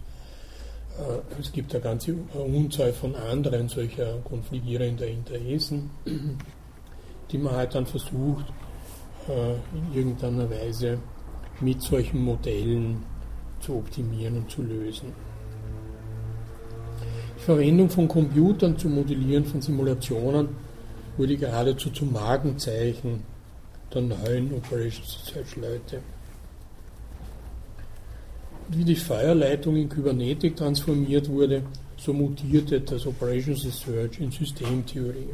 Äh, 0.97 1.39
es 1.39 1.51
gibt 1.51 1.73
eine 1.73 1.83
ganze 1.83 2.15
Unzahl 2.33 2.93
von 2.93 3.15
anderen 3.15 3.67
solcher 3.67 4.19
konfligierender 4.23 5.07
Interessen, 5.07 5.89
die 7.31 7.37
man 7.37 7.55
halt 7.55 7.75
dann 7.75 7.85
versucht, 7.85 8.45
in 9.27 9.95
irgendeiner 9.95 10.49
Weise 10.49 10.97
mit 11.61 11.79
solchen 11.81 12.25
Modellen 12.25 13.03
zu 13.59 13.75
optimieren 13.75 14.37
und 14.37 14.49
zu 14.49 14.63
lösen. 14.63 15.13
Die 17.37 17.43
Verwendung 17.43 17.87
von 17.87 18.07
Computern 18.07 18.77
zum 18.79 18.95
Modellieren 18.95 19.45
von 19.45 19.61
Simulationen 19.61 20.49
wurde 21.21 21.37
geradezu 21.37 21.91
zum 21.91 22.13
Markenzeichen 22.13 23.21
der 23.93 24.01
neuen 24.01 24.55
Operations 24.55 25.19
Research 25.27 25.55
Leute. 25.55 26.01
Wie 28.69 28.83
die 28.83 28.95
Feuerleitung 28.95 29.75
in 29.75 29.87
Kybernetik 29.87 30.55
transformiert 30.55 31.29
wurde, 31.29 31.61
so 31.95 32.11
mutierte 32.11 32.81
das 32.81 33.05
Operations 33.05 33.63
Research 33.63 34.19
in 34.19 34.31
Systemtheorie. 34.31 35.29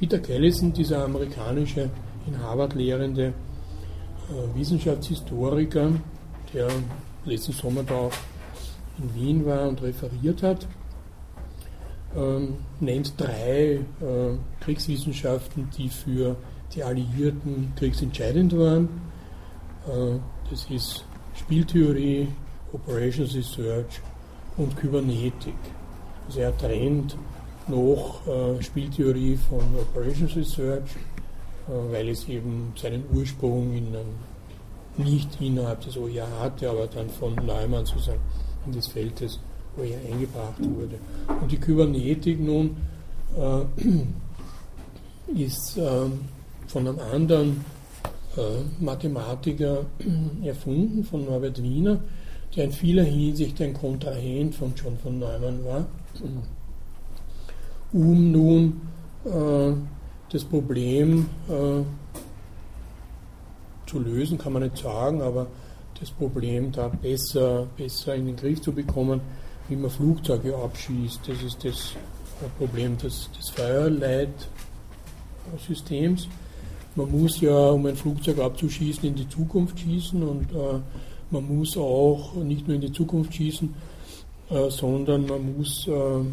Peter 0.00 0.18
Callison, 0.18 0.72
dieser 0.72 1.04
amerikanische 1.04 1.88
in 2.26 2.36
Harvard 2.42 2.74
lehrende 2.74 3.26
äh, 3.26 4.58
Wissenschaftshistoriker, 4.58 5.92
der 6.52 6.68
letzten 7.24 7.52
Sommer 7.52 7.84
da 7.84 8.10
in 8.98 9.14
Wien 9.14 9.46
war 9.46 9.68
und 9.68 9.80
referiert 9.80 10.42
hat, 10.42 10.66
ähm, 12.16 12.56
nennt 12.80 13.20
drei 13.20 13.74
äh, 13.74 13.80
Kriegswissenschaften, 14.60 15.68
die 15.76 15.88
für 15.88 16.36
die 16.74 16.82
Alliierten 16.82 17.72
kriegsentscheidend 17.76 18.56
waren. 18.56 18.88
Äh, 19.86 20.18
das 20.50 20.66
ist 20.70 21.04
Spieltheorie, 21.34 22.28
Operations 22.72 23.34
Research 23.34 24.00
und 24.56 24.76
Kybernetik. 24.76 25.54
Also 26.26 26.40
er 26.40 26.56
trennt 26.56 27.16
noch 27.68 28.26
äh, 28.26 28.62
Spieltheorie 28.62 29.36
von 29.36 29.60
Operations 29.80 30.36
Research, 30.36 30.90
äh, 31.68 31.92
weil 31.92 32.08
es 32.08 32.28
eben 32.28 32.72
seinen 32.76 33.04
Ursprung 33.12 33.74
in 33.74 33.88
einem, 33.88 34.14
nicht 34.96 35.40
innerhalb 35.40 35.80
des 35.80 35.96
OER 35.96 36.26
hatte, 36.40 36.70
aber 36.70 36.86
dann 36.86 37.10
von 37.10 37.34
Neumann 37.34 37.84
sozusagen 37.84 38.20
in 38.66 38.72
das 38.72 38.86
Feld 38.86 39.20
des 39.20 39.38
OER 39.78 39.98
eingebracht 40.12 40.58
wurde. 40.60 40.98
Und 41.40 41.50
die 41.50 41.58
Kybernetik 41.58 42.40
nun 42.40 42.76
äh, 43.36 43.64
ist 45.42 45.76
äh, 45.76 46.10
von 46.66 46.88
einem 46.88 46.98
anderen 46.98 47.64
äh, 48.36 48.82
Mathematiker 48.82 49.86
erfunden, 50.44 51.04
von 51.04 51.24
Norbert 51.24 51.62
Wiener, 51.62 52.00
der 52.54 52.64
in 52.64 52.72
vieler 52.72 53.04
Hinsicht 53.04 53.60
ein 53.60 53.74
Kontrahent 53.74 54.54
von 54.54 54.72
John 54.76 54.96
von 54.98 55.18
Neumann 55.18 55.64
war, 55.64 55.86
um 57.92 58.32
nun 58.32 58.80
äh, 59.24 59.72
das 60.30 60.44
Problem 60.44 61.26
äh, 61.48 61.82
zu 63.88 64.00
lösen, 64.00 64.38
kann 64.38 64.52
man 64.52 64.62
nicht 64.64 64.78
sagen, 64.78 65.22
aber 65.22 65.46
das 65.98 66.10
Problem 66.10 66.72
da 66.72 66.88
besser, 66.88 67.66
besser 67.76 68.14
in 68.14 68.26
den 68.26 68.36
Griff 68.36 68.60
zu 68.60 68.72
bekommen, 68.72 69.20
wie 69.68 69.76
man 69.76 69.90
Flugzeuge 69.90 70.56
abschießt. 70.56 71.28
Das 71.28 71.42
ist 71.42 71.62
das 71.64 71.92
Problem 72.58 72.96
des, 72.98 73.30
des 73.32 73.50
Feuerleitsystems. 73.50 76.28
Man 76.94 77.10
muss 77.10 77.40
ja, 77.40 77.70
um 77.70 77.86
ein 77.86 77.96
Flugzeug 77.96 78.38
abzuschießen, 78.38 79.04
in 79.04 79.14
die 79.14 79.28
Zukunft 79.28 79.78
schießen 79.78 80.22
und 80.22 80.52
äh, 80.52 80.80
man 81.30 81.56
muss 81.56 81.76
auch 81.76 82.34
nicht 82.34 82.66
nur 82.66 82.76
in 82.76 82.80
die 82.80 82.92
Zukunft 82.92 83.34
schießen, 83.34 83.74
äh, 84.50 84.70
sondern 84.70 85.26
man 85.26 85.58
muss 85.58 85.86
äh, 85.88 86.24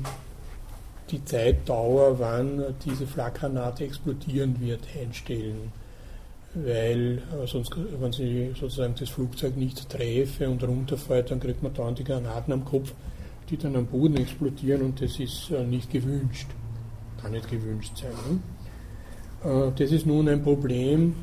die 1.09 1.23
Zeitdauer, 1.25 2.19
wann 2.19 2.63
diese 2.85 3.05
Flakgranate 3.05 3.85
explodieren 3.85 4.59
wird, 4.61 4.81
einstellen. 4.99 5.71
Weil 6.53 7.17
äh, 7.17 7.47
sonst, 7.47 7.75
wenn 7.99 8.11
sie 8.11 8.53
sozusagen 8.59 8.93
das 8.97 9.09
Flugzeug 9.09 9.57
nicht 9.57 9.89
treffe 9.89 10.47
und 10.47 10.63
runterfällt, 10.63 11.31
dann 11.31 11.39
kriegt 11.39 11.63
man 11.63 11.73
dann 11.73 11.95
die 11.95 12.03
Granaten 12.03 12.53
am 12.53 12.63
Kopf, 12.63 12.93
die 13.53 13.57
dann 13.57 13.75
am 13.75 13.85
Boden 13.85 14.17
explodieren 14.17 14.81
und 14.81 15.01
das 15.01 15.19
ist 15.19 15.51
äh, 15.51 15.63
nicht 15.63 15.91
gewünscht. 15.91 16.47
Kann 17.21 17.31
nicht 17.31 17.49
gewünscht 17.49 17.93
sein. 17.95 18.41
Ne? 19.43 19.67
Äh, 19.67 19.71
das 19.77 19.91
ist 19.91 20.05
nun 20.05 20.27
ein 20.27 20.43
Problem, 20.43 21.15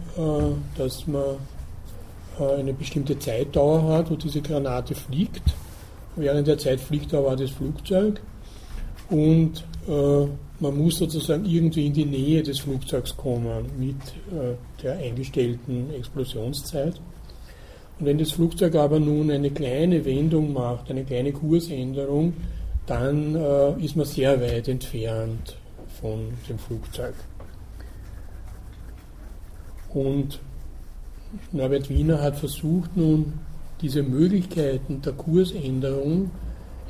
dass 0.77 1.07
man 1.07 1.37
eine 2.39 2.73
bestimmte 2.73 3.19
Zeitdauer 3.19 3.83
hat, 3.83 4.11
wo 4.11 4.17
diese 4.17 4.41
Granate 4.41 4.95
fliegt. 4.95 5.43
Während 6.17 6.47
der 6.47 6.59
Zeit 6.59 6.81
fliegt 6.81 7.13
aber 7.13 7.37
das 7.37 7.51
Flugzeug 7.51 8.21
und 9.11 9.65
äh, 9.89 10.27
man 10.61 10.77
muss 10.77 10.99
sozusagen 10.99 11.45
irgendwie 11.45 11.87
in 11.87 11.93
die 11.93 12.05
Nähe 12.05 12.43
des 12.43 12.61
Flugzeugs 12.61 13.17
kommen 13.17 13.67
mit 13.79 13.97
äh, 14.31 14.55
der 14.83 14.99
eingestellten 14.99 15.93
Explosionszeit. 15.95 17.01
Wenn 18.01 18.17
das 18.17 18.33
Flugzeug 18.33 18.75
aber 18.77 18.99
nun 18.99 19.31
eine 19.31 19.51
kleine 19.51 20.05
Wendung 20.07 20.55
macht, 20.55 20.91
eine 20.91 21.05
kleine 21.05 21.33
Kursänderung, 21.33 22.33
dann 22.87 23.35
äh, 23.35 23.85
ist 23.85 23.95
man 23.95 24.07
sehr 24.07 24.41
weit 24.41 24.69
entfernt 24.69 25.57
von 26.01 26.33
dem 26.49 26.59
Flugzeug. 26.59 27.15
Und 29.93 30.41
Norbert 31.53 31.91
Wiener 31.91 32.23
hat 32.23 32.37
versucht 32.37 32.97
nun 32.97 33.35
diese 33.83 34.03
Möglichkeiten 34.03 35.03
der 35.03 35.13
Kursänderung 35.13 36.31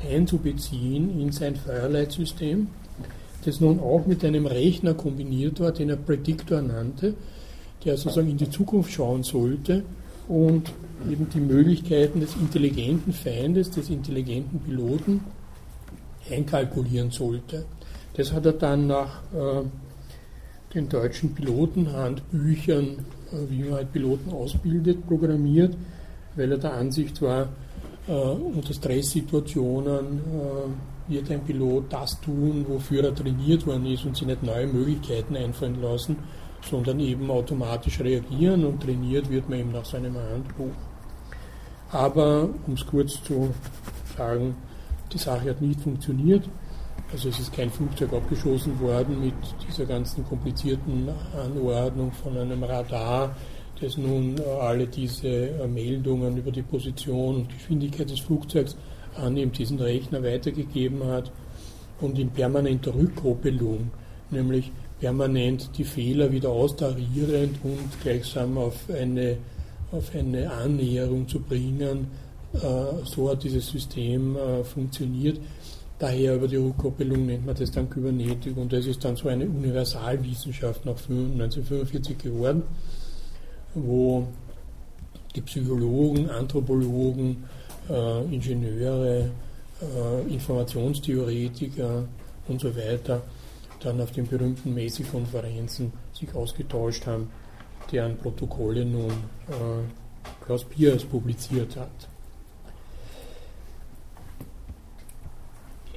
einzubeziehen 0.08 1.20
in 1.20 1.32
sein 1.32 1.56
Feuerleitsystem, 1.56 2.68
das 3.44 3.60
nun 3.60 3.80
auch 3.80 4.06
mit 4.06 4.24
einem 4.24 4.46
Rechner 4.46 4.94
kombiniert 4.94 5.58
war, 5.60 5.72
den 5.72 5.90
er 5.90 5.96
Predictor 5.96 6.62
nannte, 6.62 7.14
der 7.84 7.96
sozusagen 7.96 8.30
in 8.30 8.36
die 8.36 8.50
Zukunft 8.50 8.92
schauen 8.92 9.22
sollte 9.22 9.82
und 10.28 10.72
eben 11.08 11.28
die 11.30 11.40
Möglichkeiten 11.40 12.20
des 12.20 12.34
intelligenten 12.36 13.12
Feindes, 13.12 13.70
des 13.70 13.90
intelligenten 13.90 14.60
Piloten 14.60 15.20
einkalkulieren 16.30 17.10
sollte. 17.10 17.64
Das 18.14 18.32
hat 18.32 18.46
er 18.46 18.52
dann 18.52 18.86
nach 18.86 19.22
äh, 19.32 19.62
den 20.74 20.88
deutschen 20.88 21.34
Pilotenhandbüchern 21.34 23.04
wie 23.48 23.64
man 23.64 23.74
halt 23.74 23.92
Piloten 23.92 24.30
ausbildet, 24.32 25.06
programmiert, 25.06 25.76
weil 26.36 26.52
er 26.52 26.58
der 26.58 26.74
Ansicht 26.74 27.20
war, 27.22 27.48
äh, 28.08 28.12
unter 28.12 28.72
Stresssituationen 28.72 30.20
äh, 30.20 31.12
wird 31.12 31.30
ein 31.30 31.44
Pilot 31.44 31.84
das 31.90 32.20
tun, 32.20 32.64
wofür 32.68 33.04
er 33.04 33.14
trainiert 33.14 33.66
worden 33.66 33.86
ist 33.86 34.04
und 34.04 34.16
sich 34.16 34.26
nicht 34.26 34.42
neue 34.42 34.66
Möglichkeiten 34.66 35.36
einfallen 35.36 35.80
lassen, 35.80 36.16
sondern 36.68 37.00
eben 37.00 37.30
automatisch 37.30 38.00
reagieren 38.00 38.64
und 38.64 38.82
trainiert 38.82 39.30
wird 39.30 39.48
man 39.48 39.58
eben 39.58 39.72
nach 39.72 39.84
seinem 39.84 40.14
Handbuch. 40.14 40.74
Aber, 41.92 42.48
um 42.66 42.74
es 42.74 42.86
kurz 42.86 43.22
zu 43.24 43.52
sagen, 44.16 44.54
die 45.12 45.18
Sache 45.18 45.50
hat 45.50 45.60
nicht 45.60 45.80
funktioniert. 45.80 46.48
Also 47.12 47.28
es 47.28 47.40
ist 47.40 47.52
kein 47.52 47.70
Flugzeug 47.70 48.12
abgeschossen 48.12 48.78
worden 48.78 49.20
mit 49.20 49.34
dieser 49.66 49.84
ganzen 49.84 50.24
komplizierten 50.24 51.08
Anordnung 51.36 52.12
von 52.12 52.38
einem 52.38 52.62
Radar, 52.62 53.34
das 53.80 53.96
nun 53.96 54.36
alle 54.60 54.86
diese 54.86 55.26
äh, 55.28 55.66
Meldungen 55.66 56.36
über 56.36 56.52
die 56.52 56.62
Position 56.62 57.36
und 57.36 57.48
Geschwindigkeit 57.48 58.10
des 58.10 58.20
Flugzeugs 58.20 58.76
an 59.16 59.36
eben 59.36 59.50
diesen 59.50 59.80
Rechner 59.80 60.22
weitergegeben 60.22 61.04
hat 61.04 61.32
und 62.00 62.18
in 62.18 62.30
permanenter 62.30 62.94
Rückkoppelung, 62.94 63.90
nämlich 64.30 64.70
permanent 65.00 65.70
die 65.78 65.84
Fehler 65.84 66.30
wieder 66.30 66.50
austarierend 66.50 67.56
und 67.64 68.02
gleichsam 68.02 68.58
auf 68.58 68.76
eine, 68.88 69.38
auf 69.92 70.14
eine 70.14 70.50
Annäherung 70.50 71.28
zu 71.28 71.40
bringen. 71.40 72.08
Äh, 72.52 72.58
so 73.04 73.30
hat 73.30 73.42
dieses 73.44 73.68
System 73.68 74.36
funktioniert 74.64 75.40
Daher 76.00 76.36
über 76.36 76.48
die 76.48 76.56
Rückkoppelung 76.56 77.26
nennt 77.26 77.44
man 77.44 77.54
das 77.54 77.70
dann 77.72 77.90
Kybernetik 77.90 78.56
und 78.56 78.72
das 78.72 78.86
ist 78.86 79.04
dann 79.04 79.16
so 79.16 79.28
eine 79.28 79.44
Universalwissenschaft 79.44 80.86
nach 80.86 80.96
1945 80.96 82.16
geworden, 82.16 82.62
wo 83.74 84.26
die 85.36 85.42
Psychologen, 85.42 86.30
Anthropologen, 86.30 87.44
äh, 87.90 88.34
Ingenieure, 88.34 89.30
äh, 89.82 90.32
Informationstheoretiker 90.32 92.08
und 92.48 92.60
so 92.62 92.74
weiter 92.74 93.20
dann 93.80 94.00
auf 94.00 94.12
den 94.12 94.26
berühmten 94.26 94.72
Messi-Konferenzen 94.72 95.92
sich 96.14 96.34
ausgetauscht 96.34 97.04
haben, 97.04 97.28
deren 97.92 98.16
Protokolle 98.16 98.84
nun 98.84 99.10
äh, 99.48 100.44
Klaus 100.44 100.64
Piers 100.64 101.04
publiziert 101.04 101.76
hat. 101.76 101.88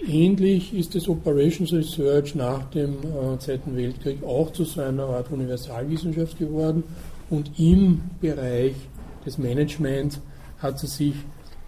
Ähnlich 0.05 0.73
ist 0.73 0.95
das 0.95 1.07
Operations 1.07 1.71
Research 1.71 2.35
nach 2.35 2.69
dem 2.71 2.95
äh, 3.03 3.39
Zweiten 3.39 3.75
Weltkrieg 3.75 4.21
auch 4.23 4.51
zu 4.51 4.65
so 4.65 4.81
einer 4.81 5.05
Art 5.05 5.31
Universalwissenschaft 5.31 6.37
geworden 6.37 6.83
und 7.29 7.57
im 7.57 8.01
Bereich 8.19 8.75
des 9.25 9.37
Managements 9.37 10.19
hat 10.59 10.79
sie 10.79 10.87
sich 10.87 11.15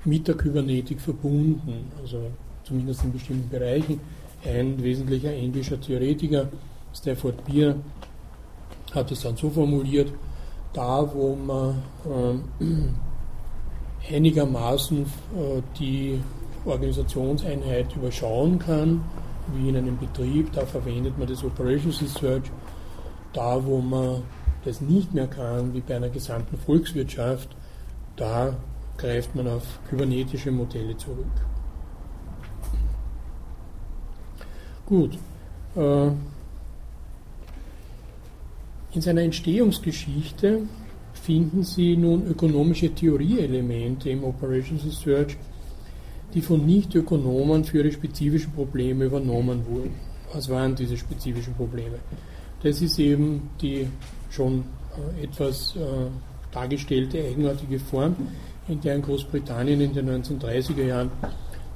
mit 0.03 0.27
der 0.27 0.35
Kybernetik 0.35 0.99
verbunden, 0.99 1.91
also 2.01 2.29
zumindest 2.63 3.03
in 3.03 3.13
bestimmten 3.13 3.49
Bereichen. 3.49 3.99
Ein 4.43 4.81
wesentlicher 4.83 5.31
englischer 5.31 5.79
Theoretiker, 5.79 6.49
Stafford 6.93 7.43
Beer, 7.45 7.75
hat 8.95 9.11
es 9.11 9.21
dann 9.21 9.35
so 9.35 9.49
formuliert, 9.49 10.11
da 10.73 11.13
wo 11.13 11.35
man 11.35 11.83
äh, 12.59 14.13
einigermaßen 14.15 15.01
äh, 15.01 15.61
die 15.79 16.19
Organisationseinheit 16.65 17.95
überschauen 17.95 18.59
kann, 18.59 19.03
wie 19.53 19.69
in 19.69 19.77
einem 19.77 19.97
Betrieb, 19.97 20.51
da 20.53 20.65
verwendet 20.65 21.17
man 21.17 21.27
das 21.27 21.43
Operations 21.43 22.01
Research, 22.01 22.51
da 23.33 23.63
wo 23.63 23.79
man 23.79 24.23
das 24.63 24.81
nicht 24.81 25.13
mehr 25.13 25.27
kann, 25.27 25.73
wie 25.73 25.81
bei 25.81 25.95
einer 25.95 26.09
gesamten 26.09 26.57
Volkswirtschaft, 26.57 27.55
da 28.15 28.55
greift 28.97 29.35
man 29.35 29.47
auf 29.47 29.63
kybernetische 29.89 30.51
Modelle 30.51 30.97
zurück. 30.97 31.25
Gut. 34.85 35.17
Äh, 35.75 36.11
in 38.95 39.01
seiner 39.01 39.21
Entstehungsgeschichte 39.21 40.61
finden 41.13 41.63
Sie 41.63 41.97
nun 41.97 42.27
ökonomische 42.27 42.89
Theorieelemente 42.93 44.09
im 44.09 44.23
Operations 44.23 44.85
Research, 44.85 45.37
die 46.33 46.41
von 46.41 46.65
Nicht-Ökonomen 46.65 47.63
für 47.63 47.79
ihre 47.79 47.91
spezifischen 47.91 48.53
Probleme 48.53 49.05
übernommen 49.05 49.65
wurden. 49.67 49.93
Was 50.33 50.49
waren 50.49 50.75
diese 50.75 50.97
spezifischen 50.97 51.53
Probleme? 51.53 51.99
Das 52.63 52.81
ist 52.81 52.97
eben 52.99 53.49
die 53.61 53.87
schon 54.29 54.63
äh, 55.19 55.23
etwas 55.23 55.75
äh, 55.75 55.79
dargestellte 56.51 57.19
eigenartige 57.19 57.79
Form, 57.79 58.15
in 58.67 58.81
der 58.81 58.95
in 58.95 59.01
Großbritannien 59.01 59.81
in 59.81 59.93
den 59.93 60.09
1930er 60.09 60.83
Jahren 60.83 61.11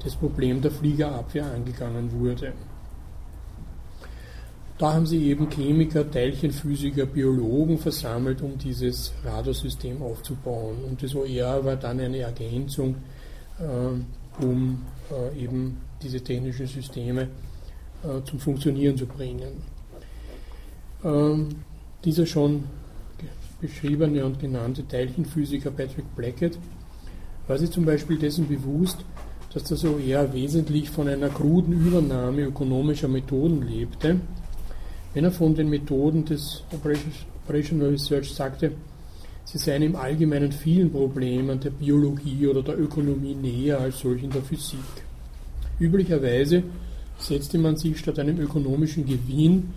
das 0.02 0.16
Problem 0.16 0.60
der 0.60 0.70
Fliegerabwehr 0.70 1.46
angegangen 1.52 2.10
wurde. 2.12 2.54
Da 4.80 4.94
haben 4.94 5.04
sie 5.04 5.26
eben 5.26 5.50
Chemiker, 5.50 6.10
Teilchenphysiker, 6.10 7.04
Biologen 7.04 7.76
versammelt, 7.76 8.40
um 8.40 8.56
dieses 8.56 9.12
Radarsystem 9.22 10.00
aufzubauen. 10.00 10.78
Und 10.88 11.02
das 11.02 11.14
OER 11.14 11.62
war 11.62 11.76
dann 11.76 12.00
eine 12.00 12.20
Ergänzung, 12.20 12.94
äh, 13.58 14.42
um 14.42 14.80
äh, 15.10 15.38
eben 15.38 15.76
diese 16.02 16.22
technischen 16.22 16.66
Systeme 16.66 17.28
äh, 18.04 18.24
zum 18.24 18.40
Funktionieren 18.40 18.96
zu 18.96 19.04
bringen. 19.04 19.62
Ähm, 21.04 21.48
dieser 22.02 22.24
schon 22.24 22.64
beschriebene 23.60 24.24
und 24.24 24.38
genannte 24.38 24.88
Teilchenphysiker 24.88 25.72
Patrick 25.72 26.06
Blackett 26.16 26.58
war 27.46 27.58
sich 27.58 27.70
zum 27.70 27.84
Beispiel 27.84 28.18
dessen 28.18 28.48
bewusst, 28.48 29.04
dass 29.52 29.64
das 29.64 29.84
OER 29.84 30.32
wesentlich 30.32 30.88
von 30.88 31.06
einer 31.06 31.28
kruden 31.28 31.74
Übernahme 31.86 32.44
ökonomischer 32.44 33.08
Methoden 33.08 33.60
lebte. 33.60 34.20
Wenn 35.12 35.24
er 35.24 35.32
von 35.32 35.56
den 35.56 35.68
Methoden 35.68 36.24
des 36.24 36.62
Operational 36.72 37.88
Research 37.88 38.32
sagte, 38.32 38.72
sie 39.44 39.58
seien 39.58 39.82
im 39.82 39.96
Allgemeinen 39.96 40.52
vielen 40.52 40.92
Problemen 40.92 41.58
der 41.58 41.70
Biologie 41.70 42.46
oder 42.46 42.62
der 42.62 42.78
Ökonomie 42.78 43.34
näher 43.34 43.80
als 43.80 43.98
solchen 43.98 44.30
der 44.30 44.42
Physik. 44.42 44.78
Üblicherweise 45.80 46.62
setzte 47.18 47.58
man 47.58 47.76
sich 47.76 47.98
statt 47.98 48.20
einem 48.20 48.38
ökonomischen 48.38 49.04
Gewinn 49.04 49.70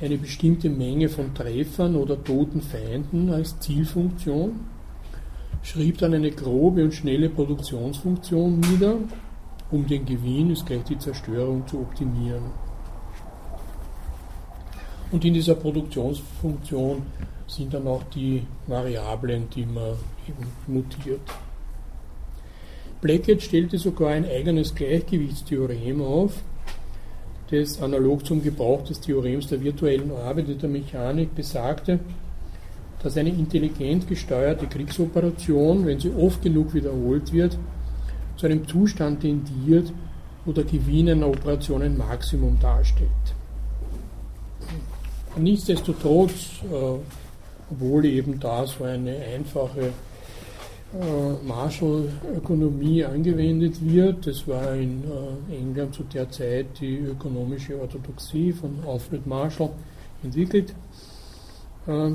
eine 0.00 0.16
bestimmte 0.16 0.68
Menge 0.68 1.08
von 1.08 1.34
Treffern 1.34 1.94
oder 1.94 2.22
toten 2.24 2.60
Feinden 2.60 3.30
als 3.30 3.60
Zielfunktion, 3.60 4.58
schrieb 5.62 5.98
dann 5.98 6.14
eine 6.14 6.32
grobe 6.32 6.82
und 6.82 6.94
schnelle 6.94 7.28
Produktionsfunktion 7.28 8.58
nieder, 8.58 8.96
um 9.70 9.86
den 9.86 10.04
Gewinn 10.04 10.50
ist 10.50 10.66
gleich 10.66 10.82
die 10.84 10.98
Zerstörung 10.98 11.64
zu 11.68 11.78
optimieren. 11.78 12.69
Und 15.10 15.24
in 15.24 15.34
dieser 15.34 15.54
Produktionsfunktion 15.54 17.02
sind 17.46 17.74
dann 17.74 17.86
auch 17.86 18.04
die 18.14 18.42
Variablen, 18.66 19.48
die 19.50 19.66
man 19.66 19.94
eben 20.28 20.46
mutiert. 20.66 21.20
Blackett 23.00 23.42
stellte 23.42 23.78
sogar 23.78 24.10
ein 24.10 24.24
eigenes 24.24 24.74
Gleichgewichtstheorem 24.74 26.02
auf, 26.02 26.42
das 27.50 27.82
analog 27.82 28.24
zum 28.24 28.42
Gebrauch 28.42 28.84
des 28.84 29.00
Theorems 29.00 29.48
der 29.48 29.60
virtuellen 29.60 30.12
Arbeit 30.12 30.62
der 30.62 30.68
Mechanik 30.68 31.34
besagte, 31.34 31.98
dass 33.02 33.16
eine 33.16 33.30
intelligent 33.30 34.06
gesteuerte 34.06 34.66
Kriegsoperation, 34.66 35.86
wenn 35.86 35.98
sie 35.98 36.12
oft 36.12 36.42
genug 36.42 36.74
wiederholt 36.74 37.32
wird, 37.32 37.58
zu 38.36 38.46
einem 38.46 38.68
Zustand 38.68 39.22
tendiert, 39.22 39.92
wo 40.44 40.52
der 40.52 40.64
Gewinn 40.64 41.08
einer 41.08 41.28
Operation 41.28 41.82
ein 41.82 41.96
Maximum 41.96 42.58
darstellt. 42.60 43.08
Nichtsdestotrotz, 45.36 46.62
äh, 46.70 46.98
obwohl 47.70 48.04
eben 48.04 48.40
da 48.40 48.66
so 48.66 48.84
eine 48.84 49.16
einfache 49.16 49.92
äh, 50.92 51.46
Marshall-Ökonomie 51.46 53.04
angewendet 53.04 53.76
wird. 53.80 54.26
Das 54.26 54.48
war 54.48 54.74
in 54.74 55.04
äh, 55.04 55.56
England 55.56 55.94
zu 55.94 56.02
der 56.02 56.28
Zeit 56.30 56.66
die 56.80 56.96
ökonomische 56.96 57.80
Orthodoxie 57.80 58.52
von 58.52 58.78
Alfred 58.84 59.24
Marshall 59.26 59.70
entwickelt. 60.24 60.74
Äh, 61.86 62.10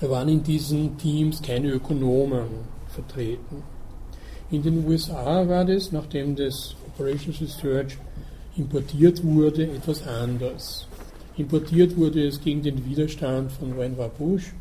waren 0.00 0.28
in 0.28 0.42
diesen 0.42 0.96
Teams 0.96 1.42
keine 1.42 1.70
Ökonomen 1.70 2.46
vertreten. 2.88 3.62
In 4.50 4.62
den 4.62 4.86
USA 4.86 5.48
war 5.48 5.64
das, 5.64 5.92
nachdem 5.92 6.36
das 6.36 6.76
Operations 6.86 7.40
Research 7.40 7.98
importiert 8.56 9.24
wurde, 9.24 9.64
etwas 9.64 10.06
anders. 10.06 10.86
Importiert 11.36 11.96
wurde 11.96 12.26
es 12.26 12.40
gegen 12.40 12.62
den 12.62 12.84
Widerstand 12.84 13.50
von 13.52 13.76
Vannevar 13.76 14.10
Bush 14.10 14.52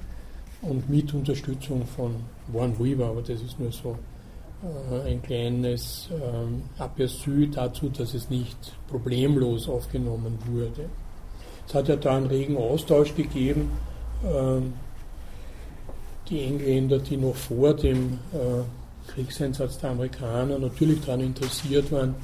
und 0.61 0.89
mit 0.89 1.13
Unterstützung 1.13 1.86
von 1.86 2.15
Warren 2.47 2.78
Weaver, 2.80 3.07
aber 3.07 3.22
das 3.22 3.41
ist 3.41 3.59
nur 3.59 3.72
so 3.72 3.97
äh, 4.63 5.09
ein 5.09 5.22
kleines 5.22 6.09
ähm, 6.11 6.63
Aperçu 6.80 7.51
dazu, 7.51 7.89
dass 7.89 8.13
es 8.13 8.30
nicht 8.30 8.57
problemlos 8.88 9.67
aufgenommen 9.67 10.38
wurde. 10.45 10.86
Es 11.67 11.74
hat 11.74 11.88
ja 11.88 11.95
da 11.95 12.15
einen 12.15 12.28
regen 12.28 12.57
Austausch 12.57 13.15
gegeben. 13.15 13.72
Ähm, 14.24 14.74
die 16.30 16.41
Engländer, 16.41 16.99
die 16.99 17.17
noch 17.17 17.36
vor 17.36 17.74
dem 17.74 18.19
äh, 18.34 19.11
Kriegseinsatz 19.11 19.80
der 19.80 19.89
Amerikaner 19.89 20.57
natürlich 20.59 21.01
daran 21.01 21.22
interessiert 21.22 21.91
waren, 21.91 22.15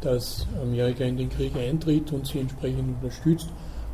dass 0.00 0.46
Amerika 0.62 1.04
in 1.04 1.16
den 1.16 1.28
Krieg 1.28 1.56
eintritt 1.56 2.12
und 2.12 2.26
sie 2.26 2.38
entsprechend 2.38 2.96
unterstützt, 3.02 3.48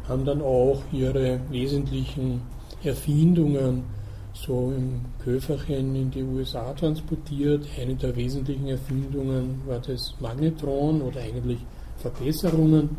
haben 0.09 0.25
dann 0.25 0.41
auch 0.43 0.83
ihre 0.93 1.41
wesentlichen 1.51 2.43
Erfindungen 2.83 3.85
so 4.33 4.73
im 4.77 5.01
Köfferchen 5.25 5.95
in 5.97 6.11
die 6.11 6.23
USA 6.23 6.73
transportiert. 6.75 7.67
Eine 7.81 7.95
der 7.95 8.15
wesentlichen 8.15 8.69
Erfindungen 8.69 9.63
war 9.67 9.81
das 9.81 10.15
Magnetron 10.21 11.01
oder 11.03 11.21
eigentlich 11.21 11.59
Verbesserungen. 11.97 12.97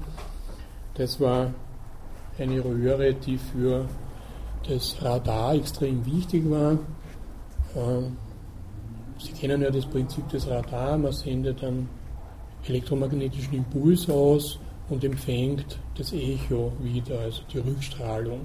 Das 0.95 1.19
war 1.19 1.53
eine 2.39 2.63
Röhre, 2.63 3.13
die 3.13 3.37
für 3.37 3.85
das 4.67 4.97
Radar 5.01 5.55
extrem 5.55 6.05
wichtig 6.05 6.49
war. 6.49 6.77
Ähm, 7.75 8.17
Sie 9.19 9.31
kennen 9.31 9.63
ja 9.63 9.71
das 9.71 9.85
Prinzip 9.85 10.29
des 10.29 10.47
Radar, 10.47 10.95
man 10.95 11.11
sendet 11.11 11.63
einen 11.63 11.89
elektromagnetischen 12.67 13.55
Impuls 13.55 14.07
aus 14.09 14.59
und 14.89 15.03
empfängt 15.03 15.79
das 15.97 16.13
Echo 16.13 16.71
wieder, 16.81 17.19
also 17.19 17.41
die 17.53 17.59
Rückstrahlung. 17.59 18.41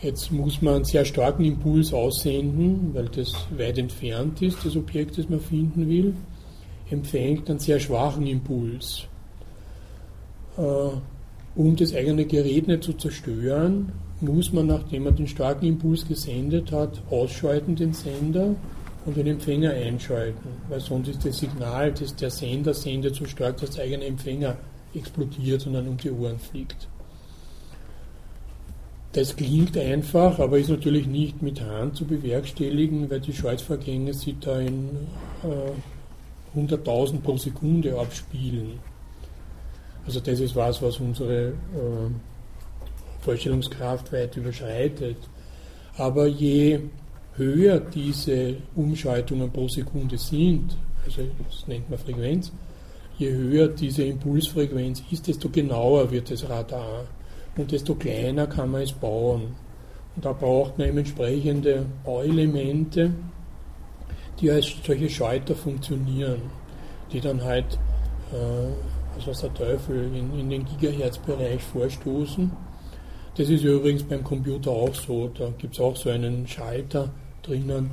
Jetzt 0.00 0.30
muss 0.30 0.62
man 0.62 0.76
einen 0.76 0.84
sehr 0.84 1.04
starken 1.04 1.44
Impuls 1.44 1.92
aussenden, 1.92 2.94
weil 2.94 3.08
das 3.08 3.32
weit 3.56 3.78
entfernt 3.78 4.40
ist, 4.42 4.64
das 4.64 4.76
Objekt, 4.76 5.18
das 5.18 5.28
man 5.28 5.40
finden 5.40 5.88
will, 5.88 6.14
empfängt 6.88 7.50
einen 7.50 7.58
sehr 7.58 7.80
schwachen 7.80 8.26
Impuls. 8.26 9.04
Äh, 10.56 10.62
um 11.56 11.74
das 11.74 11.94
eigene 11.94 12.24
Gerät 12.24 12.68
nicht 12.68 12.84
zu 12.84 12.92
zerstören, 12.92 13.92
muss 14.20 14.52
man, 14.52 14.68
nachdem 14.68 15.04
man 15.04 15.16
den 15.16 15.26
starken 15.26 15.66
Impuls 15.66 16.06
gesendet 16.06 16.70
hat, 16.70 17.02
ausschalten 17.10 17.74
den 17.74 17.92
Sender 17.92 18.54
und 19.04 19.16
den 19.16 19.26
Empfänger 19.26 19.72
einschalten, 19.72 20.48
weil 20.68 20.80
sonst 20.80 21.08
ist 21.08 21.24
das 21.24 21.38
Signal, 21.38 21.92
das 21.92 22.14
der 22.14 22.30
Sender 22.30 22.74
sendet, 22.74 23.16
so 23.16 23.26
stark, 23.26 23.56
dass 23.58 23.70
der 23.70 23.84
eigene 23.84 24.04
Empfänger 24.04 24.56
explodiert 24.98 25.66
und 25.66 25.74
dann 25.74 25.88
um 25.88 25.96
die 25.96 26.10
Ohren 26.10 26.38
fliegt. 26.38 26.88
Das 29.12 29.34
klingt 29.34 29.76
einfach, 29.76 30.38
aber 30.38 30.58
ist 30.58 30.68
natürlich 30.68 31.06
nicht 31.06 31.42
mit 31.42 31.62
Hand 31.62 31.96
zu 31.96 32.04
bewerkstelligen, 32.04 33.10
weil 33.10 33.20
die 33.20 33.32
Schaltvorgänge 33.32 34.12
sich 34.12 34.36
da 34.40 34.60
in 34.60 34.90
äh, 35.42 36.58
100.000 36.58 37.20
pro 37.20 37.36
Sekunde 37.36 37.98
abspielen. 37.98 38.78
Also 40.06 40.20
das 40.20 40.40
ist 40.40 40.54
was, 40.56 40.80
was 40.82 40.98
unsere 40.98 41.48
äh, 41.48 41.52
Vorstellungskraft 43.20 44.12
weit 44.12 44.36
überschreitet. 44.36 45.16
Aber 45.96 46.26
je 46.26 46.80
höher 47.36 47.80
diese 47.80 48.56
Umschaltungen 48.74 49.50
pro 49.50 49.68
Sekunde 49.68 50.18
sind, 50.18 50.76
also 51.04 51.22
das 51.48 51.66
nennt 51.66 51.88
man 51.88 51.98
Frequenz, 51.98 52.52
je 53.18 53.30
höher 53.30 53.68
diese 53.68 54.04
Impulsfrequenz 54.04 55.02
ist, 55.10 55.26
desto 55.26 55.48
genauer 55.48 56.10
wird 56.10 56.30
das 56.30 56.48
Radar 56.48 57.04
und 57.56 57.72
desto 57.72 57.94
kleiner 57.94 58.46
kann 58.46 58.70
man 58.70 58.82
es 58.82 58.92
bauen. 58.92 59.56
Und 60.14 60.24
da 60.24 60.32
braucht 60.32 60.78
man 60.78 60.88
eben 60.88 60.98
entsprechende 60.98 61.84
Bauelemente, 62.04 63.12
die 64.40 64.50
als 64.50 64.72
solche 64.84 65.10
Schalter 65.10 65.54
funktionieren, 65.54 66.42
die 67.12 67.20
dann 67.20 67.42
halt, 67.42 67.78
äh, 68.32 69.16
also 69.16 69.30
was 69.30 69.40
der 69.40 69.54
Teufel, 69.54 70.04
in, 70.14 70.38
in 70.38 70.50
den 70.50 70.64
Gigahertz-Bereich 70.64 71.62
vorstoßen. 71.62 72.50
Das 73.36 73.48
ist 73.48 73.64
übrigens 73.64 74.04
beim 74.04 74.22
Computer 74.22 74.70
auch 74.70 74.94
so. 74.94 75.28
Da 75.28 75.50
gibt 75.58 75.74
es 75.74 75.80
auch 75.80 75.96
so 75.96 76.10
einen 76.10 76.46
Schalter 76.46 77.10
drinnen, 77.42 77.90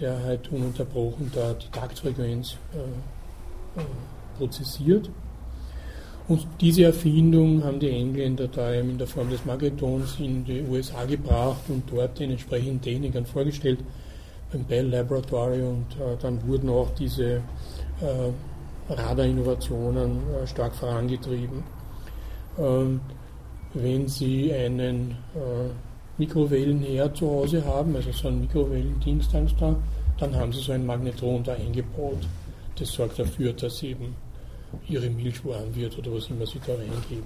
der 0.00 0.22
halt 0.22 0.50
ununterbrochen 0.52 1.30
da 1.34 1.54
die 1.54 1.68
Taktfrequenz 1.70 2.56
äh, 2.74 3.80
äh, 3.80 3.84
prozessiert. 4.36 5.10
Und 6.28 6.44
diese 6.60 6.84
Erfindung 6.84 7.62
haben 7.62 7.78
die 7.78 7.90
Engländer 7.90 8.48
da 8.48 8.74
eben 8.74 8.90
in 8.90 8.98
der 8.98 9.06
Form 9.06 9.30
des 9.30 9.44
Magnetons 9.44 10.18
in 10.18 10.44
die 10.44 10.62
USA 10.62 11.04
gebracht 11.04 11.62
und 11.68 11.84
dort 11.88 12.18
den 12.18 12.32
entsprechenden 12.32 12.80
Technikern 12.80 13.24
vorgestellt, 13.24 13.78
beim 14.52 14.64
Bell 14.64 14.88
Laboratory. 14.88 15.62
Und 15.62 15.86
äh, 16.00 16.16
dann 16.20 16.44
wurden 16.48 16.68
auch 16.68 16.90
diese 16.98 17.42
äh, 18.00 18.92
Radarinnovationen 18.92 20.18
äh, 20.42 20.46
stark 20.48 20.74
vorangetrieben. 20.74 21.62
Ähm, 22.58 23.00
wenn 23.74 24.08
Sie 24.08 24.52
einen 24.52 25.12
äh, 25.34 25.70
Mikrowellenherd 26.18 27.16
zu 27.16 27.30
Hause 27.30 27.64
haben, 27.64 27.94
also 27.94 28.10
so 28.10 28.28
ein 28.28 28.40
Mikrowellendienstanz 28.40 29.54
da, 29.60 29.76
dann 30.18 30.34
haben 30.34 30.52
Sie 30.52 30.60
so 30.60 30.72
ein 30.72 30.86
Magnetron 30.86 31.44
da 31.44 31.52
eingebaut. 31.52 32.26
Das 32.78 32.90
sorgt 32.90 33.18
dafür, 33.18 33.52
dass 33.52 33.82
eben 33.82 34.14
ihre 34.88 35.08
Milch 35.10 35.44
warm 35.44 35.74
wird 35.74 35.96
oder 35.98 36.12
was 36.12 36.28
immer 36.28 36.46
sie 36.46 36.60
da 36.66 36.74
reingeben. 36.74 37.24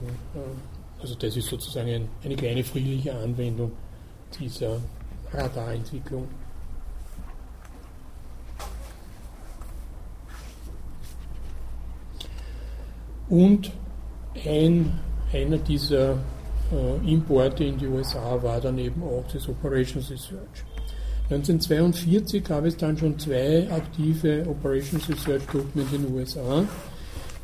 Also 1.01 1.14
das 1.14 1.36
ist 1.36 1.49
sozusagen 1.49 1.88
ein, 1.88 2.09
eine 2.24 2.36
kleine 2.36 2.62
friedliche 2.62 3.14
Anwendung 3.14 3.72
dieser 4.38 4.80
Radarentwicklung. 5.32 6.28
Und 13.28 13.70
ein, 14.45 14.93
einer 15.32 15.59
dieser 15.59 16.18
äh, 16.72 17.11
Importe 17.11 17.64
in 17.64 17.78
die 17.78 17.86
USA 17.86 18.43
war 18.43 18.61
dann 18.61 18.76
eben 18.78 19.03
auch 19.03 19.24
das 19.32 19.49
Operations 19.49 20.11
Research. 20.11 20.64
1942 21.30 22.43
gab 22.43 22.64
es 22.64 22.76
dann 22.76 22.99
schon 22.99 23.16
zwei 23.16 23.70
aktive 23.70 24.45
Operations 24.49 25.09
Research 25.09 25.47
Gruppen 25.47 25.82
in 25.82 26.03
den 26.03 26.12
USA. 26.12 26.64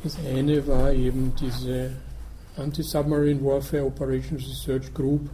Das 0.07 0.15
eine 0.25 0.65
war 0.65 0.93
eben 0.93 1.33
diese 1.37 1.91
Anti-Submarine 2.55 3.43
Warfare 3.43 3.83
Operations 3.83 4.41
Research 4.41 4.93
Group 4.93 5.29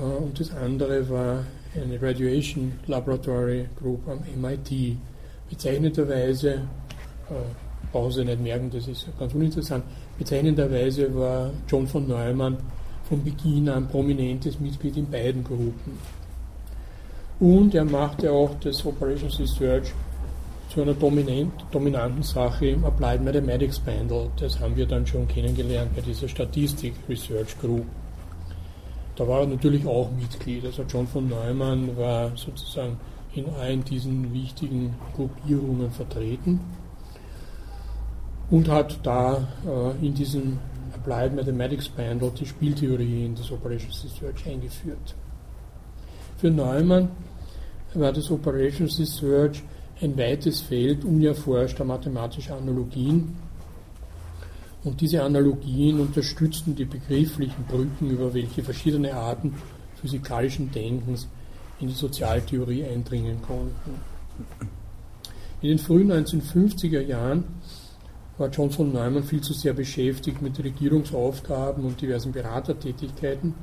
äh, 0.00 0.02
und 0.02 0.40
das 0.40 0.54
andere 0.54 1.06
war 1.10 1.44
eine 1.74 2.00
Radiation 2.00 2.72
Laboratory 2.86 3.68
Group 3.78 4.08
am 4.08 4.20
MIT. 4.40 4.96
Bezeichnenderweise, 5.50 6.50
äh, 7.28 7.34
brauchen 7.92 8.12
Sie 8.12 8.24
nicht 8.24 8.40
merken, 8.40 8.70
das 8.72 8.88
ist 8.88 9.06
ganz 9.18 9.34
uninteressant, 9.34 9.84
bezeichnenderweise 10.18 11.14
war 11.14 11.50
John 11.68 11.86
von 11.86 12.08
Neumann 12.08 12.56
von 13.06 13.22
Beginn 13.22 13.68
an 13.68 13.86
prominentes 13.86 14.58
Mitglied 14.60 14.96
in 14.96 15.10
beiden 15.10 15.44
Gruppen. 15.44 15.98
Und 17.38 17.74
er 17.74 17.84
machte 17.84 18.32
auch 18.32 18.58
das 18.60 18.86
Operations 18.86 19.38
Research 19.38 19.92
zu 20.72 20.80
einer 20.80 20.94
dominanten 20.94 22.22
Sache 22.22 22.68
im 22.68 22.84
Applied 22.86 23.22
Mathematics 23.22 23.78
Bundle. 23.78 24.30
Das 24.36 24.58
haben 24.58 24.74
wir 24.74 24.86
dann 24.86 25.06
schon 25.06 25.28
kennengelernt 25.28 25.94
bei 25.94 26.00
dieser 26.00 26.28
Statistik 26.28 26.94
Research 27.10 27.58
Group. 27.60 27.84
Da 29.16 29.28
war 29.28 29.40
er 29.40 29.48
natürlich 29.48 29.86
auch 29.86 30.10
Mitglied. 30.10 30.64
Also 30.64 30.84
John 30.84 31.06
von 31.06 31.28
Neumann 31.28 31.94
war 31.98 32.34
sozusagen 32.38 32.98
in 33.34 33.50
allen 33.50 33.84
diesen 33.84 34.32
wichtigen 34.32 34.94
Gruppierungen 35.14 35.90
vertreten 35.90 36.60
und 38.50 38.66
hat 38.68 38.98
da 39.02 39.46
äh, 39.66 40.06
in 40.06 40.14
diesem 40.14 40.58
Applied 40.94 41.36
Mathematics 41.36 41.90
Bundle 41.90 42.30
die 42.30 42.46
Spieltheorie 42.46 43.26
in 43.26 43.34
das 43.34 43.52
Operations 43.52 44.04
Research 44.04 44.46
eingeführt. 44.46 45.14
Für 46.38 46.50
Neumann 46.50 47.10
war 47.92 48.12
das 48.12 48.30
Operations 48.30 48.98
Research 48.98 49.62
ein 50.02 50.16
weites 50.16 50.60
Feld 50.60 51.04
unerforschter 51.04 51.84
mathematischer 51.84 52.56
Analogien. 52.56 53.36
Und 54.84 55.00
diese 55.00 55.22
Analogien 55.22 56.00
unterstützten 56.00 56.74
die 56.74 56.84
begrifflichen 56.84 57.64
Brücken, 57.68 58.10
über 58.10 58.34
welche 58.34 58.64
verschiedene 58.64 59.14
Arten 59.14 59.54
physikalischen 60.00 60.72
Denkens 60.72 61.28
in 61.78 61.86
die 61.88 61.94
Sozialtheorie 61.94 62.84
eindringen 62.84 63.40
konnten. 63.42 63.94
In 65.60 65.68
den 65.68 65.78
frühen 65.78 66.10
1950er 66.10 67.00
Jahren 67.00 67.44
war 68.38 68.48
John 68.48 68.70
von 68.70 68.92
Neumann 68.92 69.22
viel 69.22 69.40
zu 69.40 69.52
sehr 69.52 69.72
beschäftigt 69.72 70.42
mit 70.42 70.58
Regierungsaufgaben 70.58 71.84
und 71.84 72.00
diversen 72.00 72.32
Beratertätigkeiten, 72.32 73.54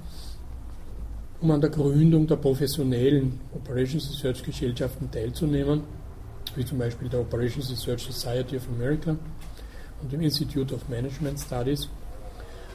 um 1.42 1.52
an 1.52 1.60
der 1.60 1.70
Gründung 1.70 2.28
der 2.28 2.38
professionellen 2.38 3.42
Operations 3.54 4.10
Research 4.10 4.44
Gesellschaften 4.44 5.12
teilzunehmen 5.12 5.99
wie 6.56 6.66
zum 6.66 6.78
Beispiel 6.78 7.10
der 7.10 7.22
Operations 7.22 7.72
Research 7.72 8.04
Society 8.04 8.58
of 8.58 8.68
America 8.76 9.16
und 10.02 10.12
dem 10.12 10.22
Institute 10.22 10.74
of 10.74 10.88
Management 10.90 11.40
Studies. 11.40 11.88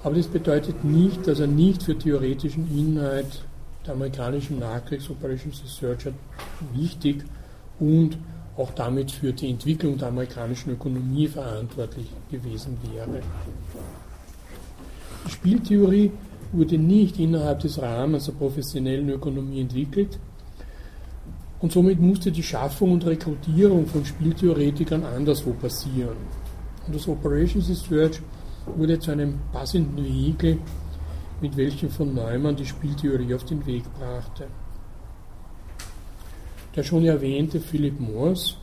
Aber 0.02 0.14
das 0.14 0.26
bedeutet 0.26 0.84
nicht, 0.84 1.26
dass 1.26 1.40
er 1.40 1.46
nicht 1.46 1.82
für 1.82 1.96
theoretischen 1.96 2.68
Inhalt 2.76 3.42
der 3.86 3.94
amerikanischen 3.94 4.58
Nachkriegs-Operations 4.58 5.62
Researcher 5.62 6.12
wichtig 6.74 7.24
und 7.78 8.18
auch 8.56 8.70
damit 8.72 9.10
für 9.10 9.32
die 9.32 9.50
Entwicklung 9.50 9.98
der 9.98 10.08
amerikanischen 10.08 10.70
Ökonomie 10.72 11.26
verantwortlich 11.26 12.06
gewesen 12.30 12.78
wäre. 12.92 13.20
Die 15.26 15.30
Spieltheorie 15.30 16.12
wurde 16.52 16.78
nicht 16.78 17.18
innerhalb 17.18 17.60
des 17.60 17.80
Rahmens 17.80 18.26
der 18.26 18.32
professionellen 18.32 19.08
Ökonomie 19.08 19.60
entwickelt, 19.60 20.18
und 21.64 21.72
somit 21.72 21.98
musste 21.98 22.30
die 22.30 22.42
Schaffung 22.42 22.92
und 22.92 23.06
Rekrutierung 23.06 23.86
von 23.86 24.04
Spieltheoretikern 24.04 25.02
anderswo 25.02 25.52
passieren. 25.52 26.18
Und 26.86 26.94
das 26.94 27.08
Operations 27.08 27.70
Research 27.70 28.20
wurde 28.66 28.98
zu 28.98 29.12
einem 29.12 29.38
passenden 29.50 30.04
Vehikel, 30.04 30.58
mit 31.40 31.56
welchem 31.56 31.88
von 31.88 32.12
Neumann 32.14 32.54
die 32.54 32.66
Spieltheorie 32.66 33.32
auf 33.32 33.44
den 33.44 33.64
Weg 33.64 33.82
brachte. 33.98 34.46
Der 36.76 36.82
schon 36.82 37.06
erwähnte 37.06 37.58
Philip 37.58 37.98
Morse, 37.98 38.56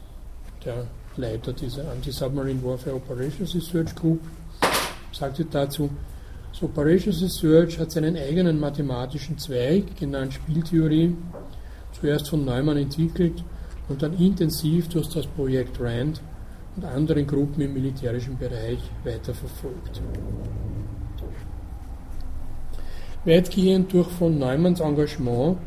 der 0.64 0.86
Leiter 1.18 1.54
dieser 1.54 1.91
Anti-Submarine 1.91 2.64
Warfare 2.64 2.97
Operations 2.97 3.56
Research 3.56 3.95
Group, 3.95 4.20
sagte 5.12 5.45
dazu, 5.45 5.89
das 6.52 6.62
Operations 6.62 7.20
Research 7.20 7.80
hat 7.80 7.89
seinen 7.89 8.16
eigenen 8.16 8.60
mathematischen 8.60 9.39
Zweig, 9.39 9.97
genannt 9.97 10.36
Spieltheorie, 10.36 11.16
zuerst 12.02 12.30
von 12.30 12.43
Neumann 12.43 12.78
entwickelt 12.78 13.43
und 13.88 14.02
dann 14.02 14.18
intensiv 14.18 14.89
durch 14.89 15.08
das 15.10 15.28
Projekt 15.28 15.80
RAND 15.80 16.22
und 16.76 16.86
anderen 16.86 17.28
Gruppen 17.28 17.62
im 17.62 17.74
militärischen 17.74 18.38
Bereich 18.38 18.80
weiterverfolgt. 19.04 20.02
Weitgehend 23.24 23.93
durch 23.93 24.08
von 24.08 24.39
Neumanns 24.39 24.80
Engagement 24.80 25.58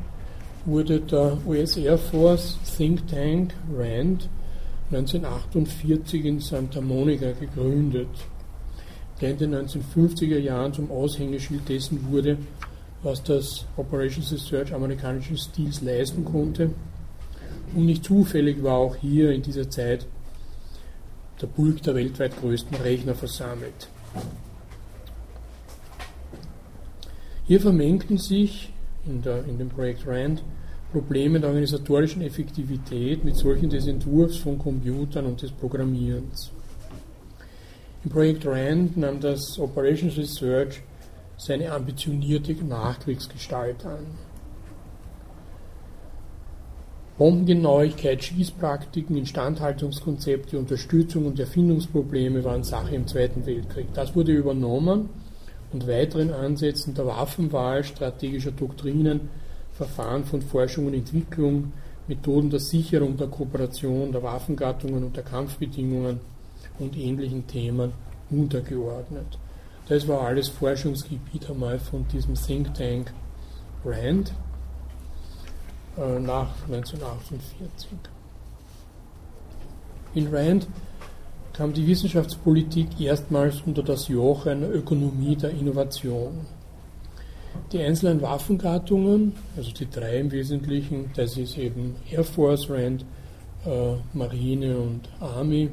wurde 0.65 1.01
der 1.01 1.39
US 1.47 1.77
Air 1.77 1.99
Force 1.99 2.59
Think 2.77 3.07
Tank 3.07 3.55
RAND 3.77 4.29
1948 4.91 6.25
in 6.25 6.41
Santa 6.41 6.81
Monica 6.81 7.31
gegründet, 7.33 8.09
der 9.21 9.31
in 9.31 9.39
den 9.39 9.55
1950er 9.55 10.39
Jahren 10.39 10.73
zum 10.73 10.91
Aushängeschild 10.91 11.69
dessen 11.69 12.11
wurde, 12.11 12.39
was 13.05 13.23
das 13.23 13.67
Operations 13.77 14.33
Research 14.33 14.73
amerikanischen 14.73 15.37
Stils 15.37 15.83
leisten 15.83 16.25
konnte. 16.25 16.71
Und 17.75 17.87
nicht 17.87 18.05
zufällig 18.05 18.63
war 18.63 18.79
auch 18.79 18.97
hier 18.97 19.31
in 19.31 19.43
dieser 19.43 19.69
Zeit 19.69 20.07
der 21.41 21.47
Pulk 21.47 21.83
der 21.83 21.95
weltweit 21.95 22.41
größten 22.41 22.77
Rechner 22.79 23.15
versammelt. 23.15 23.89
Hier 27.47 27.61
vermengten 27.61 28.17
sich 28.17 28.73
in, 29.07 29.21
der, 29.21 29.45
in 29.45 29.59
dem 29.59 29.69
Projekt 29.69 30.07
RAND 30.07 30.43
Probleme 30.91 31.41
der 31.41 31.51
organisatorischen 31.51 32.23
Effektivität 32.23 33.25
mit 33.25 33.37
solchen 33.37 33.69
des 33.69 33.87
Entwurfs 33.87 34.39
von 34.39 34.59
Computern 34.59 35.27
und 35.27 35.43
des 35.43 35.51
Programmierens. 35.51 36.53
Im 38.05 38.11
Projekt 38.11 38.47
RAND 38.47 38.97
nahm 38.97 39.21
das 39.21 39.59
Operations 39.59 40.17
Research 40.17 40.81
seine 41.37 41.73
ambitionierte 41.73 42.55
Nachkriegsgestalt 42.55 43.85
an. 43.85 44.07
Bombengenauigkeit, 47.17 48.25
Schießpraktiken, 48.25 49.17
Instandhaltungskonzepte, 49.17 50.59
Unterstützung 50.59 51.27
und 51.27 51.39
Erfindungsprobleme 51.39 52.43
waren 52.43 52.65
Sache 52.65 52.97
im 52.97 53.07
Zweiten 53.07 53.47
Weltkrieg. 53.47 53.87
Das 53.95 54.17
wurde 54.17 54.33
übernommen 54.33 55.11
und 55.73 55.87
weiteren 55.87 56.33
Ansätzen 56.33 56.95
der 56.95 57.07
Waffenwahl, 57.07 57.85
strategischer 57.85 58.51
Doktrinen, 58.51 59.29
Verfahren 59.73 60.25
von 60.25 60.43
Forschung 60.43 60.87
und 60.87 60.95
Entwicklung, 60.95 61.73
Methoden 62.09 62.51
der 62.51 62.61
Sicherung 62.61 63.17
der 63.17 63.29
Kooperation, 63.29 64.11
der 64.11 64.23
Waffengattungen 64.23 65.05
und 65.05 65.17
der 65.17 65.25
Kampfbedingungen 65.25 66.21
und 66.81 66.97
ähnlichen 66.97 67.47
Themen 67.47 67.93
untergeordnet. 68.31 69.39
Das 69.87 70.09
war 70.09 70.23
alles 70.23 70.49
Forschungsgebiet 70.49 71.51
einmal 71.51 71.79
von 71.79 72.09
diesem 72.09 72.35
Think 72.35 72.73
Tank 72.73 73.13
RAND 73.85 74.33
äh, 75.99 76.19
nach 76.19 76.49
1948. 76.67 77.91
In 80.15 80.29
RAND 80.29 80.67
kam 81.53 81.75
die 81.75 81.87
Wissenschaftspolitik 81.87 82.99
erstmals 82.99 83.63
unter 83.67 83.83
das 83.83 84.09
Joch 84.09 84.47
einer 84.47 84.71
Ökonomie 84.71 85.37
der 85.37 85.51
Innovation. 85.51 86.47
Die 87.71 87.81
einzelnen 87.81 88.23
Waffengattungen, 88.23 89.35
also 89.57 89.71
die 89.71 89.89
drei 89.89 90.19
im 90.19 90.33
Wesentlichen, 90.33 91.11
das 91.15 91.37
ist 91.37 91.59
eben 91.59 91.97
Air 92.11 92.25
Force, 92.25 92.71
Rand, 92.71 93.05
äh, 93.67 93.95
Marine 94.15 94.79
und 94.79 95.09
Army, 95.21 95.69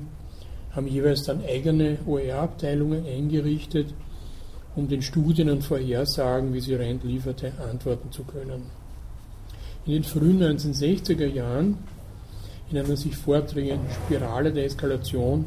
haben 0.76 0.88
jeweils 0.88 1.24
dann 1.24 1.44
eigene 1.44 1.98
OER-Abteilungen 2.06 3.06
eingerichtet, 3.06 3.94
um 4.76 4.88
den 4.88 5.02
Studien 5.02 5.50
und 5.50 5.64
Vorhersagen, 5.64 6.54
wie 6.54 6.62
sie 6.62 6.76
Rand 6.76 7.04
lieferte, 7.04 7.52
antworten 7.70 8.12
zu 8.12 8.24
können. 8.24 8.64
In 9.86 9.94
den 9.94 10.04
frühen 10.04 10.42
1960er 10.42 11.26
Jahren, 11.26 11.78
in 12.70 12.78
einer 12.78 12.96
sich 12.96 13.18
fortdrehenden 13.18 13.90
Spirale 13.90 14.54
der 14.54 14.66
Eskalation, 14.66 15.46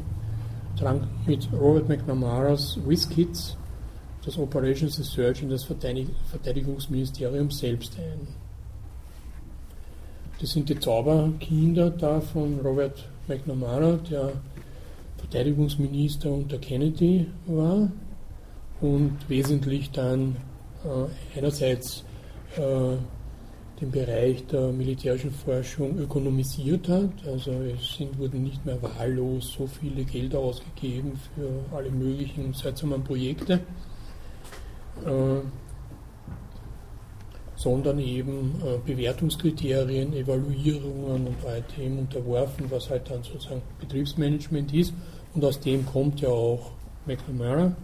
drang 0.77 1.07
mit 1.25 1.47
Robert 1.53 1.87
McNamara's 1.87 2.77
WizKids 2.85 3.57
das 4.25 4.37
Operations 4.39 4.97
Research 4.97 5.43
in 5.43 5.49
das 5.49 5.63
Verteidigungsministerium 5.63 7.51
selbst 7.51 7.97
ein. 7.97 8.27
Das 10.41 10.51
sind 10.51 10.67
die 10.67 10.79
Zauberkinder 10.79 11.91
da 11.91 12.19
von 12.19 12.59
Robert 12.59 13.07
McNamara, 13.27 13.99
der 14.09 14.33
Verteidigungsminister 15.25 16.31
unter 16.31 16.59
Kennedy 16.59 17.25
war 17.47 17.91
und 18.79 19.17
wesentlich 19.27 19.89
dann 19.91 20.35
äh, 20.83 21.37
einerseits 21.37 22.03
äh, 22.57 22.95
den 23.81 23.91
Bereich 23.91 24.45
der 24.47 24.71
militärischen 24.71 25.31
Forschung 25.31 25.97
ökonomisiert 25.97 26.87
hat. 26.87 27.09
Also 27.25 27.51
es 27.51 27.95
sind, 27.97 28.17
wurden 28.19 28.43
nicht 28.43 28.63
mehr 28.65 28.81
wahllos 28.81 29.53
so 29.57 29.67
viele 29.67 30.03
Gelder 30.03 30.39
ausgegeben 30.39 31.19
für 31.33 31.75
alle 31.75 31.89
möglichen 31.89 32.53
seltsamen 32.53 33.03
Projekte, 33.03 33.53
äh, 35.05 35.39
sondern 37.55 37.99
eben 37.99 38.61
äh, 38.63 38.77
Bewertungskriterien, 38.85 40.13
Evaluierungen 40.13 41.27
und 41.27 41.45
all 41.45 41.63
dem 41.77 41.99
unterworfen, 41.99 42.69
was 42.69 42.89
halt 42.91 43.09
dann 43.09 43.23
sozusagen 43.23 43.63
Betriebsmanagement 43.79 44.71
ist. 44.73 44.93
Und 45.35 45.43
aus 45.43 45.59
dem 45.59 45.85
kommt 45.85 46.21
ja 46.21 46.29
auch 46.29 46.71
McNamara. 47.05 47.75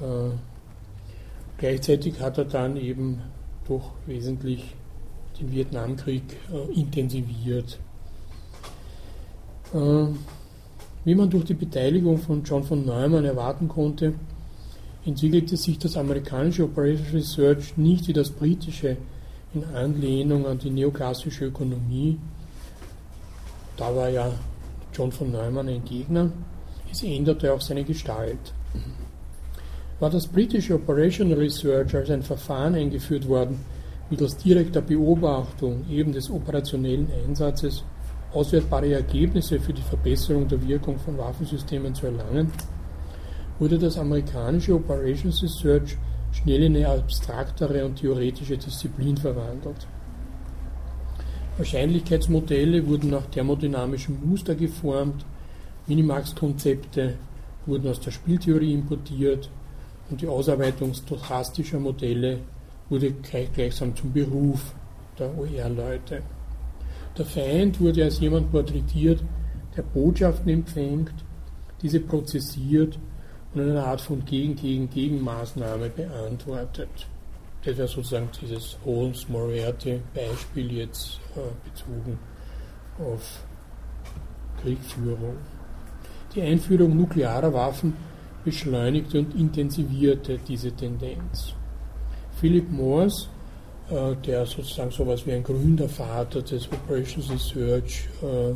Äh, 0.00 0.30
gleichzeitig 1.58 2.20
hat 2.20 2.38
er 2.38 2.46
dann 2.46 2.76
eben 2.78 3.20
doch 3.68 3.92
wesentlich 4.06 4.74
den 5.38 5.52
Vietnamkrieg 5.52 6.22
äh, 6.52 6.72
intensiviert. 6.72 7.78
Äh, 9.74 10.06
wie 11.04 11.14
man 11.14 11.28
durch 11.28 11.44
die 11.44 11.54
Beteiligung 11.54 12.16
von 12.16 12.42
John 12.44 12.64
von 12.64 12.84
Neumann 12.84 13.26
erwarten 13.26 13.68
konnte, 13.68 14.14
entwickelte 15.04 15.58
sich 15.58 15.78
das 15.78 15.98
amerikanische 15.98 16.64
Operation 16.64 17.08
Research 17.12 17.76
nicht 17.76 18.08
wie 18.08 18.14
das 18.14 18.30
britische 18.30 18.96
in 19.52 19.64
Anlehnung 19.64 20.46
an 20.46 20.58
die 20.58 20.70
neoklassische 20.70 21.44
Ökonomie. 21.44 22.18
Da 23.76 23.94
war 23.94 24.08
ja 24.08 24.32
John 24.94 25.12
von 25.12 25.30
Neumann 25.30 25.68
ein 25.68 25.84
Gegner. 25.84 26.30
Es 26.94 27.02
änderte 27.02 27.52
auch 27.52 27.60
seine 27.60 27.82
Gestalt. 27.82 28.54
War 29.98 30.10
das 30.10 30.28
britische 30.28 30.76
Operational 30.76 31.38
Research 31.38 31.92
als 31.96 32.08
ein 32.08 32.22
Verfahren 32.22 32.76
eingeführt 32.76 33.26
worden, 33.26 33.58
mittels 34.10 34.36
direkter 34.36 34.80
Beobachtung 34.80 35.84
eben 35.90 36.12
des 36.12 36.30
operationellen 36.30 37.08
Einsatzes 37.26 37.82
auswertbare 38.32 38.92
Ergebnisse 38.92 39.58
für 39.58 39.72
die 39.72 39.82
Verbesserung 39.82 40.46
der 40.46 40.64
Wirkung 40.68 40.96
von 41.00 41.18
Waffensystemen 41.18 41.96
zu 41.96 42.06
erlangen, 42.06 42.52
wurde 43.58 43.76
das 43.76 43.98
amerikanische 43.98 44.76
Operations 44.76 45.42
Research 45.42 45.96
schnell 46.30 46.62
in 46.62 46.76
eine 46.76 46.90
abstraktere 46.90 47.84
und 47.84 47.96
theoretische 47.96 48.56
Disziplin 48.56 49.16
verwandelt. 49.16 49.88
Wahrscheinlichkeitsmodelle 51.56 52.86
wurden 52.86 53.10
nach 53.10 53.26
thermodynamischem 53.26 54.16
Muster 54.24 54.54
geformt, 54.54 55.24
Minimax-Konzepte 55.86 57.14
wurden 57.66 57.88
aus 57.88 58.00
der 58.00 58.10
Spieltheorie 58.10 58.72
importiert 58.72 59.50
und 60.10 60.20
die 60.20 60.28
Ausarbeitung 60.28 60.94
stochastischer 60.94 61.78
Modelle 61.78 62.38
wurde 62.88 63.12
gleichsam 63.54 63.94
zum 63.96 64.12
Beruf 64.12 64.74
der 65.18 65.36
OER-Leute. 65.38 66.22
Der 67.16 67.24
Feind 67.24 67.80
wurde 67.80 68.04
als 68.04 68.20
jemand 68.20 68.50
porträtiert, 68.50 69.22
der 69.76 69.82
Botschaften 69.82 70.50
empfängt, 70.50 71.12
diese 71.80 72.00
prozessiert 72.00 72.98
und 73.54 73.60
eine 73.60 73.84
Art 73.84 74.00
von 74.00 74.24
Gegen-Gegen-Gegenmaßnahme 74.24 75.90
beantwortet. 75.90 76.88
Das 77.64 77.76
wäre 77.76 77.88
sozusagen 77.88 78.28
dieses 78.40 78.76
Holmes-Moriarty-Beispiel 78.84 80.72
jetzt 80.72 81.20
äh, 81.36 81.40
bezogen 81.68 82.18
auf 82.98 83.44
Kriegführung. 84.60 85.36
Die 86.34 86.42
Einführung 86.42 86.96
nuklearer 86.96 87.52
Waffen 87.52 87.94
beschleunigte 88.44 89.20
und 89.20 89.36
intensivierte 89.36 90.38
diese 90.46 90.72
Tendenz. 90.72 91.54
Philip 92.40 92.70
Morse, 92.72 93.28
äh, 93.88 94.16
der 94.26 94.44
sozusagen 94.44 94.90
so 94.90 95.04
etwas 95.04 95.24
wie 95.26 95.32
ein 95.32 95.44
Gründervater 95.44 96.42
des 96.42 96.68
Operations 96.72 97.30
Research 97.30 98.08
äh, 98.20 98.50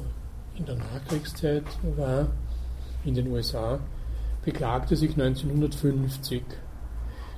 in 0.58 0.66
der 0.66 0.74
Nachkriegszeit 0.74 1.62
war, 1.96 2.26
in 3.04 3.14
den 3.14 3.30
USA, 3.30 3.78
beklagte 4.44 4.96
sich 4.96 5.10
1950. 5.10 6.42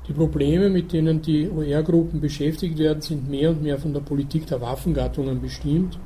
Die 0.08 0.12
Probleme, 0.14 0.70
mit 0.70 0.92
denen 0.94 1.20
die 1.20 1.50
OR-Gruppen 1.50 2.18
beschäftigt 2.18 2.78
werden, 2.78 3.02
sind 3.02 3.28
mehr 3.28 3.50
und 3.50 3.62
mehr 3.62 3.78
von 3.78 3.92
der 3.92 4.00
Politik 4.00 4.46
der 4.46 4.62
Waffengattungen 4.62 5.42
bestimmt 5.42 5.98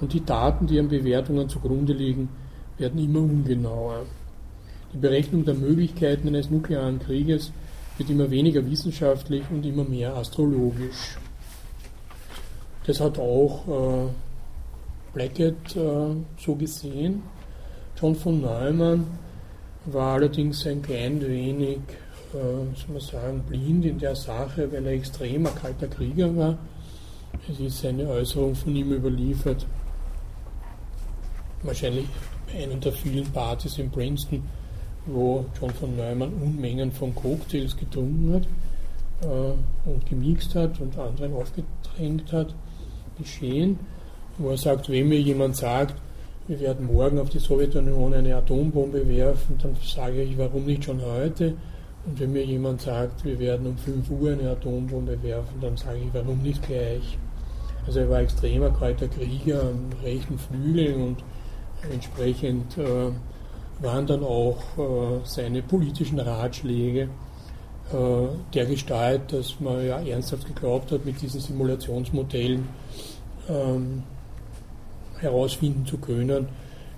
und 0.00 0.12
die 0.12 0.24
Daten, 0.24 0.66
die 0.66 0.74
ihren 0.74 0.88
Bewertungen 0.88 1.48
zugrunde 1.48 1.92
liegen, 1.92 2.28
werden 2.78 3.02
immer 3.02 3.20
ungenauer. 3.20 4.06
Die 4.92 4.98
Berechnung 4.98 5.44
der 5.44 5.54
Möglichkeiten 5.54 6.28
eines 6.28 6.50
nuklearen 6.50 6.98
Krieges 6.98 7.52
wird 7.98 8.10
immer 8.10 8.30
weniger 8.30 8.64
wissenschaftlich 8.68 9.44
und 9.50 9.64
immer 9.64 9.84
mehr 9.84 10.14
astrologisch. 10.16 11.18
Das 12.86 13.00
hat 13.00 13.18
auch 13.18 13.66
äh, 13.68 14.08
Blackett 15.14 15.76
äh, 15.76 16.14
so 16.38 16.54
gesehen. 16.54 17.22
John 18.00 18.14
von 18.14 18.40
Neumann 18.40 19.06
war 19.86 20.14
allerdings 20.14 20.66
ein 20.66 20.82
klein 20.82 21.20
wenig, 21.20 21.78
äh, 22.32 22.76
soll 22.76 22.92
man 22.92 23.00
sagen, 23.00 23.42
blind 23.48 23.84
in 23.84 23.98
der 23.98 24.16
Sache, 24.16 24.70
weil 24.70 24.86
er 24.86 24.92
extremer 24.92 25.50
kalter 25.50 25.88
Krieger 25.88 26.36
war. 26.36 26.58
Es 27.48 27.60
ist 27.60 27.84
eine 27.84 28.08
Äußerung 28.08 28.54
von 28.54 28.74
ihm 28.74 28.92
überliefert, 28.92 29.66
wahrscheinlich 31.62 32.06
bei 32.54 32.62
einer 32.62 32.76
der 32.76 32.92
vielen 32.92 33.26
Partys 33.32 33.78
in 33.78 33.90
Princeton, 33.90 34.42
wo 35.06 35.44
John 35.60 35.70
von 35.70 35.96
Neumann 35.96 36.32
Unmengen 36.34 36.92
von 36.92 37.14
Cocktails 37.14 37.76
getrunken 37.76 38.34
hat 38.34 39.28
äh, 39.28 39.88
und 39.90 40.06
gemixt 40.08 40.54
hat 40.54 40.80
und 40.80 40.96
anderen 40.98 41.34
aufgedrängt 41.34 42.32
hat, 42.32 42.54
geschehen, 43.18 43.78
wo 44.38 44.50
er 44.50 44.56
sagt, 44.56 44.88
wenn 44.88 45.08
mir 45.08 45.20
jemand 45.20 45.56
sagt, 45.56 45.96
wir 46.46 46.60
werden 46.60 46.86
morgen 46.86 47.18
auf 47.18 47.30
die 47.30 47.38
Sowjetunion 47.38 48.14
eine 48.14 48.36
Atombombe 48.36 49.06
werfen, 49.08 49.56
dann 49.62 49.76
sage 49.82 50.22
ich, 50.22 50.36
warum 50.36 50.64
nicht 50.66 50.84
schon 50.84 51.00
heute? 51.02 51.54
Und 52.06 52.20
wenn 52.20 52.32
mir 52.32 52.44
jemand 52.44 52.82
sagt, 52.82 53.24
wir 53.24 53.38
werden 53.38 53.66
um 53.66 53.78
5 53.78 54.10
Uhr 54.10 54.32
eine 54.32 54.50
Atombombe 54.50 55.22
werfen, 55.22 55.60
dann 55.60 55.76
sage 55.76 55.98
ich, 55.98 56.12
warum 56.12 56.42
nicht 56.42 56.62
gleich? 56.62 57.18
Also 57.86 58.00
er 58.00 58.10
war 58.10 58.20
extremer 58.20 58.70
kalter 58.70 59.08
Krieger 59.08 59.62
am 59.62 59.90
rechten 60.02 60.38
Flügel 60.38 60.94
und 60.94 61.16
entsprechend 61.92 62.78
äh, 62.78 63.10
waren 63.80 64.06
dann 64.06 64.22
auch 64.22 64.58
äh, 64.78 65.20
seine 65.24 65.62
politischen 65.62 66.18
Ratschläge 66.18 67.08
äh, 67.92 68.26
der 68.54 68.66
Gestalt, 68.66 69.32
dass 69.32 69.60
man 69.60 69.84
ja 69.84 70.00
ernsthaft 70.00 70.46
geglaubt 70.46 70.92
hat, 70.92 71.04
mit 71.04 71.20
diesen 71.20 71.40
Simulationsmodellen 71.40 72.68
ähm, 73.48 74.02
herausfinden 75.18 75.86
zu 75.86 75.98
können, 75.98 76.48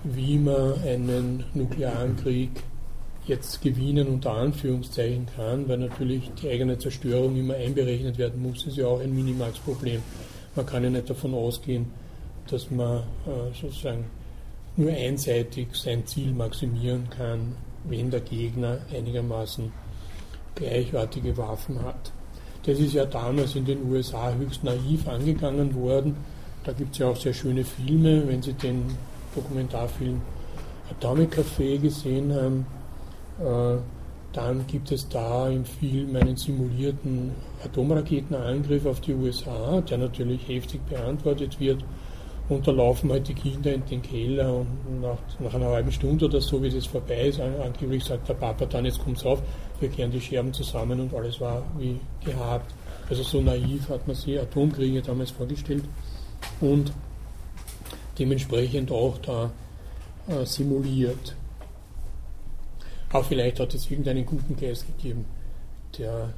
wie 0.03 0.37
man 0.37 0.81
einen 0.83 1.43
nuklearen 1.53 2.15
Krieg 2.17 2.63
jetzt 3.25 3.61
gewinnen 3.61 4.07
unter 4.07 4.31
Anführungszeichen 4.31 5.27
kann, 5.35 5.67
weil 5.67 5.77
natürlich 5.79 6.31
die 6.41 6.49
eigene 6.49 6.77
Zerstörung 6.77 7.35
immer 7.35 7.55
einberechnet 7.55 8.17
werden 8.17 8.41
muss, 8.41 8.65
ist 8.65 8.77
ja 8.77 8.87
auch 8.87 9.01
ein 9.01 9.13
Minimax-Problem. 9.13 10.01
Man 10.55 10.65
kann 10.65 10.83
ja 10.83 10.89
nicht 10.89 11.09
davon 11.09 11.33
ausgehen, 11.33 11.91
dass 12.49 12.71
man 12.71 12.99
äh, 12.99 13.53
sozusagen 13.53 14.05
nur 14.77 14.91
einseitig 14.91 15.67
sein 15.73 16.05
Ziel 16.05 16.31
maximieren 16.33 17.09
kann, 17.09 17.55
wenn 17.83 18.11
der 18.11 18.21
Gegner 18.21 18.79
einigermaßen 18.93 19.71
gleichartige 20.55 21.35
Waffen 21.37 21.81
hat. 21.83 22.11
Das 22.63 22.79
ist 22.79 22.93
ja 22.93 23.05
damals 23.05 23.55
in 23.55 23.65
den 23.65 23.89
USA 23.89 24.33
höchst 24.33 24.63
naiv 24.63 25.07
angegangen 25.07 25.73
worden. 25.75 26.15
Da 26.63 26.73
gibt 26.73 26.93
es 26.93 26.99
ja 26.99 27.07
auch 27.07 27.15
sehr 27.15 27.33
schöne 27.33 27.63
Filme, 27.63 28.27
wenn 28.27 28.41
Sie 28.41 28.53
den 28.53 28.85
Dokumentarfilm 29.35 30.21
Atomic 30.89 31.37
Café 31.37 31.77
gesehen 31.77 32.33
haben, 32.33 32.65
äh, 33.39 33.79
dann 34.33 34.67
gibt 34.67 34.91
es 34.91 35.07
da 35.09 35.49
im 35.49 35.65
Film 35.65 36.15
einen 36.15 36.37
simulierten 36.37 37.31
Atomraketenangriff 37.63 38.85
auf 38.85 39.01
die 39.01 39.13
USA, 39.13 39.81
der 39.81 39.97
natürlich 39.97 40.47
heftig 40.47 40.81
beantwortet 40.87 41.59
wird. 41.59 41.83
Und 42.49 42.65
da 42.65 42.71
laufen 42.71 43.11
halt 43.11 43.27
die 43.27 43.33
Kinder 43.33 43.73
in 43.73 43.85
den 43.85 44.01
Keller 44.01 44.55
und 44.55 45.01
nach, 45.01 45.17
nach 45.39 45.53
einer 45.53 45.67
halben 45.67 45.91
Stunde 45.91 46.25
oder 46.25 46.39
so, 46.39 46.63
wie 46.63 46.67
es 46.67 46.85
vorbei 46.85 47.27
ist, 47.27 47.41
angeblich 47.41 48.05
sagt 48.05 48.29
der 48.29 48.35
Papa 48.35 48.65
dann, 48.65 48.85
jetzt 48.85 48.99
kommt's 48.99 49.25
auf, 49.25 49.41
wir 49.81 49.89
kehren 49.89 50.11
die 50.11 50.21
Scherben 50.21 50.53
zusammen 50.53 50.99
und 51.01 51.13
alles 51.13 51.41
war 51.41 51.63
wie 51.77 51.99
gehabt. 52.23 52.73
Also 53.09 53.23
so 53.23 53.41
naiv 53.41 53.89
hat 53.89 54.07
man 54.07 54.15
sich 54.15 54.39
Atomkriege 54.39 55.01
damals 55.01 55.31
vorgestellt 55.31 55.83
und 56.61 56.93
dementsprechend 58.17 58.91
auch 58.91 59.17
da 59.17 59.51
äh, 60.27 60.45
simuliert. 60.45 61.35
Auch 63.11 63.25
vielleicht 63.25 63.59
hat 63.59 63.73
es 63.73 63.89
irgendeinen 63.89 64.25
guten 64.25 64.55
Geist 64.55 64.85
gegeben, 64.87 65.25
der 65.97 66.33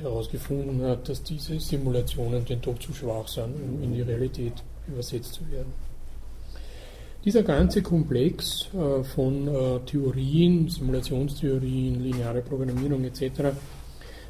herausgefunden 0.00 0.82
hat, 0.82 1.08
dass 1.08 1.22
diese 1.22 1.58
Simulationen 1.60 2.44
denn 2.44 2.60
doch 2.60 2.78
zu 2.78 2.92
schwach 2.92 3.28
sind, 3.28 3.54
um 3.54 3.82
in 3.82 3.92
die 3.92 4.02
Realität 4.02 4.62
übersetzt 4.88 5.34
zu 5.34 5.50
werden. 5.50 5.72
Dieser 7.24 7.42
ganze 7.42 7.80
Komplex 7.80 8.68
äh, 8.74 9.02
von 9.02 9.48
äh, 9.48 9.80
Theorien, 9.86 10.68
Simulationstheorien, 10.68 12.00
lineare 12.02 12.42
Programmierung 12.42 13.02
etc. 13.04 13.56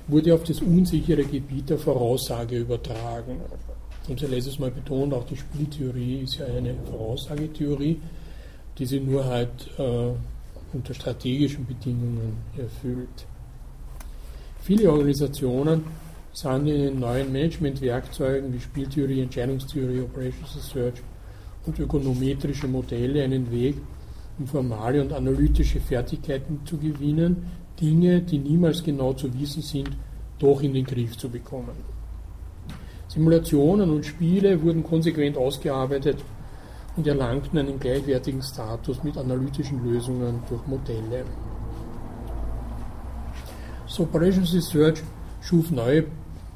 wurde 0.06 0.32
auf 0.32 0.44
das 0.44 0.60
unsichere 0.60 1.24
Gebiet 1.24 1.70
der 1.70 1.78
Voraussage 1.78 2.58
übertragen. 2.58 3.40
Und 4.08 4.20
Sie 4.20 4.26
letztes 4.26 4.58
Mal 4.58 4.70
betont, 4.70 5.12
auch 5.12 5.24
die 5.24 5.36
Spieltheorie 5.36 6.20
ist 6.20 6.36
ja 6.36 6.46
eine 6.46 6.74
Voraussagetheorie, 6.88 8.00
die 8.78 8.86
sie 8.86 9.00
nur 9.00 9.24
halt 9.24 9.70
äh, 9.78 10.10
unter 10.72 10.94
strategischen 10.94 11.66
Bedingungen 11.66 12.36
erfüllt. 12.56 13.26
Viele 14.60 14.90
Organisationen 14.90 15.84
sind 16.34 16.66
in 16.66 16.82
den 16.82 16.98
neuen 16.98 17.32
Managementwerkzeugen 17.32 18.52
wie 18.52 18.60
Spieltheorie, 18.60 19.20
Entscheidungstheorie, 19.22 20.00
Operations 20.00 20.56
Research 20.56 21.00
und 21.64 21.78
ökonometrische 21.78 22.66
Modelle 22.66 23.22
einen 23.22 23.50
Weg, 23.52 23.76
um 24.38 24.46
formale 24.46 25.00
und 25.00 25.12
analytische 25.12 25.80
Fertigkeiten 25.80 26.60
zu 26.64 26.76
gewinnen, 26.76 27.46
Dinge, 27.80 28.20
die 28.20 28.38
niemals 28.38 28.82
genau 28.82 29.12
zu 29.12 29.32
wissen 29.38 29.62
sind, 29.62 29.90
doch 30.40 30.60
in 30.60 30.74
den 30.74 30.84
Griff 30.84 31.16
zu 31.16 31.28
bekommen. 31.28 31.76
Simulationen 33.06 33.90
und 33.90 34.04
Spiele 34.04 34.60
wurden 34.60 34.82
konsequent 34.82 35.36
ausgearbeitet 35.36 36.16
und 36.96 37.06
erlangten 37.06 37.60
einen 37.60 37.78
gleichwertigen 37.78 38.42
Status 38.42 39.04
mit 39.04 39.16
analytischen 39.16 39.84
Lösungen 39.84 40.40
durch 40.48 40.66
Modelle. 40.66 41.24
So 43.86 44.02
Operations 44.02 44.52
Research 44.52 45.00
schuf 45.40 45.70
neue 45.70 46.06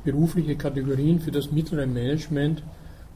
berufliche 0.05 0.57
Kategorien 0.57 1.21
für 1.21 1.31
das 1.31 1.51
mittlere 1.51 1.87
Management 1.87 2.63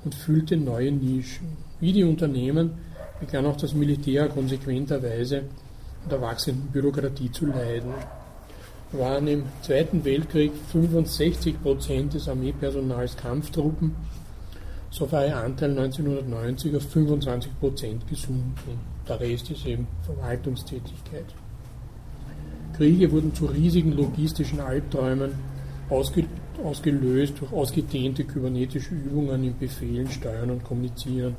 und 0.04 0.14
füllte 0.14 0.56
neue 0.56 0.92
Nischen. 0.92 1.56
Wie 1.80 1.92
die 1.92 2.04
Unternehmen 2.04 2.72
begann 3.20 3.46
auch 3.46 3.56
das 3.56 3.74
Militär 3.74 4.28
konsequenterweise 4.28 5.38
an 5.38 6.10
der 6.10 6.20
wachsenden 6.20 6.68
Bürokratie 6.72 7.30
zu 7.30 7.46
leiden. 7.46 7.92
Waren 8.92 9.26
im 9.28 9.44
Zweiten 9.62 10.04
Weltkrieg 10.04 10.52
65 10.72 11.62
Prozent 11.62 12.14
des 12.14 12.28
Armeepersonals 12.28 13.16
Kampftruppen 13.16 13.94
so 14.92 15.10
war 15.10 15.24
ihr 15.26 15.38
Anteil 15.38 15.70
1990 15.70 16.76
auf 16.76 16.82
25 16.82 17.58
Prozent 17.58 18.06
gesunken. 18.06 18.78
Der 19.08 19.18
Rest 19.18 19.50
ist 19.50 19.64
eben 19.64 19.86
Verwaltungstätigkeit. 20.04 21.24
Kriege 22.76 23.10
wurden 23.10 23.34
zu 23.34 23.46
riesigen 23.46 23.92
logistischen 23.92 24.60
Albträumen 24.60 25.32
ausge, 25.88 26.26
ausgelöst 26.60 27.34
durch 27.40 27.52
ausgedehnte 27.52 28.24
kybernetische 28.24 28.94
Übungen 28.94 29.44
im 29.44 29.58
Befehlen, 29.58 30.10
Steuern 30.10 30.50
und 30.50 30.64
Kommunizieren. 30.64 31.36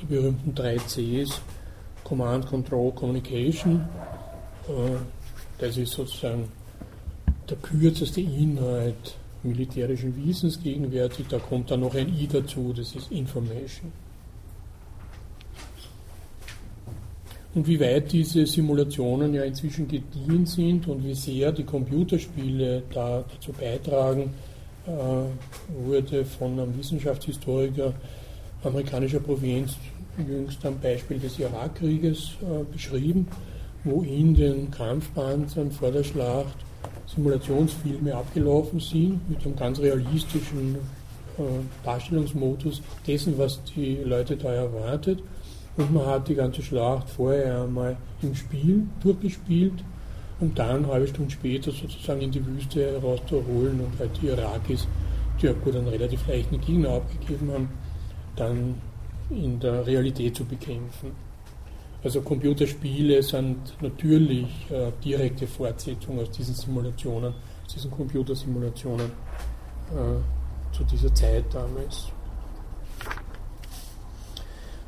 Die 0.00 0.06
berühmten 0.06 0.54
drei 0.54 0.76
Cs, 0.76 1.40
Command, 2.04 2.46
Control, 2.46 2.92
Communication. 2.92 3.84
Äh, 4.68 4.96
das 5.58 5.76
ist 5.76 5.92
sozusagen 5.92 6.48
der 7.48 7.56
kürzeste 7.58 8.20
Inhalt 8.20 9.16
militärischen 9.42 10.14
Wissens 10.26 10.62
gegenwärtig. 10.62 11.26
Da 11.28 11.38
kommt 11.38 11.70
dann 11.70 11.80
noch 11.80 11.94
ein 11.94 12.08
I 12.08 12.26
dazu, 12.26 12.72
das 12.74 12.94
ist 12.94 13.10
Information. 13.10 13.92
Und 17.52 17.66
wie 17.66 17.80
weit 17.80 18.12
diese 18.12 18.46
Simulationen 18.46 19.34
ja 19.34 19.42
inzwischen 19.42 19.88
gediehen 19.88 20.46
sind 20.46 20.86
und 20.86 21.04
wie 21.04 21.14
sehr 21.14 21.50
die 21.50 21.64
Computerspiele 21.64 22.84
da 22.92 23.24
dazu 23.28 23.52
beitragen, 23.52 24.30
wurde 25.84 26.24
von 26.24 26.58
einem 26.58 26.76
Wissenschaftshistoriker 26.78 27.92
amerikanischer 28.62 29.20
Provinz 29.20 29.76
jüngst 30.28 30.64
am 30.66 30.78
Beispiel 30.80 31.18
des 31.18 31.38
Irakkrieges 31.38 32.30
äh, 32.42 32.64
beschrieben, 32.70 33.26
wo 33.84 34.02
in 34.02 34.34
den 34.34 34.70
Kampfpanzern 34.70 35.70
vor 35.70 35.90
der 35.90 36.04
Schlacht 36.04 36.56
Simulationsfilme 37.06 38.14
abgelaufen 38.14 38.80
sind, 38.80 39.28
mit 39.28 39.44
einem 39.44 39.56
ganz 39.56 39.80
realistischen 39.80 40.76
äh, 41.38 41.42
Darstellungsmodus 41.84 42.82
dessen, 43.06 43.36
was 43.38 43.60
die 43.74 43.96
Leute 44.04 44.36
da 44.36 44.52
erwartet. 44.52 45.22
Und 45.76 45.92
man 45.94 46.06
hat 46.06 46.28
die 46.28 46.34
ganze 46.34 46.62
Schlacht 46.62 47.08
vorher 47.08 47.62
einmal 47.62 47.96
im 48.22 48.34
Spiel 48.34 48.86
durchgespielt, 49.02 49.82
um 50.40 50.54
dann 50.54 50.84
eine 50.84 50.88
halbe 50.88 51.08
Stunde 51.08 51.30
später 51.30 51.70
sozusagen 51.70 52.22
in 52.22 52.30
die 52.30 52.44
Wüste 52.44 52.98
rauszuholen 53.02 53.80
und 53.80 53.98
halt 53.98 54.10
die 54.20 54.28
Irakis, 54.28 54.88
die 55.40 55.46
ja 55.46 55.52
gut 55.52 55.76
einen 55.76 55.88
relativ 55.88 56.26
leichten 56.26 56.60
Gegner 56.60 56.90
abgegeben 56.90 57.52
haben, 57.52 57.68
dann 58.36 58.74
in 59.30 59.60
der 59.60 59.86
Realität 59.86 60.34
zu 60.34 60.44
bekämpfen. 60.44 61.12
Also 62.02 62.22
Computerspiele 62.22 63.22
sind 63.22 63.58
natürlich 63.82 64.46
äh, 64.70 64.90
direkte 65.04 65.46
Fortsetzungen 65.46 66.20
aus 66.20 66.30
diesen 66.30 66.54
Simulationen, 66.54 67.34
aus 67.66 67.74
diesen 67.74 67.90
Computersimulationen 67.90 69.06
äh, 69.90 70.74
zu 70.74 70.82
dieser 70.84 71.14
Zeit 71.14 71.44
damals. 71.52 72.06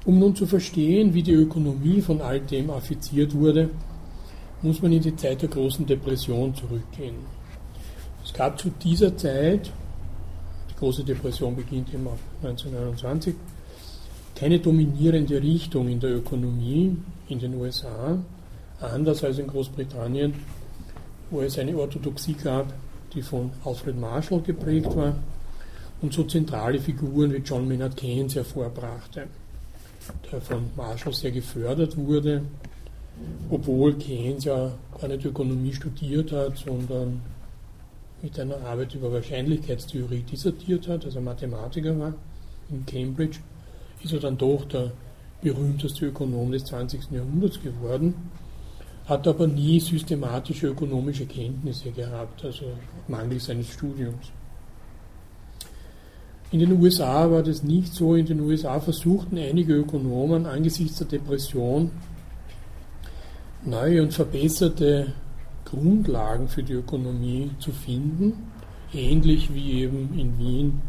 Um 0.04 0.18
nun 0.18 0.34
zu 0.34 0.46
verstehen, 0.46 1.12
wie 1.12 1.22
die 1.22 1.32
Ökonomie 1.32 2.00
von 2.00 2.22
all 2.22 2.40
dem 2.40 2.70
affiziert 2.70 3.34
wurde, 3.34 3.68
muss 4.62 4.80
man 4.80 4.92
in 4.92 5.02
die 5.02 5.16
Zeit 5.16 5.42
der 5.42 5.48
großen 5.48 5.84
Depression 5.86 6.54
zurückgehen. 6.54 7.16
Es 8.24 8.32
gab 8.32 8.58
zu 8.58 8.70
dieser 8.70 9.16
Zeit, 9.16 9.70
die 10.70 10.74
große 10.78 11.04
Depression 11.04 11.56
beginnt 11.56 11.92
immer 11.92 12.16
1929, 12.42 13.34
keine 14.34 14.58
dominierende 14.60 15.42
Richtung 15.42 15.88
in 15.88 16.00
der 16.00 16.16
Ökonomie 16.16 16.96
in 17.28 17.38
den 17.38 17.54
USA, 17.54 18.18
anders 18.80 19.22
als 19.24 19.38
in 19.38 19.46
Großbritannien, 19.48 20.34
wo 21.30 21.40
es 21.40 21.58
eine 21.58 21.76
Orthodoxie 21.76 22.34
gab, 22.34 22.72
die 23.14 23.22
von 23.22 23.50
Alfred 23.64 23.98
Marshall 23.98 24.40
geprägt 24.40 24.94
war 24.96 25.16
und 26.00 26.12
so 26.12 26.24
zentrale 26.24 26.80
Figuren 26.80 27.32
wie 27.32 27.38
John 27.38 27.66
Maynard 27.68 27.96
Keynes 27.96 28.34
hervorbrachte, 28.34 29.26
der 30.30 30.40
von 30.40 30.70
Marshall 30.76 31.12
sehr 31.12 31.30
gefördert 31.30 31.96
wurde, 31.96 32.42
obwohl 33.50 33.94
Keynes 33.94 34.44
ja 34.44 34.72
gar 35.00 35.08
nicht 35.08 35.24
Ökonomie 35.24 35.72
studiert 35.72 36.32
hat, 36.32 36.58
sondern 36.58 37.20
mit 38.22 38.38
einer 38.38 38.60
Arbeit 38.64 38.94
über 38.94 39.12
Wahrscheinlichkeitstheorie 39.12 40.22
dissertiert 40.22 40.88
hat, 40.88 41.04
also 41.04 41.20
Mathematiker 41.20 41.98
war 41.98 42.14
in 42.70 42.86
Cambridge 42.86 43.38
ist 44.02 44.12
er 44.12 44.20
dann 44.20 44.38
doch 44.38 44.64
der 44.64 44.92
berühmteste 45.42 46.06
Ökonom 46.06 46.52
des 46.52 46.64
20. 46.64 47.10
Jahrhunderts 47.10 47.60
geworden, 47.60 48.14
hat 49.06 49.26
aber 49.26 49.46
nie 49.46 49.80
systematische 49.80 50.68
ökonomische 50.68 51.26
Kenntnisse 51.26 51.90
gehabt, 51.90 52.44
also 52.44 52.66
mangels 53.08 53.46
seines 53.46 53.68
Studiums. 53.68 54.30
In 56.52 56.60
den 56.60 56.80
USA 56.80 57.30
war 57.30 57.42
das 57.42 57.62
nicht 57.62 57.94
so. 57.94 58.14
In 58.14 58.26
den 58.26 58.40
USA 58.40 58.78
versuchten 58.78 59.38
einige 59.38 59.72
Ökonomen 59.74 60.44
angesichts 60.44 60.98
der 60.98 61.06
Depression 61.06 61.90
neue 63.64 64.02
und 64.02 64.12
verbesserte 64.12 65.12
Grundlagen 65.64 66.48
für 66.48 66.62
die 66.62 66.74
Ökonomie 66.74 67.50
zu 67.58 67.72
finden, 67.72 68.34
ähnlich 68.92 69.54
wie 69.54 69.82
eben 69.82 70.18
in 70.18 70.38
Wien 70.38 70.82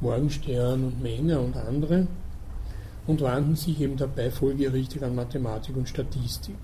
Morgenstern 0.00 0.84
und 0.84 1.02
Menger 1.02 1.40
und 1.40 1.56
andere 1.56 2.06
und 3.06 3.20
wandten 3.20 3.56
sich 3.56 3.80
eben 3.80 3.96
dabei 3.96 4.30
folgerichtig 4.30 5.02
an 5.02 5.14
Mathematik 5.14 5.76
und 5.76 5.88
Statistik. 5.88 6.58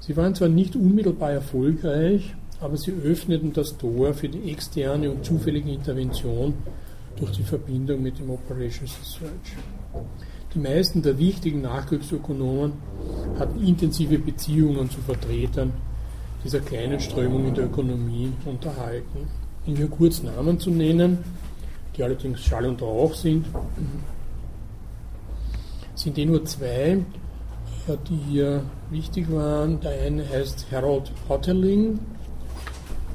Sie 0.00 0.16
waren 0.16 0.34
zwar 0.34 0.48
nicht 0.48 0.74
unmittelbar 0.74 1.32
erfolgreich, 1.32 2.34
aber 2.60 2.76
sie 2.76 2.92
öffneten 2.92 3.52
das 3.52 3.76
Tor 3.76 4.14
für 4.14 4.28
die 4.28 4.50
externe 4.50 5.10
und 5.10 5.24
zufällige 5.24 5.70
Intervention 5.70 6.54
durch 7.16 7.32
die 7.32 7.42
Verbindung 7.42 8.02
mit 8.02 8.18
dem 8.18 8.30
Operations 8.30 8.98
Research. 9.00 9.56
Die 10.54 10.58
meisten 10.58 11.02
der 11.02 11.18
wichtigen 11.18 11.62
Nachkriegsökonomen 11.62 12.72
hatten 13.38 13.62
intensive 13.62 14.18
Beziehungen 14.18 14.90
zu 14.90 15.00
Vertretern 15.00 15.72
dieser 16.44 16.60
kleinen 16.60 17.00
Strömung 17.00 17.48
in 17.48 17.54
der 17.54 17.64
Ökonomie 17.64 18.32
unterhalten. 18.44 19.28
Um 19.66 19.76
hier 19.76 19.88
kurz 19.88 20.22
Namen 20.22 20.60
zu 20.60 20.70
nennen, 20.70 21.18
die 21.96 22.02
allerdings 22.02 22.40
Schall 22.40 22.66
und 22.66 22.80
Rauch 22.80 23.14
sind, 23.14 23.46
sind 25.94 26.18
eh 26.18 26.24
nur 26.24 26.44
zwei, 26.44 26.98
die 28.08 28.16
hier 28.30 28.62
wichtig 28.90 29.30
waren. 29.32 29.80
Der 29.80 30.02
eine 30.02 30.28
heißt 30.28 30.66
Harold 30.70 31.10
Hotterling, 31.28 31.98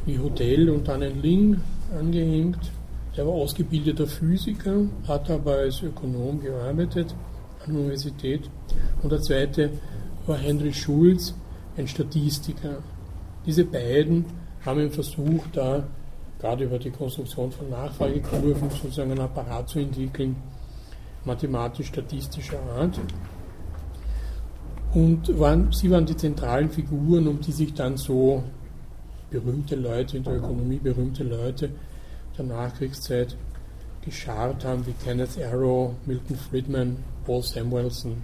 wie 0.05 0.19
Hotel 0.19 0.69
und 0.69 0.87
dann 0.87 1.03
ein 1.03 1.21
Ling 1.21 1.61
angehängt. 1.97 2.71
Der 3.17 3.27
war 3.27 3.33
ausgebildeter 3.33 4.07
Physiker, 4.07 4.85
hat 5.05 5.29
aber 5.29 5.55
als 5.55 5.81
Ökonom 5.81 6.39
gearbeitet 6.39 7.13
an 7.65 7.73
der 7.73 7.81
Universität. 7.81 8.49
Und 9.03 9.11
der 9.11 9.21
zweite 9.21 9.71
war 10.25 10.37
Henry 10.37 10.73
Schulz, 10.73 11.33
ein 11.75 11.87
Statistiker. 11.87 12.77
Diese 13.45 13.65
beiden 13.65 14.25
haben 14.65 14.89
versucht, 14.91 15.57
da 15.57 15.83
gerade 16.39 16.63
über 16.63 16.79
die 16.79 16.89
Konstruktion 16.89 17.51
von 17.51 17.69
Nachfragekurven 17.69 18.69
sozusagen 18.69 19.11
einen 19.11 19.21
Apparat 19.21 19.67
zu 19.69 19.79
entwickeln, 19.79 20.37
mathematisch-statistischer 21.25 22.59
Art. 22.77 22.99
Und 24.93 25.37
waren, 25.37 25.71
sie 25.71 25.89
waren 25.91 26.05
die 26.05 26.15
zentralen 26.15 26.69
Figuren, 26.69 27.27
um 27.27 27.41
die 27.41 27.51
sich 27.51 27.73
dann 27.73 27.97
so 27.97 28.43
berühmte 29.29 29.75
Leute 29.75 30.17
in 30.17 30.23
der 30.23 30.37
Ökonomie, 30.37 30.79
berühmte 30.79 31.23
Leute 31.23 31.69
der 32.47 32.57
Nachkriegszeit 32.57 33.35
geschart 34.03 34.65
haben, 34.65 34.85
wie 34.85 34.93
Kenneth 35.03 35.37
Arrow, 35.41 35.93
Milton 36.05 36.35
Friedman, 36.35 36.97
Paul 37.25 37.43
Samuelson, 37.43 38.23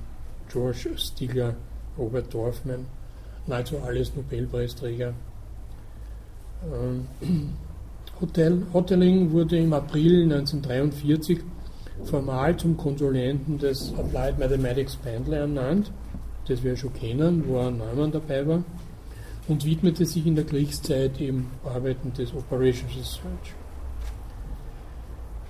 George 0.51 0.89
Stigler, 0.97 1.55
Robert 1.97 2.33
Dorfman, 2.33 2.85
nahezu 3.45 3.77
alles 3.79 4.15
Nobelpreisträger. 4.15 5.13
Ähm, 6.73 7.07
Hotel, 8.21 8.63
Hoteling 8.73 9.31
wurde 9.31 9.57
im 9.57 9.73
April 9.73 10.23
1943 10.23 11.39
formal 12.05 12.57
zum 12.57 12.75
Konsulenten 12.75 13.59
des 13.59 13.93
Applied 13.95 14.39
Mathematics 14.39 14.95
Bandler 14.95 15.39
ernannt, 15.39 15.91
das 16.47 16.63
wir 16.63 16.75
schon 16.75 16.93
kennen, 16.93 17.43
wo 17.47 17.59
ein 17.59 17.77
Neumann 17.77 18.11
dabei 18.11 18.47
war, 18.47 18.63
und 19.47 19.65
widmete 19.65 20.05
sich 20.05 20.25
in 20.25 20.35
der 20.35 20.45
Kriegszeit 20.45 21.21
eben 21.21 21.51
Arbeiten 21.63 22.11
des 22.13 22.33
Operations 22.33 22.95
Research 22.97 23.55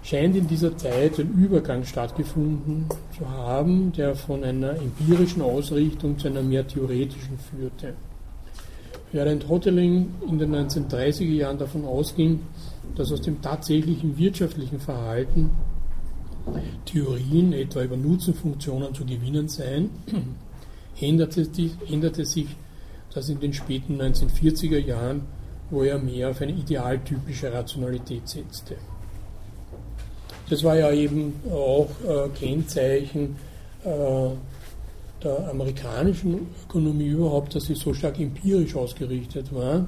scheint 0.07 0.38
in 0.38 0.47
dieser 0.47 0.77
Zeit 0.77 1.19
ein 1.19 1.34
Übergang 1.34 1.84
stattgefunden 1.84 2.85
zu 3.17 3.29
haben, 3.29 3.91
der 3.91 4.15
von 4.15 4.41
einer 4.41 4.79
empirischen 4.79 5.41
Ausrichtung 5.41 6.17
zu 6.17 6.29
einer 6.29 6.41
mehr 6.41 6.65
theoretischen 6.65 7.38
führte. 7.38 7.93
Während 9.11 9.49
Hoteling 9.49 10.13
in 10.29 10.39
den 10.39 10.55
1930er 10.55 11.34
Jahren 11.34 11.57
davon 11.57 11.84
ausging, 11.84 12.39
dass 12.95 13.11
aus 13.11 13.19
dem 13.19 13.41
tatsächlichen 13.41 14.17
wirtschaftlichen 14.17 14.79
Verhalten 14.79 15.49
Theorien 16.85 17.51
etwa 17.51 17.84
über 17.84 17.97
Nutzenfunktionen 17.97 18.93
zu 18.93 19.03
gewinnen 19.03 19.49
seien, 19.49 19.89
änderte, 21.01 21.45
änderte 21.89 22.25
sich 22.25 22.47
das 23.13 23.27
in 23.27 23.41
den 23.41 23.51
späten 23.51 24.01
1940er 24.01 24.77
Jahren, 24.77 25.23
wo 25.69 25.84
er 25.84 25.99
mehr 25.99 26.29
auf 26.29 26.41
eine 26.41 26.53
idealtypische 26.53 27.51
Rationalität 27.51 28.25
setzte. 28.25 28.77
Das 30.49 30.64
war 30.64 30.78
ja 30.78 30.91
eben 30.91 31.34
auch 31.52 31.90
äh, 32.07 32.30
Kennzeichen 32.30 33.36
äh, 33.84 34.30
der 35.24 35.49
amerikanischen 35.49 36.48
Ökonomie 36.65 37.07
überhaupt, 37.07 37.56
dass 37.56 37.65
sie 37.65 37.76
so 37.76 37.94
stark 37.94 38.19
empirisch 38.19 38.76
ausgerichtet 38.76 39.53
war. 39.53 39.86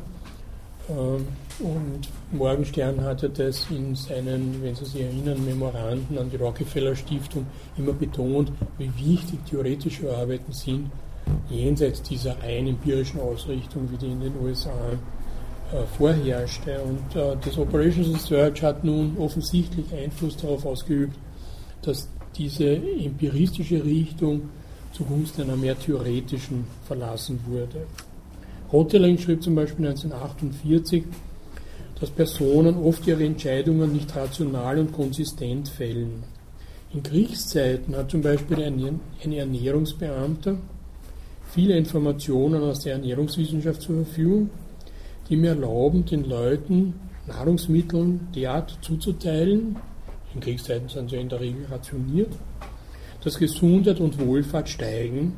Ähm, 0.90 1.27
und 1.60 2.10
Morgenstern 2.31 3.02
hatte 3.02 3.30
das 3.30 3.68
in 3.69 3.94
seinen, 3.95 4.64
wenn 4.64 4.76
Sie 4.76 4.86
sich 4.86 5.02
erinnern, 5.02 5.44
Memoranden 5.44 6.18
an 6.18 6.30
die 6.30 6.38
Rockefeller 6.38 6.95
Stiftung 6.95 7.45
immer 7.77 7.94
betont, 7.94 8.52
wie 8.77 8.90
wichtig 8.98 9.40
theoretische 9.49 10.15
Arbeiten 10.15 10.53
sind, 10.53 10.90
jenseits 11.49 12.02
dieser 12.02 12.41
rein 12.41 12.68
empirischen 12.68 13.19
Ausrichtung, 13.19 13.90
wie 13.91 13.98
die 13.98 14.11
in 14.11 14.22
den 14.22 14.34
USA 14.41 14.72
vorherrschte. 15.97 16.79
Und 16.81 17.15
äh, 17.15 17.35
das 17.43 17.57
Operations 17.57 18.07
Research 18.13 18.63
hat 18.63 18.83
nun 18.83 19.17
offensichtlich 19.17 19.85
Einfluss 19.93 20.37
darauf 20.37 20.65
ausgeübt, 20.65 21.17
dass 21.81 22.07
diese 22.35 22.75
empiristische 22.75 23.83
Richtung 23.83 24.49
zugunsten 24.93 25.43
einer 25.43 25.55
mehr 25.55 25.77
theoretischen 25.77 26.65
verlassen 26.85 27.39
wurde. 27.47 27.85
Hoteling 28.71 29.17
schrieb 29.17 29.43
zum 29.43 29.55
Beispiel 29.55 29.87
1948, 29.87 31.03
dass 31.99 32.09
Personen 32.11 32.77
oft 32.77 33.05
ihre 33.07 33.25
Entscheidungen 33.25 33.91
nicht 33.91 34.15
rational 34.15 34.79
und 34.79 34.91
konsistent 34.91 35.67
fällen. 35.67 36.23
In 36.93 37.03
Kriegszeiten 37.03 37.95
hat 37.95 38.09
zum 38.11 38.21
Beispiel 38.21 38.63
ein 38.63 38.99
Ernährungsbeamter 39.31 40.57
viele 41.51 41.77
Informationen 41.77 42.61
aus 42.63 42.79
der 42.81 42.93
Ernährungswissenschaft 42.93 43.81
zur 43.81 44.03
Verfügung, 44.05 44.49
die 45.30 45.38
mir 45.38 45.51
erlauben, 45.51 46.06
den 46.06 46.23
Leuten 46.23 46.95
Nahrungsmitteln 47.27 48.27
derart 48.35 48.77
zuzuteilen, 48.81 49.77
in 50.34 50.41
Kriegszeiten 50.41 50.89
sind 50.89 51.10
sie 51.10 51.18
in 51.18 51.30
der 51.30 51.39
Regel 51.39 51.65
rationiert, 51.65 52.34
dass 53.23 53.38
Gesundheit 53.38 53.99
und 53.99 54.19
Wohlfahrt 54.19 54.69
steigen, 54.69 55.34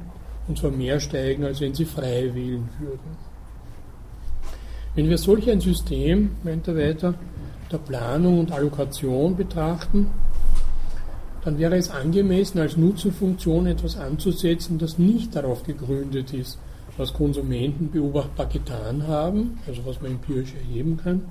und 0.48 0.58
zwar 0.58 0.72
mehr 0.72 1.00
steigen, 1.00 1.44
als 1.44 1.62
wenn 1.62 1.74
sie 1.74 1.86
frei 1.86 2.34
wählen 2.34 2.70
würden. 2.80 3.32
Wenn 4.96 5.10
wir 5.10 5.18
solch 5.18 5.50
ein 5.50 5.62
System, 5.62 6.32
meint 6.44 6.68
er 6.68 6.76
weiter, 6.76 7.14
der 7.72 7.78
Planung 7.78 8.40
und 8.40 8.52
Allokation 8.52 9.36
betrachten, 9.36 10.08
dann 11.44 11.58
wäre 11.58 11.78
es 11.78 11.90
angemessen, 11.90 12.60
als 12.60 12.78
Nutzenfunktion 12.78 13.66
etwas 13.66 13.98
anzusetzen, 13.98 14.78
das 14.78 15.00
nicht 15.00 15.36
darauf 15.36 15.64
gegründet 15.64 16.34
ist, 16.34 16.60
was 16.98 17.14
Konsumenten 17.14 17.90
beobachtbar 17.90 18.48
getan 18.48 19.08
haben, 19.08 19.60
also 19.68 19.86
was 19.86 20.02
man 20.02 20.12
empirisch 20.12 20.54
erheben 20.54 20.98
kann, 20.98 21.24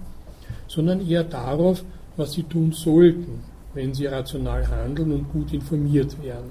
sondern 0.66 1.06
eher 1.06 1.24
darauf, 1.24 1.84
was 2.16 2.32
sie 2.32 2.42
tun 2.42 2.72
sollten, 2.72 3.42
wenn 3.74 3.94
sie 3.94 4.06
rational 4.06 4.68
handeln 4.68 5.12
und 5.12 5.32
gut 5.32 5.52
informiert 5.52 6.22
werden. 6.22 6.50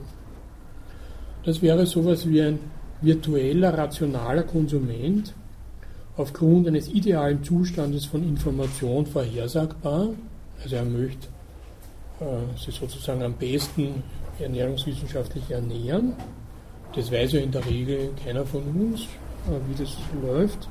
Das 1.43 1.61
wäre 1.61 1.85
sowas 1.85 2.27
wie 2.27 2.41
ein 2.41 2.59
virtueller, 3.01 3.77
rationaler 3.77 4.43
Konsument, 4.43 5.33
aufgrund 6.17 6.67
eines 6.67 6.89
idealen 6.89 7.43
Zustandes 7.43 8.05
von 8.05 8.27
Information 8.27 9.05
vorhersagbar. 9.05 10.09
Also 10.61 10.75
er 10.75 10.85
möchte 10.85 11.27
äh, 12.19 12.57
sich 12.57 12.75
sozusagen 12.75 13.23
am 13.23 13.33
besten 13.33 14.03
ernährungswissenschaftlich 14.37 15.49
ernähren 15.49 16.13
das 16.95 17.11
weiß 17.11 17.33
ja 17.33 17.39
in 17.41 17.51
der 17.51 17.65
Regel 17.65 18.11
keiner 18.23 18.45
von 18.45 18.63
uns, 18.63 19.07
wie 19.67 19.75
das 19.81 19.95
läuft, 20.21 20.67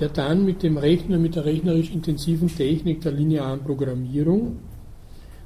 der 0.00 0.08
dann 0.08 0.44
mit 0.44 0.62
dem 0.62 0.78
Rechner, 0.78 1.18
mit 1.18 1.36
der 1.36 1.44
rechnerisch 1.44 1.90
intensiven 1.90 2.48
Technik 2.48 3.00
der 3.02 3.12
linearen 3.12 3.60
Programmierung 3.60 4.58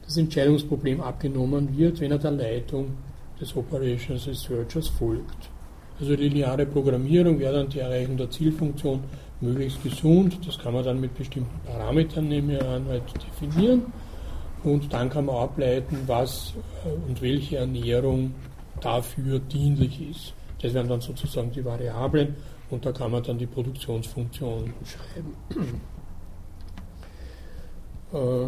das 0.05 0.17
Entscheidungsproblem 0.17 1.01
abgenommen 1.01 1.77
wird, 1.77 2.01
wenn 2.01 2.13
er 2.13 2.19
der 2.19 2.31
Leitung 2.31 2.93
des 3.41 3.57
Operations 3.57 4.27
Researchers 4.27 4.89
folgt. 4.89 5.51
Also 5.99 6.15
die 6.15 6.29
lineare 6.29 6.67
Programmierung 6.67 7.39
wäre 7.39 7.55
dann 7.55 7.69
die 7.69 7.81
Erreichung 7.81 8.17
der 8.17 8.31
Zielfunktion 8.31 9.01
möglichst 9.41 9.83
gesund. 9.83 10.39
Das 10.47 10.59
kann 10.59 10.75
man 10.75 10.85
dann 10.85 11.01
mit 11.01 11.15
bestimmten 11.17 11.59
Parametern, 11.67 12.29
nehme 12.29 12.57
ich 12.57 12.63
an, 12.63 12.87
halt 12.87 13.03
definieren. 13.15 13.83
Und 14.63 14.93
dann 14.93 15.11
kann 15.11 15.27
man 15.27 15.37
ableiten, 15.37 15.99
was 16.07 16.55
äh, 16.85 17.09
und 17.09 17.21
welche 17.23 17.59
Ernährung 17.59 18.35
dafür 18.81 19.39
dienlich 19.39 20.11
ist. 20.11 20.35
Das 20.61 20.75
wären 20.75 20.89
dann 20.89 21.01
sozusagen 21.01 21.51
die 21.53 21.65
Variablen 21.65 22.35
und 22.71 22.85
da 22.85 22.93
kann 22.93 23.11
man 23.11 23.23
dann 23.23 23.39
die 23.39 23.47
Produktionsfunktion 23.47 24.73
schreiben. 24.85 25.81
Äh, 28.13 28.47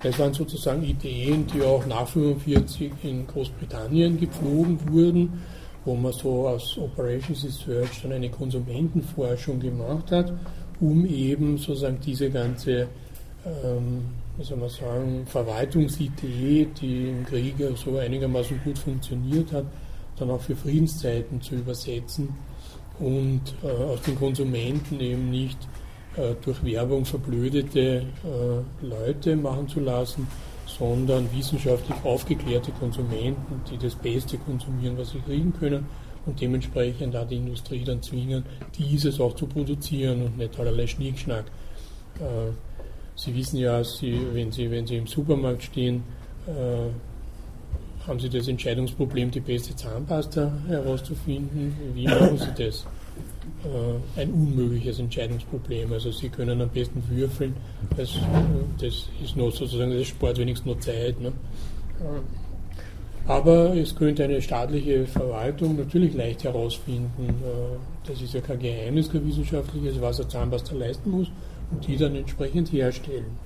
das 0.00 0.18
waren 0.18 0.34
sozusagen 0.34 0.82
Ideen, 0.82 1.46
die 1.46 1.62
auch 1.62 1.86
nach 1.86 2.00
1945 2.00 2.92
in 3.04 3.26
Großbritannien 3.26 4.20
gepflogen 4.20 4.78
wurden, 4.92 5.40
wo 5.86 5.94
man 5.94 6.12
so 6.12 6.46
aus 6.46 6.76
Operations 6.76 7.42
Research 7.42 8.02
dann 8.02 8.12
eine 8.12 8.28
Konsumentenforschung 8.28 9.58
gemacht 9.60 10.10
hat, 10.10 10.30
um 10.78 11.06
eben 11.06 11.56
sozusagen 11.56 11.98
diese 12.04 12.28
ganze 12.30 12.88
ähm, 13.46 14.02
wie 14.36 14.44
soll 14.44 14.58
man 14.58 14.68
sagen, 14.68 15.26
Verwaltungsidee, 15.26 16.68
die 16.80 17.08
im 17.08 17.24
Krieg 17.24 17.54
so 17.76 17.96
einigermaßen 17.98 18.60
gut 18.64 18.78
funktioniert 18.78 19.52
hat, 19.52 19.66
dann 20.18 20.30
auch 20.30 20.40
für 20.40 20.56
Friedenszeiten 20.56 21.40
zu 21.40 21.54
übersetzen 21.54 22.34
und 22.98 23.42
äh, 23.62 23.66
aus 23.66 24.02
den 24.02 24.16
Konsumenten 24.16 25.00
eben 25.00 25.30
nicht 25.30 25.58
äh, 26.16 26.34
durch 26.44 26.64
Werbung 26.64 27.04
verblödete 27.04 28.02
äh, 28.22 28.84
Leute 28.84 29.36
machen 29.36 29.68
zu 29.68 29.80
lassen, 29.80 30.26
sondern 30.66 31.28
wissenschaftlich 31.32 31.96
aufgeklärte 32.04 32.72
Konsumenten, 32.72 33.60
die 33.70 33.78
das 33.78 33.94
Beste 33.94 34.38
konsumieren, 34.38 34.96
was 34.96 35.10
sie 35.10 35.20
kriegen 35.20 35.52
können 35.52 35.86
und 36.26 36.40
dementsprechend 36.40 37.16
auch 37.16 37.26
die 37.26 37.36
Industrie 37.36 37.84
dann 37.84 38.02
zwingen, 38.02 38.44
dieses 38.78 39.20
auch 39.20 39.34
zu 39.34 39.46
produzieren 39.46 40.22
und 40.22 40.38
nicht 40.38 40.58
allerlei 40.58 40.86
Schnickschnack. 40.86 41.44
Äh, 43.14 43.20
sie 43.20 43.34
wissen 43.34 43.58
ja, 43.58 43.82
sie, 43.84 44.20
wenn, 44.32 44.52
Sie, 44.52 44.70
wenn 44.70 44.86
Sie 44.86 44.96
im 44.96 45.06
Supermarkt 45.06 45.62
stehen, 45.62 46.02
äh, 46.46 48.06
haben 48.06 48.20
Sie 48.20 48.28
das 48.28 48.48
Entscheidungsproblem, 48.48 49.30
die 49.30 49.40
beste 49.40 49.74
Zahnpasta 49.74 50.52
herauszufinden. 50.68 51.74
Wie 51.94 52.06
machen 52.06 52.38
Sie 52.38 52.64
das? 52.64 52.86
Äh, 53.64 54.20
ein 54.20 54.30
unmögliches 54.32 54.98
Entscheidungsproblem. 54.98 55.92
Also 55.92 56.12
Sie 56.12 56.28
können 56.28 56.60
am 56.60 56.68
besten 56.68 57.02
würfeln. 57.08 57.54
Das, 57.96 58.10
das 58.78 59.08
ist 59.22 59.36
nur 59.36 59.50
sozusagen, 59.52 59.96
das 59.96 60.06
spart 60.08 60.38
wenigstens 60.38 60.66
nur 60.66 60.80
Zeit. 60.80 61.18
Ne? 61.20 61.32
Aber 63.26 63.74
es 63.74 63.96
könnte 63.96 64.24
eine 64.24 64.42
staatliche 64.42 65.06
Verwaltung 65.06 65.76
natürlich 65.76 66.12
leicht 66.12 66.44
herausfinden, 66.44 67.28
äh, 67.42 67.78
das 68.06 68.20
ist 68.20 68.34
ja 68.34 68.42
kein 68.42 68.58
Geheimnis, 68.58 69.10
kein 69.10 69.26
wissenschaftliches, 69.26 69.98
was 69.98 70.20
ein 70.20 70.28
Zahnpasta 70.28 70.74
leisten 70.74 71.10
muss 71.10 71.30
und 71.70 71.86
die 71.86 71.96
dann 71.96 72.14
entsprechend 72.14 72.72
herstellen. 72.72 73.38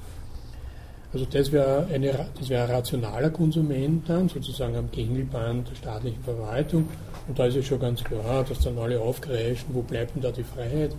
Also 1.13 1.25
das 1.25 1.51
wäre 1.53 1.87
eine, 1.93 2.11
ein 2.11 2.71
rationaler 2.71 3.31
Konsument 3.31 4.07
dann, 4.09 4.29
sozusagen 4.29 4.77
am 4.77 4.91
Gängelband 4.91 5.71
der 5.71 5.75
staatlichen 5.75 6.23
Verwaltung. 6.23 6.87
Und 7.27 7.39
da 7.39 7.47
ist 7.47 7.57
es 7.57 7.67
schon 7.67 7.81
ganz 7.81 8.05
klar, 8.05 8.45
dass 8.45 8.61
dann 8.61 8.77
alle 8.77 9.01
aufkreischen, 9.01 9.75
wo 9.75 9.81
bleibt 9.81 10.15
denn 10.15 10.23
da 10.23 10.31
die 10.31 10.45
Freiheit? 10.45 10.95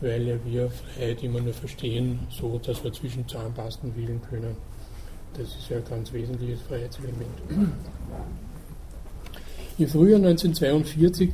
Weil 0.00 0.22
ja 0.22 0.34
wir 0.46 0.70
Freiheit 0.70 1.22
immer 1.22 1.40
nur 1.40 1.52
verstehen, 1.52 2.20
so 2.30 2.58
dass 2.64 2.82
wir 2.82 2.92
zwischen 2.92 3.28
Zahnpasten 3.28 3.94
wählen 3.94 4.20
können. 4.30 4.56
Das 5.34 5.48
ist 5.48 5.68
ja 5.68 5.76
ein 5.76 5.84
ganz 5.84 6.10
wesentliches 6.12 6.62
Freiheitselement. 6.62 7.28
Im 9.78 9.88
Frühjahr 9.88 10.18
1942 10.18 11.32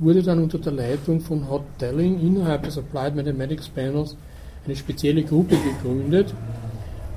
wurde 0.00 0.22
dann 0.22 0.42
unter 0.42 0.58
der 0.58 0.72
Leitung 0.72 1.20
von 1.20 1.48
Hot 1.48 1.62
Delling 1.80 2.20
innerhalb 2.20 2.64
des 2.64 2.78
Applied 2.78 3.14
Mathematics 3.14 3.68
Panels 3.68 4.16
eine 4.64 4.76
spezielle 4.76 5.22
Gruppe 5.22 5.56
gegründet, 5.56 6.34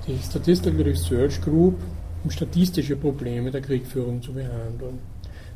die 0.07 0.17
Statistical 0.17 0.81
Research 0.81 1.41
Group, 1.41 1.75
um 2.23 2.31
statistische 2.31 2.95
Probleme 2.95 3.51
der 3.51 3.61
Kriegführung 3.61 4.21
zu 4.21 4.33
behandeln. 4.33 4.99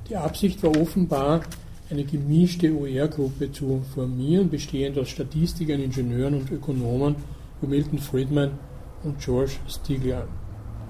Die 0.10 0.16
Absicht 0.16 0.64
war 0.64 0.76
offenbar, 0.78 1.42
eine 1.90 2.04
gemischte 2.04 2.74
OR-Gruppe 2.74 3.52
zu 3.52 3.82
formieren, 3.94 4.50
bestehend 4.50 4.98
aus 4.98 5.10
Statistikern, 5.10 5.82
Ingenieuren 5.82 6.34
und 6.36 6.52
Ökonomen 6.52 7.16
wie 7.62 7.68
Milton 7.68 8.00
Friedman 8.00 8.52
und 9.04 9.20
George 9.20 9.54
Stigler. 9.68 10.28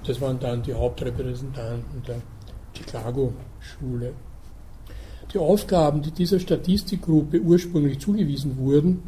Das 0.04 0.20
waren 0.20 0.40
dann 0.40 0.62
die 0.62 0.74
Hauptrepräsentanten 0.74 2.02
der 2.06 2.20
Chicago-Schule. 2.76 4.12
Die 5.32 5.38
Aufgaben, 5.38 6.02
die 6.02 6.10
dieser 6.10 6.40
Statistikgruppe 6.40 7.40
ursprünglich 7.40 7.98
zugewiesen 7.98 8.56
wurden, 8.56 9.02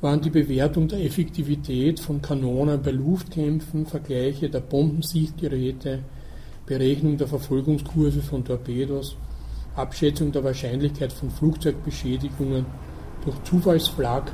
waren 0.00 0.20
die 0.20 0.30
Bewertung 0.30 0.88
der 0.88 1.04
Effektivität 1.04 2.00
von 2.00 2.20
Kanonen 2.20 2.82
bei 2.82 2.90
Luftkämpfen, 2.90 3.86
Vergleiche 3.86 4.50
der 4.50 4.60
Bombensichtgeräte, 4.60 6.00
Berechnung 6.66 7.16
der 7.16 7.28
Verfolgungskurve 7.28 8.20
von 8.20 8.44
Torpedos, 8.44 9.16
Abschätzung 9.74 10.32
der 10.32 10.44
Wahrscheinlichkeit 10.44 11.12
von 11.12 11.30
Flugzeugbeschädigungen 11.30 12.66
durch 13.24 13.42
Zufallsflak 13.44 14.32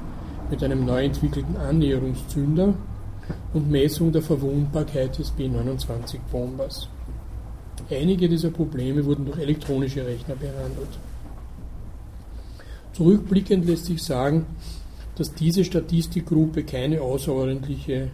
mit 0.50 0.62
einem 0.62 0.84
neu 0.84 1.04
entwickelten 1.04 1.56
Annäherungszünder 1.56 2.74
und 3.54 3.70
Messung 3.70 4.12
der 4.12 4.22
Verwundbarkeit 4.22 5.18
des 5.18 5.30
B-29-Bombers. 5.30 6.88
Einige 7.90 8.28
dieser 8.28 8.50
Probleme 8.50 9.04
wurden 9.04 9.26
durch 9.26 9.38
elektronische 9.38 10.04
Rechner 10.06 10.34
behandelt. 10.34 10.98
Zurückblickend 12.92 13.66
lässt 13.66 13.86
sich 13.86 14.02
sagen, 14.02 14.46
dass 15.22 15.32
diese 15.34 15.64
Statistikgruppe 15.64 16.64
keine 16.64 17.00
außerordentliche 17.00 17.92
äh, 17.92 18.08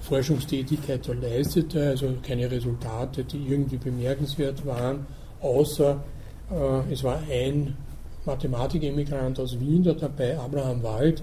Forschungstätigkeit 0.00 1.06
leistete, 1.06 1.90
also 1.90 2.12
keine 2.26 2.50
Resultate, 2.50 3.22
die 3.22 3.46
irgendwie 3.46 3.76
bemerkenswert 3.76 4.66
waren, 4.66 5.06
außer 5.40 6.02
äh, 6.50 6.92
es 6.92 7.04
war 7.04 7.22
ein 7.30 7.76
Mathematikemigrant 8.26 9.38
aus 9.38 9.60
Wien 9.60 9.84
da 9.84 9.92
dabei, 9.92 10.36
Abraham 10.36 10.82
Wald, 10.82 11.22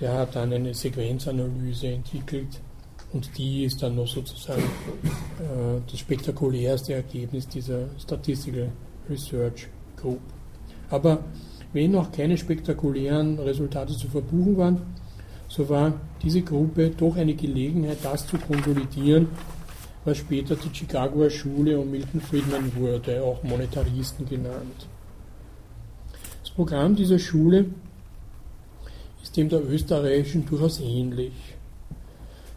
der 0.00 0.14
hat 0.14 0.34
dann 0.34 0.52
eine 0.52 0.74
Sequenzanalyse 0.74 1.86
entwickelt 1.86 2.60
und 3.12 3.38
die 3.38 3.66
ist 3.66 3.80
dann 3.80 3.94
noch 3.94 4.08
sozusagen 4.08 4.64
äh, 4.64 5.80
das 5.88 6.00
spektakulärste 6.00 6.94
Ergebnis 6.94 7.46
dieser 7.46 7.84
Statistical 8.00 8.72
Research 9.08 9.68
Group. 9.96 10.22
Aber 10.90 11.20
wenn 11.72 11.92
noch 11.92 12.10
keine 12.12 12.38
spektakulären 12.38 13.38
Resultate 13.38 13.94
zu 13.96 14.08
verbuchen 14.08 14.56
waren, 14.56 14.80
so 15.48 15.68
war 15.68 15.94
diese 16.22 16.42
Gruppe 16.42 16.90
doch 16.90 17.16
eine 17.16 17.34
Gelegenheit, 17.34 17.98
das 18.02 18.26
zu 18.26 18.36
konsolidieren, 18.38 19.28
was 20.04 20.18
später 20.18 20.56
die 20.56 20.74
Chicagoer 20.74 21.30
Schule 21.30 21.78
um 21.78 21.90
Milton 21.90 22.20
Friedman 22.20 22.72
wurde, 22.76 23.22
auch 23.22 23.42
Monetaristen 23.42 24.28
genannt. 24.28 24.86
Das 26.42 26.50
Programm 26.50 26.94
dieser 26.96 27.18
Schule 27.18 27.66
ist 29.22 29.36
dem 29.36 29.48
der 29.48 29.62
österreichischen 29.68 30.46
durchaus 30.46 30.80
ähnlich. 30.80 31.32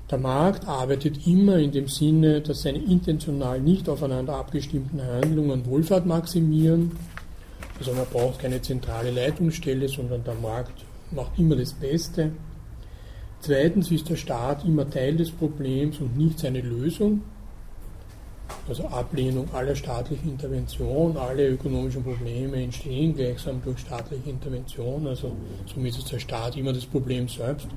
Der 0.09 0.17
Markt 0.17 0.67
arbeitet 0.67 1.25
immer 1.25 1.57
in 1.57 1.71
dem 1.71 1.87
Sinne, 1.87 2.41
dass 2.41 2.63
seine 2.63 2.79
intentional 2.79 3.61
nicht 3.61 3.87
aufeinander 3.87 4.35
abgestimmten 4.35 5.01
Handlungen 5.01 5.65
Wohlfahrt 5.65 6.05
maximieren. 6.05 6.91
Also 7.81 7.93
man 7.93 8.05
braucht 8.05 8.37
keine 8.37 8.61
zentrale 8.61 9.09
Leitungsstelle, 9.09 9.89
sondern 9.89 10.23
der 10.23 10.35
Markt 10.35 10.85
macht 11.09 11.31
immer 11.39 11.55
das 11.55 11.73
Beste. 11.73 12.31
Zweitens 13.39 13.89
ist 13.89 14.07
der 14.07 14.17
Staat 14.17 14.63
immer 14.65 14.87
Teil 14.87 15.15
des 15.17 15.31
Problems 15.31 15.97
und 15.99 16.15
nicht 16.15 16.37
seine 16.37 16.61
Lösung. 16.61 17.23
Also 18.69 18.85
Ablehnung 18.85 19.51
aller 19.51 19.75
staatlichen 19.75 20.29
Intervention, 20.29 21.17
alle 21.17 21.47
ökonomischen 21.47 22.03
Probleme 22.03 22.61
entstehen 22.61 23.15
gleichsam 23.15 23.63
durch 23.63 23.79
staatliche 23.79 24.29
Intervention. 24.29 25.07
Also 25.07 25.35
somit 25.65 25.97
ist 25.97 26.11
der 26.11 26.19
Staat 26.19 26.57
immer 26.57 26.73
das 26.73 26.85
Problem 26.85 27.27
selbst 27.27 27.67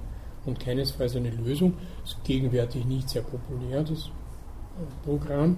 und 0.44 0.60
keinesfalls 0.60 1.16
eine 1.16 1.31
Lösung. 1.31 1.72
Das 2.02 2.10
ist 2.10 2.24
gegenwärtig 2.24 2.85
nicht 2.85 3.09
sehr 3.09 3.22
populär, 3.22 3.82
das 3.82 4.10
Programm. 5.02 5.56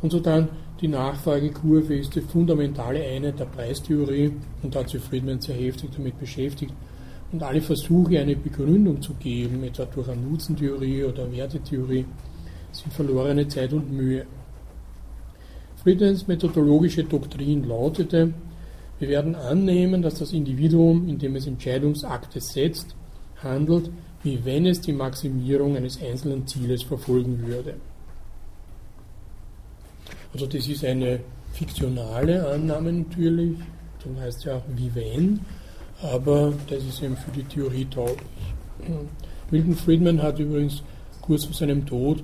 Und 0.00 0.12
so 0.12 0.20
dann 0.20 0.48
die 0.80 0.88
Nachfragekurve 0.88 1.96
ist 1.96 2.14
die 2.14 2.20
fundamentale 2.20 3.02
Einheit 3.02 3.40
der 3.40 3.46
Preistheorie 3.46 4.32
und 4.62 4.76
hat 4.76 4.88
sich 4.88 5.02
Friedman 5.02 5.40
sehr 5.40 5.56
heftig 5.56 5.90
damit 5.96 6.18
beschäftigt. 6.20 6.72
Und 7.32 7.42
alle 7.42 7.60
Versuche, 7.60 8.20
eine 8.20 8.36
Begründung 8.36 9.02
zu 9.02 9.12
geben, 9.14 9.62
etwa 9.64 9.84
durch 9.84 10.08
eine 10.08 10.22
Nutzentheorie 10.22 11.04
oder 11.04 11.30
Wertetheorie, 11.30 12.06
sind 12.72 12.92
verlorene 12.92 13.48
Zeit 13.48 13.72
und 13.72 13.92
Mühe. 13.92 14.24
Friedmans 15.82 16.26
methodologische 16.26 17.04
Doktrin 17.04 17.64
lautete, 17.64 18.32
wir 18.98 19.08
werden 19.08 19.34
annehmen, 19.34 20.02
dass 20.02 20.14
das 20.14 20.32
Individuum, 20.32 21.08
indem 21.08 21.36
es 21.36 21.46
Entscheidungsakte 21.46 22.40
setzt, 22.40 22.96
handelt, 23.42 23.90
wie 24.22 24.44
wenn 24.44 24.66
es 24.66 24.80
die 24.80 24.92
Maximierung 24.92 25.76
eines 25.76 26.02
einzelnen 26.02 26.46
Zieles 26.46 26.82
verfolgen 26.82 27.46
würde. 27.46 27.74
Also 30.32 30.46
das 30.46 30.66
ist 30.68 30.84
eine 30.84 31.20
fiktionale 31.52 32.46
Annahme 32.46 32.92
natürlich, 32.92 33.56
dann 34.04 34.20
heißt 34.20 34.44
ja 34.44 34.60
wie 34.76 34.94
wenn, 34.94 35.40
aber 36.02 36.52
das 36.68 36.84
ist 36.84 37.02
eben 37.02 37.16
für 37.16 37.30
die 37.30 37.44
Theorie 37.44 37.86
tauglich. 37.86 38.26
Milton 39.50 39.74
Friedman 39.74 40.22
hat 40.22 40.38
übrigens 40.38 40.82
kurz 41.22 41.44
vor 41.44 41.54
seinem 41.54 41.84
Tod 41.86 42.22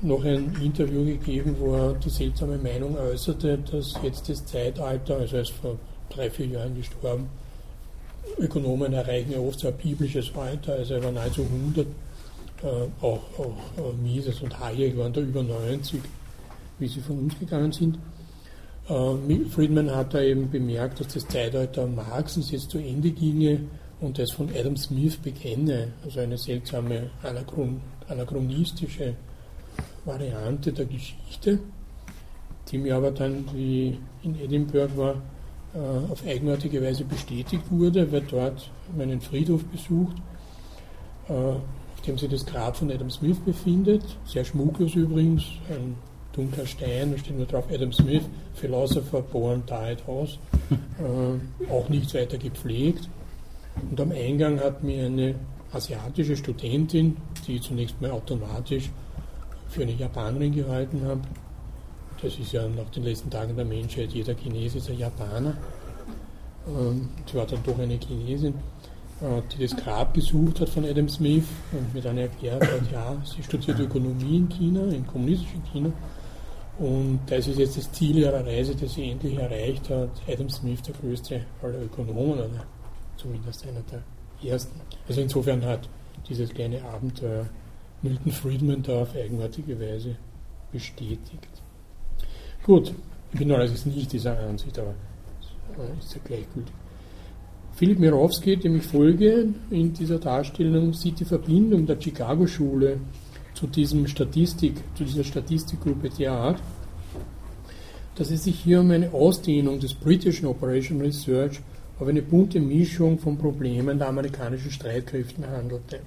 noch 0.00 0.24
ein 0.24 0.56
Interview 0.62 1.04
gegeben, 1.04 1.56
wo 1.58 1.74
er 1.74 1.94
die 1.94 2.10
seltsame 2.10 2.58
Meinung 2.58 2.96
äußerte, 2.96 3.58
dass 3.70 3.94
jetzt 4.02 4.28
das 4.28 4.44
Zeitalter, 4.44 5.16
also 5.16 5.36
er 5.36 5.42
ist 5.42 5.52
vor 5.52 5.76
drei, 6.10 6.30
vier 6.30 6.46
Jahren 6.46 6.74
gestorben, 6.74 7.28
Ökonomen 8.38 8.92
erreichen 8.92 9.32
ja 9.32 9.38
oft 9.38 9.60
so 9.60 9.68
ein 9.68 9.74
biblisches 9.74 10.32
Alter, 10.34 10.74
also 10.74 10.94
er 10.94 11.04
war 11.04 11.12
nahezu 11.12 11.42
100, 11.42 11.86
äh, 11.86 12.66
auch, 13.00 13.20
auch 13.38 13.56
äh, 13.76 13.92
Mises 14.02 14.40
und 14.40 14.58
Hayek 14.58 14.96
waren 14.96 15.12
da 15.12 15.20
über 15.20 15.42
90, 15.42 16.00
wie 16.82 16.88
sie 16.88 17.00
von 17.00 17.18
uns 17.18 17.38
gegangen 17.38 17.72
sind. 17.72 17.98
Äh, 18.88 19.44
Friedman 19.48 19.94
hat 19.94 20.12
da 20.12 20.20
eben 20.20 20.50
bemerkt, 20.50 21.00
dass 21.00 21.14
das 21.14 21.26
Zeitalter 21.28 21.86
Marxens 21.86 22.50
jetzt 22.50 22.70
zu 22.70 22.78
Ende 22.78 23.10
ginge 23.12 23.60
und 24.00 24.18
das 24.18 24.32
von 24.32 24.50
Adam 24.50 24.76
Smith 24.76 25.16
bekenne, 25.16 25.92
also 26.04 26.20
eine 26.20 26.36
seltsame 26.36 27.10
anachron 27.22 27.80
anachronistische 28.08 29.14
Variante 30.04 30.72
der 30.72 30.86
Geschichte, 30.86 31.60
die 32.68 32.78
mir 32.78 32.96
aber 32.96 33.12
dann, 33.12 33.44
wie 33.54 33.98
in 34.24 34.38
Edinburgh 34.38 34.96
war, 34.96 35.14
äh, 35.74 36.12
auf 36.12 36.26
eigenartige 36.26 36.82
Weise 36.82 37.04
bestätigt 37.04 37.62
wurde, 37.70 38.10
weil 38.10 38.22
dort 38.22 38.70
meinen 38.96 39.20
Friedhof 39.20 39.64
besucht, 39.66 40.16
äh, 41.28 41.32
auf 41.32 42.00
dem 42.04 42.18
sich 42.18 42.28
das 42.28 42.44
Grab 42.44 42.76
von 42.76 42.90
Adam 42.90 43.08
Smith 43.08 43.38
befindet. 43.38 44.02
Sehr 44.26 44.44
schmucklos 44.44 44.96
übrigens, 44.96 45.44
ein 45.70 45.94
dunkler 46.32 46.66
Stein, 46.66 47.12
da 47.12 47.18
steht 47.18 47.36
nur 47.36 47.46
drauf 47.46 47.64
Adam 47.72 47.92
Smith, 47.92 48.22
Philosopher, 48.54 49.22
born, 49.22 49.62
died, 49.66 50.06
House. 50.06 50.38
Äh, 50.70 51.70
auch 51.70 51.88
nicht 51.88 52.14
weiter 52.14 52.38
gepflegt. 52.38 53.08
Und 53.90 54.00
am 54.00 54.12
Eingang 54.12 54.60
hat 54.60 54.82
mir 54.82 55.06
eine 55.06 55.34
asiatische 55.72 56.36
Studentin, 56.36 57.16
die 57.46 57.56
ich 57.56 57.62
zunächst 57.62 58.00
mal 58.00 58.10
automatisch 58.10 58.90
für 59.68 59.82
eine 59.82 59.92
Japanerin 59.92 60.54
gehalten 60.54 61.02
habe. 61.06 61.22
Das 62.22 62.38
ist 62.38 62.52
ja 62.52 62.68
nach 62.68 62.90
den 62.90 63.04
letzten 63.04 63.30
Tagen 63.30 63.56
der 63.56 63.64
Menschheit, 63.64 64.12
jeder 64.12 64.34
Chinese 64.34 64.78
ist 64.78 64.90
ein 64.90 64.98
Japaner. 64.98 65.56
Ähm, 66.68 67.08
sie 67.26 67.36
war 67.36 67.46
dann 67.46 67.62
doch 67.64 67.78
eine 67.78 67.98
Chinesin, 67.98 68.54
äh, 69.20 69.42
die 69.52 69.66
das 69.66 69.76
Grab 69.76 70.12
besucht 70.12 70.60
hat 70.60 70.68
von 70.68 70.84
Adam 70.84 71.08
Smith 71.08 71.46
und 71.72 71.92
mir 71.92 72.02
dann 72.02 72.18
erklärt 72.18 72.62
hat, 72.62 72.92
ja, 72.92 73.16
sie 73.24 73.42
studiert 73.42 73.80
Ökonomie 73.80 74.36
in 74.36 74.48
China, 74.48 74.84
in 74.92 75.06
kommunistischen 75.06 75.62
China. 75.72 75.92
Und 76.82 77.20
das 77.26 77.46
ist 77.46 77.60
jetzt 77.60 77.76
das 77.76 77.92
Ziel 77.92 78.18
ihrer 78.18 78.44
Reise, 78.44 78.74
das 78.74 78.94
sie 78.94 79.08
endlich 79.08 79.38
erreicht 79.38 79.88
hat. 79.88 80.10
Adam 80.26 80.50
Smith, 80.50 80.82
der 80.82 80.94
größte 80.94 81.40
aller 81.62 81.80
Ökonomen, 81.80 82.32
oder 82.32 82.66
zumindest 83.16 83.64
einer 83.68 83.82
der 83.82 84.02
ersten. 84.50 84.80
Also 85.06 85.20
insofern 85.20 85.64
hat 85.64 85.88
dieses 86.28 86.50
kleine 86.50 86.82
Abenteuer 86.82 87.48
Milton 88.02 88.32
Friedman 88.32 88.82
da 88.82 89.02
auf 89.02 89.14
eigenartige 89.14 89.78
Weise 89.78 90.16
bestätigt. 90.72 91.62
Gut, 92.64 92.92
ich 93.32 93.38
bin 93.38 93.52
allerdings 93.52 93.86
nicht 93.86 94.12
dieser 94.12 94.36
Ansicht, 94.40 94.76
aber 94.76 94.94
ist 96.00 96.14
ja 96.14 96.20
gleichgültig. 96.24 96.74
Philipp 97.74 98.00
Mirowski, 98.00 98.56
dem 98.56 98.78
ich 98.78 98.82
folge 98.82 99.54
in 99.70 99.92
dieser 99.92 100.18
Darstellung, 100.18 100.92
sieht 100.92 101.20
die 101.20 101.24
Verbindung 101.24 101.86
der 101.86 102.00
Chicago-Schule 102.00 102.98
zu, 103.62 103.68
diesem 103.68 104.08
Statistik, 104.08 104.74
zu 104.96 105.04
dieser 105.04 105.22
Statistikgruppe 105.22 106.10
derart, 106.10 106.60
dass 108.16 108.32
es 108.32 108.42
sich 108.42 108.58
hier 108.58 108.80
um 108.80 108.90
eine 108.90 109.12
Ausdehnung 109.12 109.78
des 109.78 109.94
britischen 109.94 110.46
Operation 110.46 111.00
Research 111.00 111.60
auf 112.00 112.08
eine 112.08 112.22
bunte 112.22 112.58
Mischung 112.58 113.20
von 113.20 113.38
Problemen 113.38 113.98
der 113.98 114.08
amerikanischen 114.08 114.72
Streitkräften 114.72 115.46
handelte. 115.46 116.00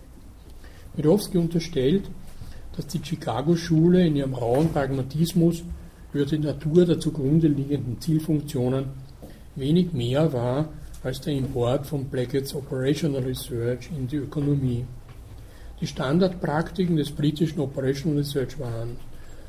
Mirowski 0.98 1.38
unterstellt, 1.38 2.04
dass 2.76 2.88
die 2.88 3.00
Chicago-Schule 3.02 4.06
in 4.06 4.18
ihrem 4.18 4.34
rauen 4.34 4.68
Pragmatismus 4.74 5.64
über 6.12 6.26
die 6.26 6.40
Natur 6.40 6.86
der 6.86 7.00
zugrunde 7.00 7.48
liegenden 7.48 8.02
Zielfunktionen 8.02 8.88
wenig 9.56 9.94
mehr 9.94 10.34
war 10.34 10.68
als 11.04 11.22
der 11.22 11.34
Import 11.34 11.88
von 11.88 12.04
Blackett's 12.04 12.54
Operational 12.54 13.24
Research 13.24 13.90
in 13.98 14.08
die 14.10 14.18
Ökonomie. 14.18 14.84
Die 15.82 15.88
Standardpraktiken 15.88 16.96
des 16.96 17.12
britischen 17.12 17.60
Operational 17.60 18.20
Research 18.20 18.58
waren 18.60 18.98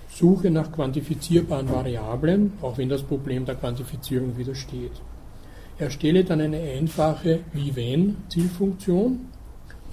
Suche 0.09 0.51
nach 0.51 0.73
quantifizierbaren 0.73 1.71
Variablen, 1.71 2.53
auch 2.63 2.79
wenn 2.79 2.89
das 2.89 3.03
Problem 3.03 3.45
der 3.45 3.55
Quantifizierung 3.55 4.37
widersteht. 4.37 4.93
Erstelle 5.79 6.25
dann 6.25 6.41
eine 6.41 6.59
einfache 6.59 7.41
Wie-Wenn-Zielfunktion 7.53 9.21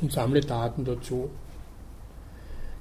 und 0.02 0.12
sammle 0.12 0.42
Daten 0.42 0.86
dazu. 0.86 1.30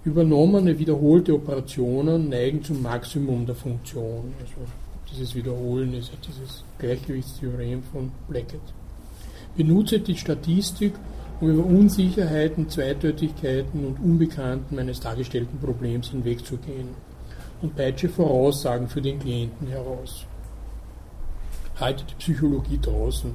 Übernommene 0.05 0.79
wiederholte 0.79 1.35
Operationen 1.35 2.29
neigen 2.29 2.63
zum 2.63 2.83
Maximum 2.83 3.45
der 3.45 3.55
Funktion. 3.55 4.33
Also 4.41 4.67
dieses 5.11 5.35
Wiederholen 5.35 5.95
ist 5.95 6.09
ja 6.09 6.19
dieses 6.27 6.65
Gleichgewichtstheorem 6.79 7.83
von 7.83 8.11
Blackett. 8.29 8.61
Benutze 9.57 10.01
die 10.01 10.17
Statistik, 10.17 10.95
um 11.43 11.51
über 11.51 11.67
Unsicherheiten, 11.67 12.69
Zweideutigkeiten 12.69 13.85
und 13.85 13.99
Unbekannten 13.99 14.79
eines 14.79 15.01
dargestellten 15.01 15.59
Problems 15.59 16.11
hinwegzugehen 16.11 16.91
und 17.61 17.75
peitsche 17.75 18.09
Voraussagen 18.09 18.89
für 18.89 19.03
den 19.03 19.19
Klienten 19.19 19.67
heraus. 19.67 20.25
Halte 21.81 22.05
die 22.05 22.15
Psychologie 22.15 22.79
draußen. 22.81 23.33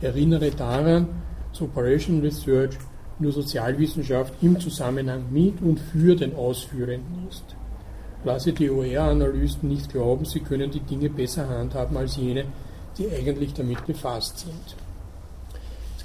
Erinnere 0.00 0.50
daran, 0.50 1.06
dass 1.52 1.62
Operation 1.62 2.22
Research 2.22 2.76
nur 3.20 3.30
Sozialwissenschaft 3.30 4.34
im 4.42 4.58
Zusammenhang 4.58 5.26
mit 5.30 5.62
und 5.62 5.78
für 5.78 6.16
den 6.16 6.34
Ausführenden 6.34 7.28
ist. 7.30 7.44
Lasse 8.24 8.52
die 8.52 8.68
OER-Analysten 8.68 9.68
nicht 9.68 9.92
glauben, 9.92 10.24
sie 10.24 10.40
können 10.40 10.72
die 10.72 10.80
Dinge 10.80 11.08
besser 11.08 11.48
handhaben 11.48 11.96
als 11.96 12.16
jene, 12.16 12.46
die 12.98 13.08
eigentlich 13.08 13.54
damit 13.54 13.86
befasst 13.86 14.40
sind. 14.40 14.87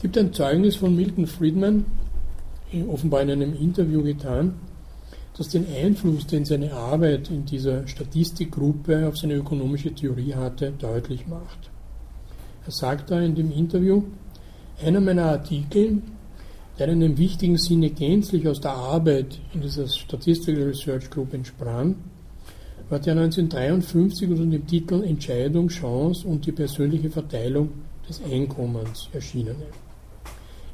Es 0.03 0.11
gibt 0.11 0.17
ein 0.17 0.33
Zeugnis 0.33 0.75
von 0.75 0.97
Milton 0.97 1.27
Friedman, 1.27 1.85
offenbar 2.89 3.21
in 3.21 3.31
einem 3.31 3.53
Interview 3.53 4.03
getan, 4.03 4.55
das 5.37 5.47
den 5.47 5.65
Einfluss, 5.73 6.27
den 6.27 6.43
seine 6.43 6.73
Arbeit 6.73 7.29
in 7.29 7.45
dieser 7.45 7.87
Statistikgruppe 7.87 9.07
auf 9.07 9.17
seine 9.17 9.35
ökonomische 9.35 9.93
Theorie 9.93 10.33
hatte, 10.33 10.73
deutlich 10.77 11.25
macht. 11.25 11.71
Er 12.65 12.73
sagt 12.73 13.11
da 13.11 13.21
in 13.21 13.33
dem 13.33 13.49
Interview, 13.49 14.03
einer 14.83 14.99
meiner 14.99 15.23
Artikel 15.23 16.01
der 16.77 16.89
in 16.89 17.01
einem 17.01 17.17
wichtigen 17.17 17.57
Sinne 17.57 17.89
gänzlich 17.89 18.45
aus 18.45 18.59
der 18.59 18.71
Arbeit 18.71 19.39
in 19.53 19.61
dieser 19.61 19.87
Statistical 19.87 20.63
Research 20.63 21.09
Group 21.11 21.33
entsprang, 21.33 21.95
war 22.89 22.99
der 22.99 23.13
1953 23.13 24.29
unter 24.29 24.45
dem 24.47 24.67
Titel 24.67 25.01
Entscheidung, 25.01 25.69
Chance 25.69 26.27
und 26.27 26.45
die 26.45 26.51
persönliche 26.51 27.09
Verteilung 27.09 27.69
des 28.09 28.21
Einkommens 28.21 29.07
erschienene. 29.13 29.63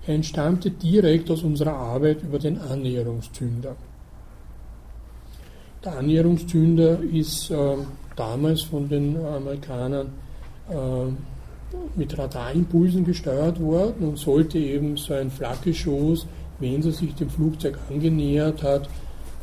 Entstammte 0.10 0.72
direkt 0.72 1.30
aus 1.30 1.44
unserer 1.44 1.73
Arbeit 1.73 2.23
über 2.23 2.40
den 2.40 2.60
Annäherungszünder. 2.60 3.76
Der 5.84 5.98
Annäherungszünder 5.98 6.99
ist 6.99 7.52
äh, 7.52 7.76
damals 8.15 8.64
von 8.64 8.90
den 8.90 9.18
Amerikanern 9.23 10.07
äh, 10.69 10.76
mit 11.95 12.18
Radarimpulsen 12.18 13.06
gesteuert 13.06 13.60
worden 13.61 14.10
und 14.10 14.18
sollte 14.18 14.57
eben 14.57 14.98
so 14.98 15.14
ein 15.14 15.30
Flakgeschoss, 15.30 16.26
wenn 16.60 16.81
es 16.81 16.98
sich 16.98 17.14
dem 17.15 17.30
Flugzeug 17.30 17.77
angenähert 17.90 18.64
hat, 18.64 18.90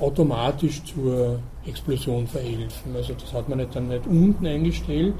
automatisch 0.00 0.82
zur 0.84 1.38
Explosion 1.64 2.26
verhelfen. 2.26 2.94
Also 2.94 3.14
das 3.14 3.32
hat 3.32 3.48
man 3.48 3.58
nicht 3.58 3.74
dann 3.74 3.88
nicht 3.88 4.06
unten 4.06 4.46
eingestellt, 4.46 5.14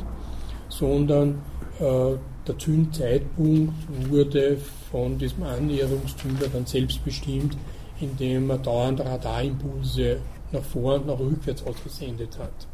sondern 0.69 1.41
äh, 1.79 2.17
der 2.47 2.59
Zündzeitpunkt 2.59 3.75
wurde 4.11 4.59
von 4.97 5.19
diesem 5.19 5.43
Annäherungszünder 5.43 6.49
dann 6.49 6.65
selbst 6.65 7.05
bestimmt, 7.05 7.55
indem 8.01 8.49
er 8.49 8.57
dauernd 8.57 8.99
Radarimpulse 9.01 10.21
nach 10.53 10.63
vor 10.63 10.95
und 10.95 11.07
nach 11.07 11.19
rückwärts 11.19 11.63
ausgesendet 11.67 12.39
hat. 12.39 12.67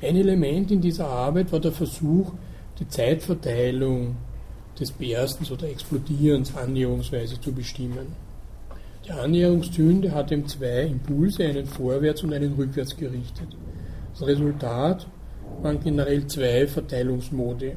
Ein 0.00 0.14
Element 0.14 0.70
in 0.70 0.80
dieser 0.80 1.08
Arbeit 1.08 1.50
war 1.50 1.58
der 1.58 1.72
Versuch, 1.72 2.32
die 2.78 2.86
Zeitverteilung 2.86 4.14
des 4.78 4.92
Berstens 4.92 5.50
oder 5.50 5.68
Explodierens 5.68 6.56
annäherungsweise 6.56 7.40
zu 7.40 7.50
bestimmen. 7.50 8.14
Die 9.04 9.10
Annäherungszünde 9.10 10.12
hat 10.12 10.30
ihm 10.30 10.46
zwei 10.46 10.82
Impulse, 10.82 11.44
einen 11.44 11.66
vorwärts 11.66 12.22
und 12.22 12.32
einen 12.32 12.54
rückwärts 12.54 12.96
gerichtet. 12.96 13.48
Das 14.12 14.28
Resultat 14.28 15.08
waren 15.60 15.80
generell 15.80 16.24
zwei 16.28 16.68
Verteilungsmodi 16.68 17.72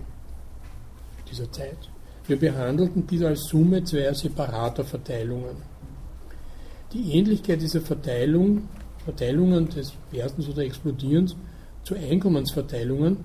dieser 1.31 1.51
Zeit. 1.51 1.89
Wir 2.29 2.37
behandelten 2.37 3.07
dies 3.07 3.23
als 3.23 3.45
Summe 3.45 3.83
zweier 3.83 4.13
separater 4.13 4.83
Verteilungen. 4.83 5.57
Die 6.93 7.13
Ähnlichkeit 7.13 7.59
dieser 7.59 7.81
Verteilung, 7.81 8.67
Verteilungen 9.03 9.67
des 9.69 9.93
Berstens 10.11 10.47
oder 10.47 10.61
Explodierens 10.61 11.35
zu 11.83 11.95
Einkommensverteilungen 11.95 13.17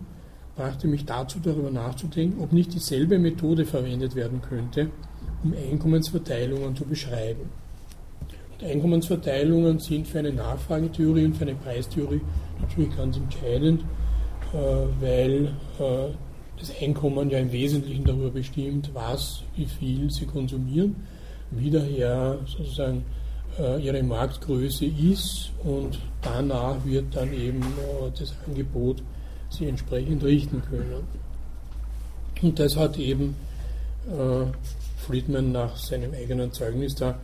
brachte 0.57 0.89
mich 0.89 1.05
dazu, 1.05 1.39
darüber 1.39 1.71
nachzudenken, 1.71 2.43
ob 2.43 2.55
nicht 2.55 2.73
dieselbe 2.73 3.19
Methode 3.19 3.67
verwendet 3.67 4.15
werden 4.15 4.41
könnte, 4.41 4.89
um 5.43 5.53
Einkommensverteilungen 5.53 6.75
zu 6.75 6.87
beschreiben. 6.87 7.51
Und 8.55 8.67
Einkommensverteilungen 8.67 9.81
sind 9.81 10.09
für 10.09 10.21
eine 10.21 10.33
Nachfragetheorie 10.33 11.27
und 11.27 11.37
für 11.37 11.45
eine 11.45 11.57
Preistheorie 11.57 12.23
natürlich 12.59 12.97
ganz 12.97 13.19
entscheidend, 13.19 13.83
äh, 14.55 14.57
weil 14.99 15.53
äh, 15.79 16.09
das 16.59 16.73
Einkommen 16.81 17.31
ja 17.31 17.39
im 17.39 17.53
Wesentlichen 17.53 18.05
darüber 18.05 18.31
bestimmt, 18.31 18.91
was, 18.95 19.43
wie 19.57 19.67
viel 19.67 20.11
sie 20.11 20.27
konsumieren, 20.27 20.97
wie 21.51 21.71
daher 21.71 22.39
sozusagen 22.47 23.05
äh, 23.59 23.81
ihre 23.83 24.03
Marktgröße 24.03 24.87
ist 24.87 25.51
und 25.65 25.99
danach 26.23 26.85
wird 26.85 27.15
dann 27.15 27.33
eben 27.33 27.61
das 28.19 28.35
Angebot 28.47 29.03
sie 29.51 29.69
entsprechend 29.69 30.25
richten 30.25 30.63
können. 30.63 31.07
Und 32.43 32.59
das 32.59 32.77
hat 32.77 32.99
eben 32.99 33.37
äh, 34.09 34.47
Friedman 35.07 35.53
nach 35.53 35.77
seinem 35.77 36.13
eigenen 36.13 36.53
Zeugnis 36.53 36.95
da 36.95 37.19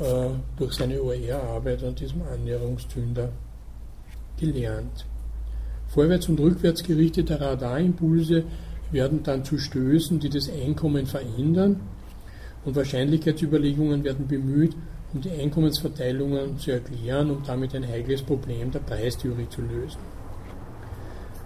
äh, 0.00 0.30
durch 0.56 0.74
seine 0.74 1.00
OER-Arbeit 1.02 1.84
an 1.84 1.94
diesem 1.94 2.22
Annäherungszünder 2.22 3.30
gelernt. 4.38 5.06
Vorwärts 5.90 6.28
und 6.28 6.38
rückwärts 6.38 6.84
gerichtete 6.84 7.40
Radarimpulse 7.40 8.44
werden 8.92 9.22
dann 9.24 9.44
zu 9.44 9.58
Stößen, 9.58 10.20
die 10.20 10.28
das 10.28 10.48
Einkommen 10.48 11.06
verändern 11.06 11.80
und 12.64 12.76
Wahrscheinlichkeitsüberlegungen 12.76 14.04
werden 14.04 14.28
bemüht, 14.28 14.76
um 15.12 15.20
die 15.20 15.30
Einkommensverteilungen 15.30 16.58
zu 16.58 16.70
erklären 16.70 17.30
und 17.30 17.48
damit 17.48 17.74
ein 17.74 17.86
heikles 17.86 18.22
Problem 18.22 18.70
der 18.70 18.78
Preistheorie 18.78 19.48
zu 19.48 19.62
lösen. 19.62 19.98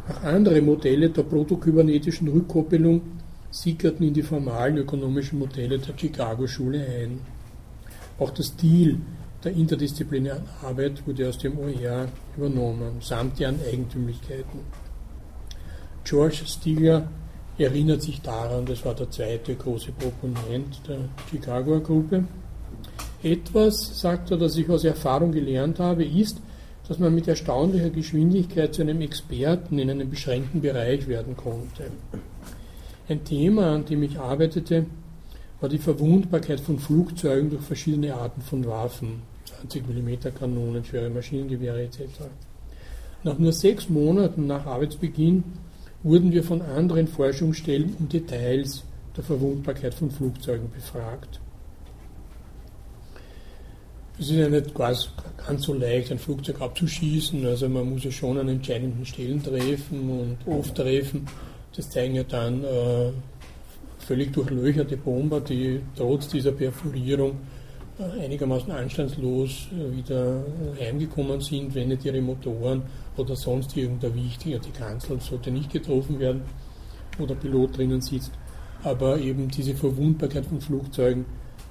Auch 0.09 0.23
andere 0.23 0.61
Modelle 0.61 1.09
der 1.09 1.23
protokybernetischen 1.23 2.29
Rückkoppelung 2.29 3.01
sickerten 3.51 4.07
in 4.07 4.13
die 4.13 4.23
formalen 4.23 4.77
ökonomischen 4.77 5.39
Modelle 5.39 5.79
der 5.79 5.97
Chicago-Schule 5.97 6.85
ein. 6.85 7.21
Auch 8.19 8.31
der 8.31 8.43
Stil 8.43 8.99
der 9.45 9.53
interdisziplinären 9.53 10.43
Arbeit 10.63 11.07
wurde 11.07 11.29
aus 11.29 11.39
dem 11.39 11.59
OER 11.59 12.09
übernommen, 12.37 12.97
samt 13.01 13.39
deren 13.39 13.61
Eigentümlichkeiten. 13.61 14.61
George 16.05 16.43
Stigler 16.47 17.09
erinnert 17.59 18.03
sich 18.03 18.21
daran, 18.21 18.67
das 18.67 18.85
war 18.85 18.95
der 18.95 19.11
zweite 19.11 19.55
große 19.55 19.93
Proponent 19.93 20.81
der 20.89 21.09
Chicagoer 21.31 21.81
Gruppe. 21.81 22.25
Etwas, 23.23 24.01
sagt 24.01 24.31
er, 24.31 24.37
das 24.37 24.57
ich 24.57 24.69
aus 24.69 24.85
Erfahrung 24.85 25.33
gelernt 25.33 25.79
habe, 25.79 26.05
ist, 26.05 26.41
dass 26.89 26.99
man 26.99 27.15
mit 27.15 27.29
erstaunlicher 27.29 27.91
Geschwindigkeit 27.91 28.75
zu 28.75 28.83
einem 28.83 29.01
Experten 29.01 29.79
in 29.79 29.91
einem 29.91 30.11
beschränkten 30.11 30.61
Bereich 30.61 31.07
werden 31.09 31.37
konnte. 31.37 31.85
Ein 33.09 33.25
Thema, 33.25 33.75
an 33.75 33.85
dem 33.87 34.03
ich 34.03 34.19
arbeitete, 34.19 34.87
war 35.61 35.69
die 35.69 35.79
Verwundbarkeit 35.79 36.61
von 36.61 36.79
Flugzeugen 36.79 37.51
durch 37.51 37.63
verschiedene 37.63 38.15
Arten 38.15 38.43
von 38.43 38.67
Waffen, 38.67 39.23
20 39.61 39.87
mm 39.87 40.35
Kanonen, 40.39 40.85
schwere 40.85 41.11
Maschinengewehre 41.11 41.83
etc. 41.83 42.01
Nach 43.23 43.39
nur 43.39 43.53
sechs 43.53 43.89
Monaten 43.89 44.47
nach 44.47 44.67
Arbeitsbeginn 44.67 45.45
wurden 46.03 46.33
wir 46.33 46.45
von 46.45 46.61
anderen 46.61 47.09
Forschungsstellen 47.09 47.95
um 47.99 48.09
Details 48.09 48.85
der 49.17 49.25
Verwundbarkeit 49.25 49.95
von 49.95 50.11
Flugzeugen 50.11 50.71
befragt. 50.71 51.41
Es 54.19 54.31
ist 54.31 54.37
ja 54.37 54.49
nicht 54.49 54.75
ganz, 54.75 55.09
ganz 55.45 55.65
so 55.65 55.75
leicht, 55.75 56.13
ein 56.13 56.19
Flugzeug 56.19 56.61
abzuschießen. 56.61 57.45
Also 57.47 57.69
man 57.69 57.91
muss 57.91 58.05
ja 58.05 58.13
schon 58.13 58.39
an 58.39 58.49
entscheidenden 58.49 59.05
Stellen 59.05 59.43
treffen 59.43 60.11
und 60.11 60.39
oft 60.47 60.75
treffen. 60.77 61.27
Das 61.75 61.91
zeigen 61.91 62.15
ja 62.15 62.23
dann 62.23 62.63
äh, 62.63 63.11
völlig 63.99 64.33
durchlöcherte 64.33 64.97
Bomber, 64.97 65.41
die 65.41 65.81
trotz 65.97 66.29
dieser 66.29 66.53
Perforierung 66.53 67.39
einigermaßen 67.99 68.73
anstandslos 68.73 69.69
äh, 69.73 69.97
wieder 69.97 70.43
heimgekommen 70.81 71.41
sind, 71.41 71.75
wenn 71.75 71.89
nicht 71.89 72.05
ihre 72.05 72.21
Motoren 72.21 72.83
oder 73.17 73.37
sonst 73.37 73.77
irgendein 73.77 74.15
wichtiger, 74.15 74.59
die 74.59 74.71
Kanzel 74.71 75.21
sollte 75.21 75.51
nicht 75.51 75.73
getroffen 75.73 76.19
werden, 76.19 76.43
wo 77.19 77.27
der 77.27 77.37
Pilot 77.37 77.77
drinnen 77.77 78.01
sitzt. 78.01 78.33
Aber 78.83 79.19
eben 79.19 79.49
diese 79.49 79.75
Verwundbarkeit 79.75 80.45
von 80.47 80.61
Flugzeugen 80.61 81.25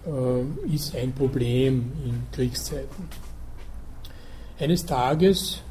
äh, 0.05 0.73
ist 0.73 0.95
ein 0.95 1.13
Problem 1.13 1.91
in 2.05 2.23
Kriegszeiten. 2.31 3.07
Eines 4.59 4.85
Tages, 4.85 5.61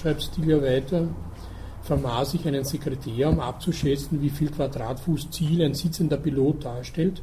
schreibt 0.00 0.22
Stilja 0.22 0.62
weiter, 0.62 1.08
vermaß 1.82 2.34
ich 2.34 2.46
einen 2.46 2.64
Sekretär, 2.64 3.28
um 3.28 3.40
abzuschätzen, 3.40 4.22
wie 4.22 4.30
viel 4.30 4.50
Quadratfuß 4.50 5.30
Ziel 5.30 5.62
ein 5.62 5.74
sitzender 5.74 6.16
Pilot 6.16 6.64
darstellt. 6.64 7.22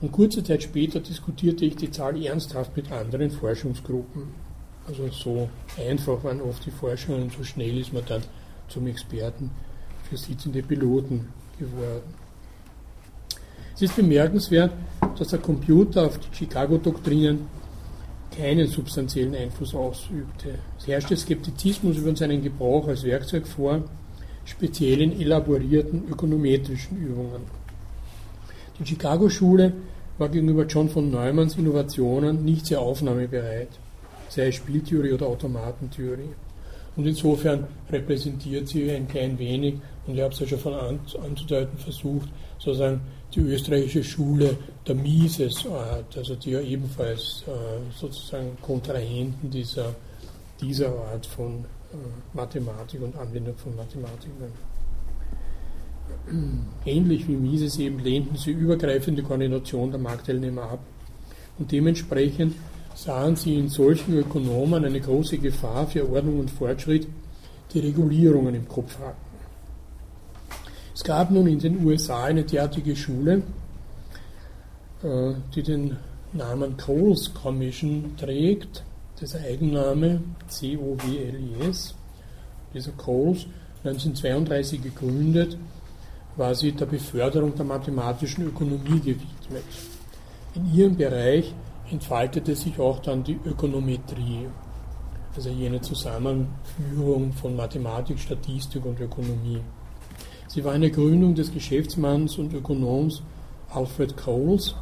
Und 0.00 0.12
kurze 0.12 0.44
Zeit 0.44 0.62
später 0.62 1.00
diskutierte 1.00 1.64
ich 1.64 1.74
die 1.74 1.90
Zahl 1.90 2.22
ernsthaft 2.24 2.76
mit 2.76 2.90
anderen 2.92 3.30
Forschungsgruppen. 3.30 4.28
Also 4.86 5.08
so 5.08 5.48
einfach 5.76 6.22
waren 6.22 6.40
oft 6.40 6.64
die 6.64 6.70
Forschungen 6.70 7.24
und 7.24 7.32
so 7.32 7.42
schnell 7.42 7.78
ist 7.78 7.92
man 7.92 8.04
dann 8.06 8.22
zum 8.68 8.86
Experten 8.86 9.50
für 10.08 10.16
sitzende 10.16 10.62
Piloten 10.62 11.28
geworden. 11.58 12.14
Es 13.74 13.82
ist 13.82 13.96
bemerkenswert, 13.96 14.72
dass 15.18 15.28
der 15.28 15.40
Computer 15.40 16.06
auf 16.06 16.18
die 16.18 16.34
Chicago-Doktrinen 16.34 17.46
keinen 18.36 18.66
substanziellen 18.66 19.34
Einfluss 19.34 19.74
ausübte. 19.74 20.58
Es 20.78 20.86
herrschte 20.86 21.16
Skeptizismus 21.16 21.96
über 21.96 22.14
seinen 22.14 22.42
Gebrauch 22.42 22.86
als 22.88 23.02
Werkzeug 23.02 23.46
vor, 23.46 23.82
speziell 24.44 25.02
in 25.02 25.20
elaborierten 25.20 26.04
ökonometrischen 26.08 26.98
Übungen. 26.98 27.57
Die 28.78 28.86
Chicago-Schule 28.86 29.72
war 30.18 30.28
gegenüber 30.28 30.64
John 30.64 30.88
von 30.88 31.10
Neumanns 31.10 31.56
Innovationen 31.56 32.44
nicht 32.44 32.66
sehr 32.66 32.80
aufnahmebereit, 32.80 33.70
sei 34.28 34.48
es 34.48 34.54
Spieltheorie 34.54 35.12
oder 35.12 35.26
Automatentheorie. 35.26 36.30
Und 36.94 37.06
insofern 37.06 37.66
repräsentiert 37.90 38.68
sie 38.68 38.88
ein 38.90 39.08
klein 39.08 39.36
wenig, 39.38 39.74
und 40.06 40.14
ich 40.14 40.20
habe 40.20 40.32
es 40.32 40.38
ja 40.40 40.46
schon 40.46 40.58
von 40.60 40.74
anzudeuten 40.74 41.76
versucht, 41.78 42.28
sozusagen 42.58 43.00
die 43.34 43.40
österreichische 43.40 44.04
Schule 44.04 44.56
der 44.86 44.94
Mises-Art, 44.94 46.16
also 46.16 46.36
die 46.36 46.50
ja 46.52 46.60
ebenfalls 46.60 47.44
äh, 47.46 47.50
sozusagen 47.98 48.56
Kontrahenten 48.62 49.50
dieser, 49.50 49.94
dieser 50.60 50.88
Art 50.88 51.26
von 51.26 51.64
äh, 51.92 51.96
Mathematik 52.32 53.02
und 53.02 53.16
Anwendung 53.16 53.56
von 53.56 53.74
Mathematik 53.74 54.30
waren. 54.40 54.67
Ähnlich 56.84 57.26
wie 57.26 57.36
Mises 57.36 57.78
eben 57.78 58.00
lehnten 58.00 58.36
sie 58.36 58.50
übergreifende 58.50 59.22
Koordination 59.22 59.90
der 59.90 60.00
Marktteilnehmer 60.00 60.62
ab 60.62 60.80
und 61.58 61.72
dementsprechend 61.72 62.54
sahen 62.94 63.36
sie 63.36 63.54
in 63.54 63.68
solchen 63.68 64.14
Ökonomen 64.18 64.84
eine 64.84 65.00
große 65.00 65.38
Gefahr 65.38 65.86
für 65.86 66.10
Ordnung 66.10 66.40
und 66.40 66.50
Fortschritt, 66.50 67.06
die 67.72 67.80
Regulierungen 67.80 68.54
im 68.54 68.68
Kopf 68.68 68.98
hatten. 68.98 69.28
Es 70.94 71.04
gab 71.04 71.30
nun 71.30 71.46
in 71.46 71.60
den 71.60 71.84
USA 71.86 72.24
eine 72.24 72.42
derartige 72.42 72.96
Schule, 72.96 73.42
äh, 75.02 75.32
die 75.54 75.62
den 75.62 75.96
Namen 76.32 76.76
Coles 76.76 77.32
Commission 77.32 78.16
trägt. 78.16 78.82
Dieser 79.20 79.40
Eigenname 79.40 80.20
C-O-W-L-E-S. 80.48 81.94
Dieser 82.74 82.92
Coles, 82.92 83.46
1932 83.84 84.82
gegründet, 84.82 85.56
sie 86.54 86.72
der 86.72 86.86
Beförderung 86.86 87.54
der 87.54 87.64
mathematischen 87.64 88.46
Ökonomie 88.46 89.00
gewidmet. 89.00 89.64
In 90.54 90.72
ihrem 90.74 90.96
Bereich 90.96 91.54
entfaltete 91.90 92.54
sich 92.54 92.78
auch 92.78 93.00
dann 93.00 93.24
die 93.24 93.38
Ökonometrie, 93.44 94.46
also 95.34 95.50
jene 95.50 95.80
Zusammenführung 95.80 97.32
von 97.32 97.56
Mathematik, 97.56 98.18
Statistik 98.18 98.84
und 98.84 99.00
Ökonomie. 99.00 99.60
Sie 100.46 100.64
war 100.64 100.72
eine 100.72 100.90
Gründung 100.90 101.34
des 101.34 101.52
Geschäftsmanns 101.52 102.38
und 102.38 102.54
Ökonoms 102.54 103.22
Alfred 103.70 104.16
Coles 104.16 104.74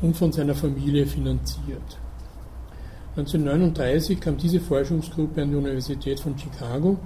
und 0.00 0.16
von 0.16 0.30
seiner 0.30 0.54
Familie 0.54 1.06
finanziert. 1.06 1.98
1939 3.16 4.20
kam 4.20 4.36
diese 4.36 4.60
Forschungsgruppe 4.60 5.42
an 5.42 5.50
die 5.50 5.56
Universität 5.56 6.20
von 6.20 6.38
Chicago 6.38 6.98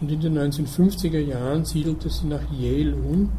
und 0.00 0.10
in 0.10 0.20
den 0.20 0.38
1950er 0.38 1.20
Jahren 1.20 1.64
siedelte 1.64 2.08
sie 2.08 2.26
nach 2.26 2.42
Yale 2.52 2.94
um, 2.94 3.30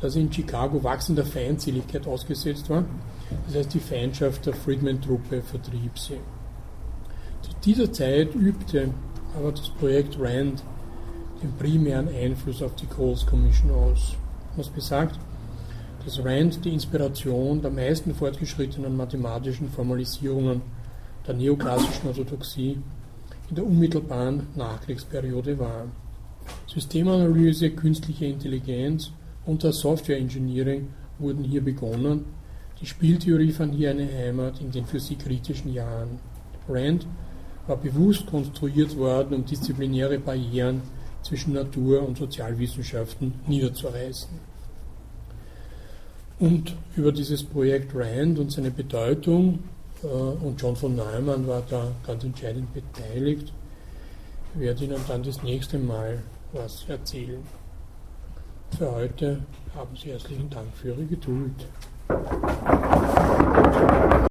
da 0.00 0.10
sie 0.10 0.20
in 0.20 0.32
Chicago 0.32 0.82
wachsender 0.82 1.24
Feindseligkeit 1.24 2.06
ausgesetzt 2.06 2.68
war. 2.68 2.84
Das 3.46 3.56
heißt, 3.56 3.74
die 3.74 3.80
Feindschaft 3.80 4.46
der 4.46 4.54
Friedman-Truppe 4.54 5.42
vertrieb 5.42 5.98
sie. 5.98 6.18
Zu 7.42 7.50
dieser 7.64 7.92
Zeit 7.92 8.34
übte 8.34 8.90
aber 9.36 9.52
das 9.52 9.68
Projekt 9.70 10.18
RAND 10.18 10.62
den 11.42 11.52
primären 11.58 12.08
Einfluss 12.08 12.62
auf 12.62 12.74
die 12.76 12.86
Coles 12.86 13.26
Commission 13.26 13.70
aus. 13.70 14.16
Was 14.56 14.68
besagt, 14.68 15.18
dass 16.04 16.24
Rand 16.24 16.64
die 16.64 16.72
Inspiration 16.72 17.60
der 17.60 17.70
meisten 17.70 18.14
fortgeschrittenen 18.14 18.96
mathematischen 18.96 19.68
Formalisierungen 19.68 20.62
der 21.26 21.34
neoklassischen 21.34 22.08
Orthodoxie 22.08 22.78
in 23.48 23.56
der 23.56 23.66
unmittelbaren 23.66 24.48
Nachkriegsperiode 24.54 25.58
war. 25.58 25.86
Systemanalyse, 26.66 27.70
künstliche 27.70 28.26
Intelligenz 28.26 29.12
und 29.44 29.62
das 29.64 29.78
Software 29.78 30.18
Engineering 30.18 30.88
wurden 31.18 31.44
hier 31.44 31.62
begonnen. 31.62 32.24
Die 32.80 32.86
Spieltheorie 32.86 33.52
fand 33.52 33.74
hier 33.74 33.90
eine 33.90 34.06
Heimat 34.06 34.60
in 34.60 34.70
den 34.70 34.84
für 34.84 35.00
sie 35.00 35.16
kritischen 35.16 35.72
Jahren. 35.72 36.18
Rand 36.68 37.06
war 37.66 37.76
bewusst 37.76 38.26
konstruiert 38.26 38.96
worden, 38.96 39.34
um 39.34 39.44
disziplinäre 39.44 40.18
Barrieren 40.18 40.82
zwischen 41.22 41.54
Natur- 41.54 42.06
und 42.06 42.18
Sozialwissenschaften 42.18 43.34
niederzureißen. 43.46 44.28
Und 46.38 46.76
über 46.96 47.12
dieses 47.12 47.42
Projekt 47.42 47.94
RAND 47.94 48.38
und 48.38 48.52
seine 48.52 48.70
Bedeutung, 48.70 49.60
und 50.06 50.60
John 50.60 50.76
von 50.76 50.96
Neumann 50.96 51.46
war 51.46 51.62
da 51.68 51.90
ganz 52.06 52.24
entscheidend 52.24 52.72
beteiligt, 52.72 53.52
werde 54.54 54.84
ich 54.84 54.90
Ihnen 54.90 55.00
dann 55.08 55.22
das 55.22 55.42
nächste 55.42 55.78
Mal 55.78 56.22
was 56.52 56.84
erzählen. 56.88 57.42
Für 58.76 58.92
heute 58.92 59.40
haben 59.74 59.96
Sie 59.96 60.10
herzlichen 60.10 60.50
Dank 60.50 60.68
für 60.74 60.88
Ihre 60.88 61.04
Geduld. 61.04 61.66